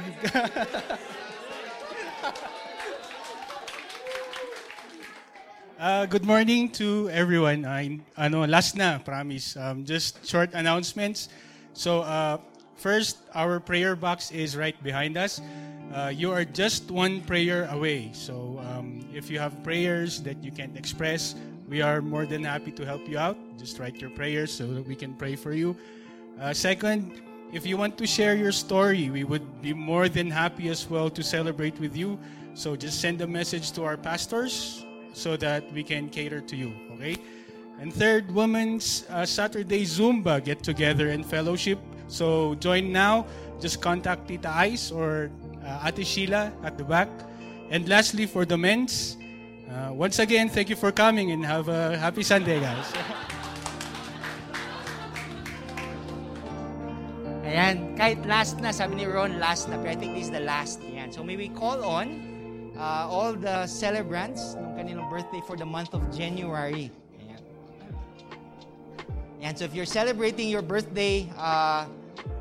[5.76, 7.68] uh, good morning to everyone.
[7.68, 9.52] I ano last na, promise.
[9.52, 11.28] Um, just short announcements.
[11.76, 12.40] So, uh,
[12.80, 15.44] first, our prayer box is right behind us.
[15.92, 18.16] Uh, you are just one prayer away.
[18.16, 21.36] So, um, if you have prayers that you can't express,
[21.68, 23.36] we are more than happy to help you out.
[23.58, 25.76] Just write your prayers so that we can pray for you.
[26.40, 27.20] Uh, second,
[27.52, 31.10] if you want to share your story, we would be more than happy as well
[31.10, 32.18] to celebrate with you.
[32.54, 36.72] So just send a message to our pastors so that we can cater to you,
[36.94, 37.16] okay?
[37.78, 41.78] And third, Women's uh, Saturday Zumba get together and fellowship.
[42.08, 43.26] So join now.
[43.60, 45.30] Just contact Tita Ice or
[45.64, 47.08] uh, Ate Sheila at the back.
[47.70, 49.16] And lastly, for the men's,
[49.70, 52.92] uh, once again, thank you for coming and have a happy Sunday, guys.
[57.52, 60.40] Ayan, kahit last na, sabi ni Ron, last na, pero I think this is the
[60.40, 60.80] last.
[60.88, 61.12] Ayan.
[61.12, 62.16] So may we call on
[62.80, 66.88] uh, all the celebrants ng kanilang birthday for the month of January.
[67.20, 67.40] Ayan.
[69.44, 71.84] Ayan, so if you're celebrating your birthday uh,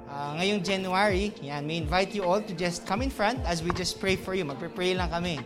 [0.08, 3.76] uh, ngayong January, ayan, may invite you all to just come in front as we
[3.76, 4.48] just pray for you.
[4.48, 5.44] Magpre-pray lang kami.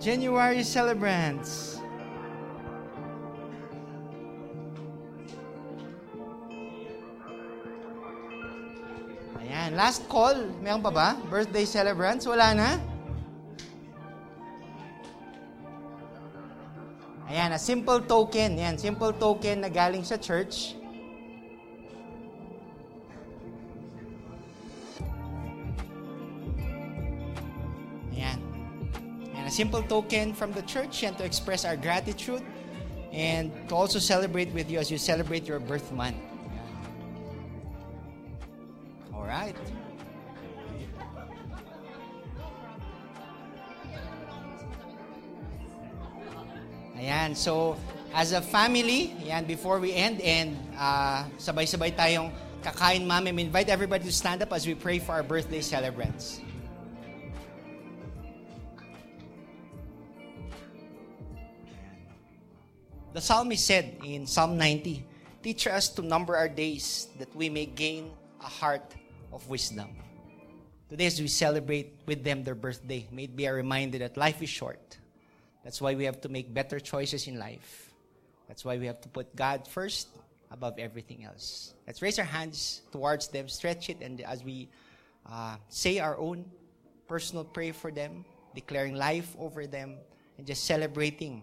[0.00, 1.76] January celebrants.
[9.36, 9.76] Ayan.
[9.76, 10.48] Last call.
[10.64, 11.08] Meron pa ba?
[11.28, 12.24] Birthday celebrants?
[12.24, 12.70] Wala na?
[17.28, 17.52] Ayan.
[17.52, 18.56] A simple token.
[18.56, 18.80] Ayan.
[18.80, 20.79] Simple token na galing sa church.
[29.50, 32.42] Simple token from the church and to express our gratitude
[33.12, 36.16] and to also celebrate with you as you celebrate your birth month.
[39.12, 39.56] All right.
[46.96, 47.76] Ayan, so
[48.12, 53.72] as a family, ayan, before we end and uh, sabay-sabay tayong kakain mami, we invite
[53.72, 56.44] everybody to stand up as we pray for our birthday celebrants.
[63.20, 65.04] The psalmist said in Psalm 90,
[65.42, 68.94] Teach us to number our days that we may gain a heart
[69.30, 69.90] of wisdom.
[70.88, 74.40] Today, as we celebrate with them their birthday, may it be a reminder that life
[74.40, 74.96] is short.
[75.62, 77.92] That's why we have to make better choices in life.
[78.48, 80.08] That's why we have to put God first
[80.50, 81.74] above everything else.
[81.86, 84.70] Let's raise our hands towards them, stretch it, and as we
[85.30, 86.46] uh, say our own
[87.06, 88.24] personal prayer for them,
[88.54, 89.96] declaring life over them,
[90.38, 91.42] and just celebrating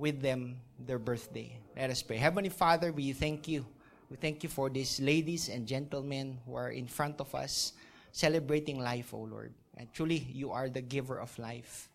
[0.00, 1.60] with them their birthday.
[1.76, 2.16] Let us pray.
[2.16, 3.66] Heavenly Father, we thank you.
[4.08, 7.74] We thank you for these ladies and gentlemen who are in front of us
[8.10, 9.52] celebrating life, O Lord.
[9.76, 11.88] And truly, you are the giver of life.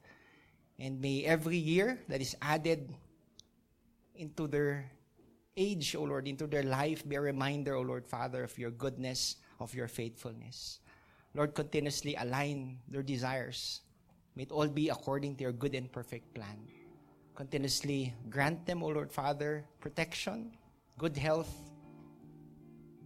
[0.80, 2.94] And may every year that is added
[4.16, 4.90] into their
[5.58, 9.38] age, O Lord, into their life, be a reminder, O Lord Father, of your goodness,
[9.60, 10.80] of your faithfulness.
[11.34, 13.82] Lord, continuously align their desires.
[14.36, 16.75] May it all be according to your good and perfect plan.
[17.36, 20.56] Continuously grant them, O Lord Father, protection,
[20.98, 21.52] good health.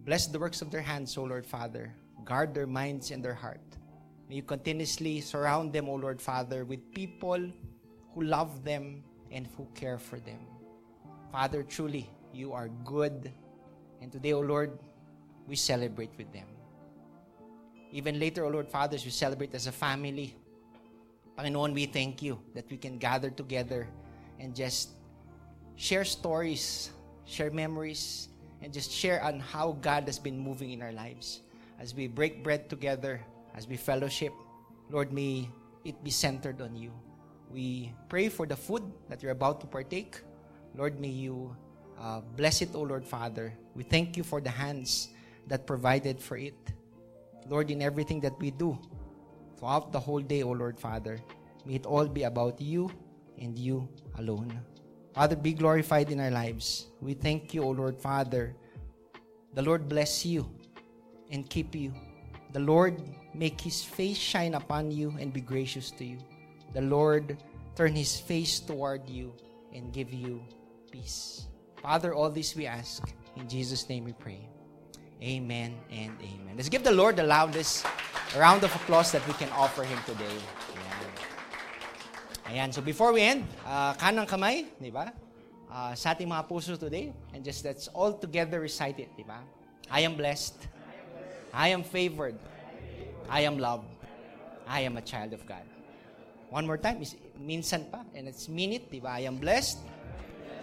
[0.04, 1.92] Bless the works of their hands, O Lord Father.
[2.24, 3.60] Guard their minds and their heart.
[4.28, 7.50] May you continuously surround them, O Lord Father, with people
[8.14, 9.02] who love them
[9.32, 10.38] and who care for them.
[11.32, 13.32] Father, truly, you are good.
[14.00, 14.78] And today, O Lord,
[15.48, 16.46] we celebrate with them.
[17.90, 20.36] Even later, O Lord Father, as we celebrate as a family,
[21.36, 23.88] Panginoon, we thank you that we can gather together
[24.40, 24.96] and just
[25.76, 26.90] share stories,
[27.24, 28.28] share memories,
[28.62, 31.40] and just share on how God has been moving in our lives.
[31.78, 33.20] As we break bread together,
[33.54, 34.32] as we fellowship,
[34.90, 35.48] Lord, may
[35.84, 36.92] it be centered on you.
[37.52, 40.20] We pray for the food that you're about to partake.
[40.74, 41.56] Lord, may you
[41.98, 43.52] uh, bless it, O Lord Father.
[43.74, 45.08] We thank you for the hands
[45.48, 46.56] that provided for it.
[47.48, 48.78] Lord, in everything that we do,
[49.56, 51.18] throughout the whole day, O Lord Father,
[51.64, 52.90] may it all be about you
[53.40, 53.88] and you
[54.18, 54.52] alone.
[55.14, 56.86] Father, be glorified in our lives.
[57.00, 58.54] We thank you, O Lord Father.
[59.54, 60.48] The Lord bless you
[61.30, 61.92] and keep you.
[62.52, 63.02] The Lord
[63.34, 66.18] make his face shine upon you and be gracious to you.
[66.74, 67.38] The Lord
[67.74, 69.34] turn his face toward you
[69.74, 70.42] and give you
[70.90, 71.46] peace.
[71.82, 73.02] Father, all this we ask.
[73.36, 74.48] In Jesus' name we pray.
[75.22, 76.54] Amen and amen.
[76.56, 77.86] Let's give the Lord the loudest
[78.36, 80.38] round of applause that we can offer Him today.
[82.50, 82.74] Ayan.
[82.74, 85.14] So before we end, uh, kanang kamay, di ba?
[85.70, 87.14] Uh, sa ating mga puso today.
[87.30, 89.38] And just let's all together recite it, di ba?
[89.86, 90.58] I am blessed.
[91.54, 92.34] I am favored.
[93.30, 93.86] I am loved.
[94.66, 95.62] I am a child of God.
[96.50, 99.14] One more time, is minsan pa, and it's minute, di ba?
[99.14, 99.78] I am blessed.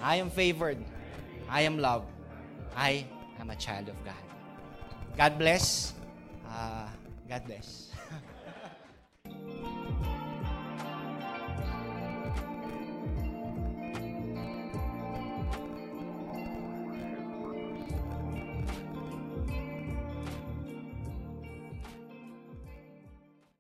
[0.03, 0.83] I am favored.
[1.47, 2.11] I am loved.
[2.75, 3.07] I
[3.39, 4.23] am a child of God.
[5.15, 5.95] God bless.
[6.43, 6.91] Uh,
[7.31, 7.95] God bless.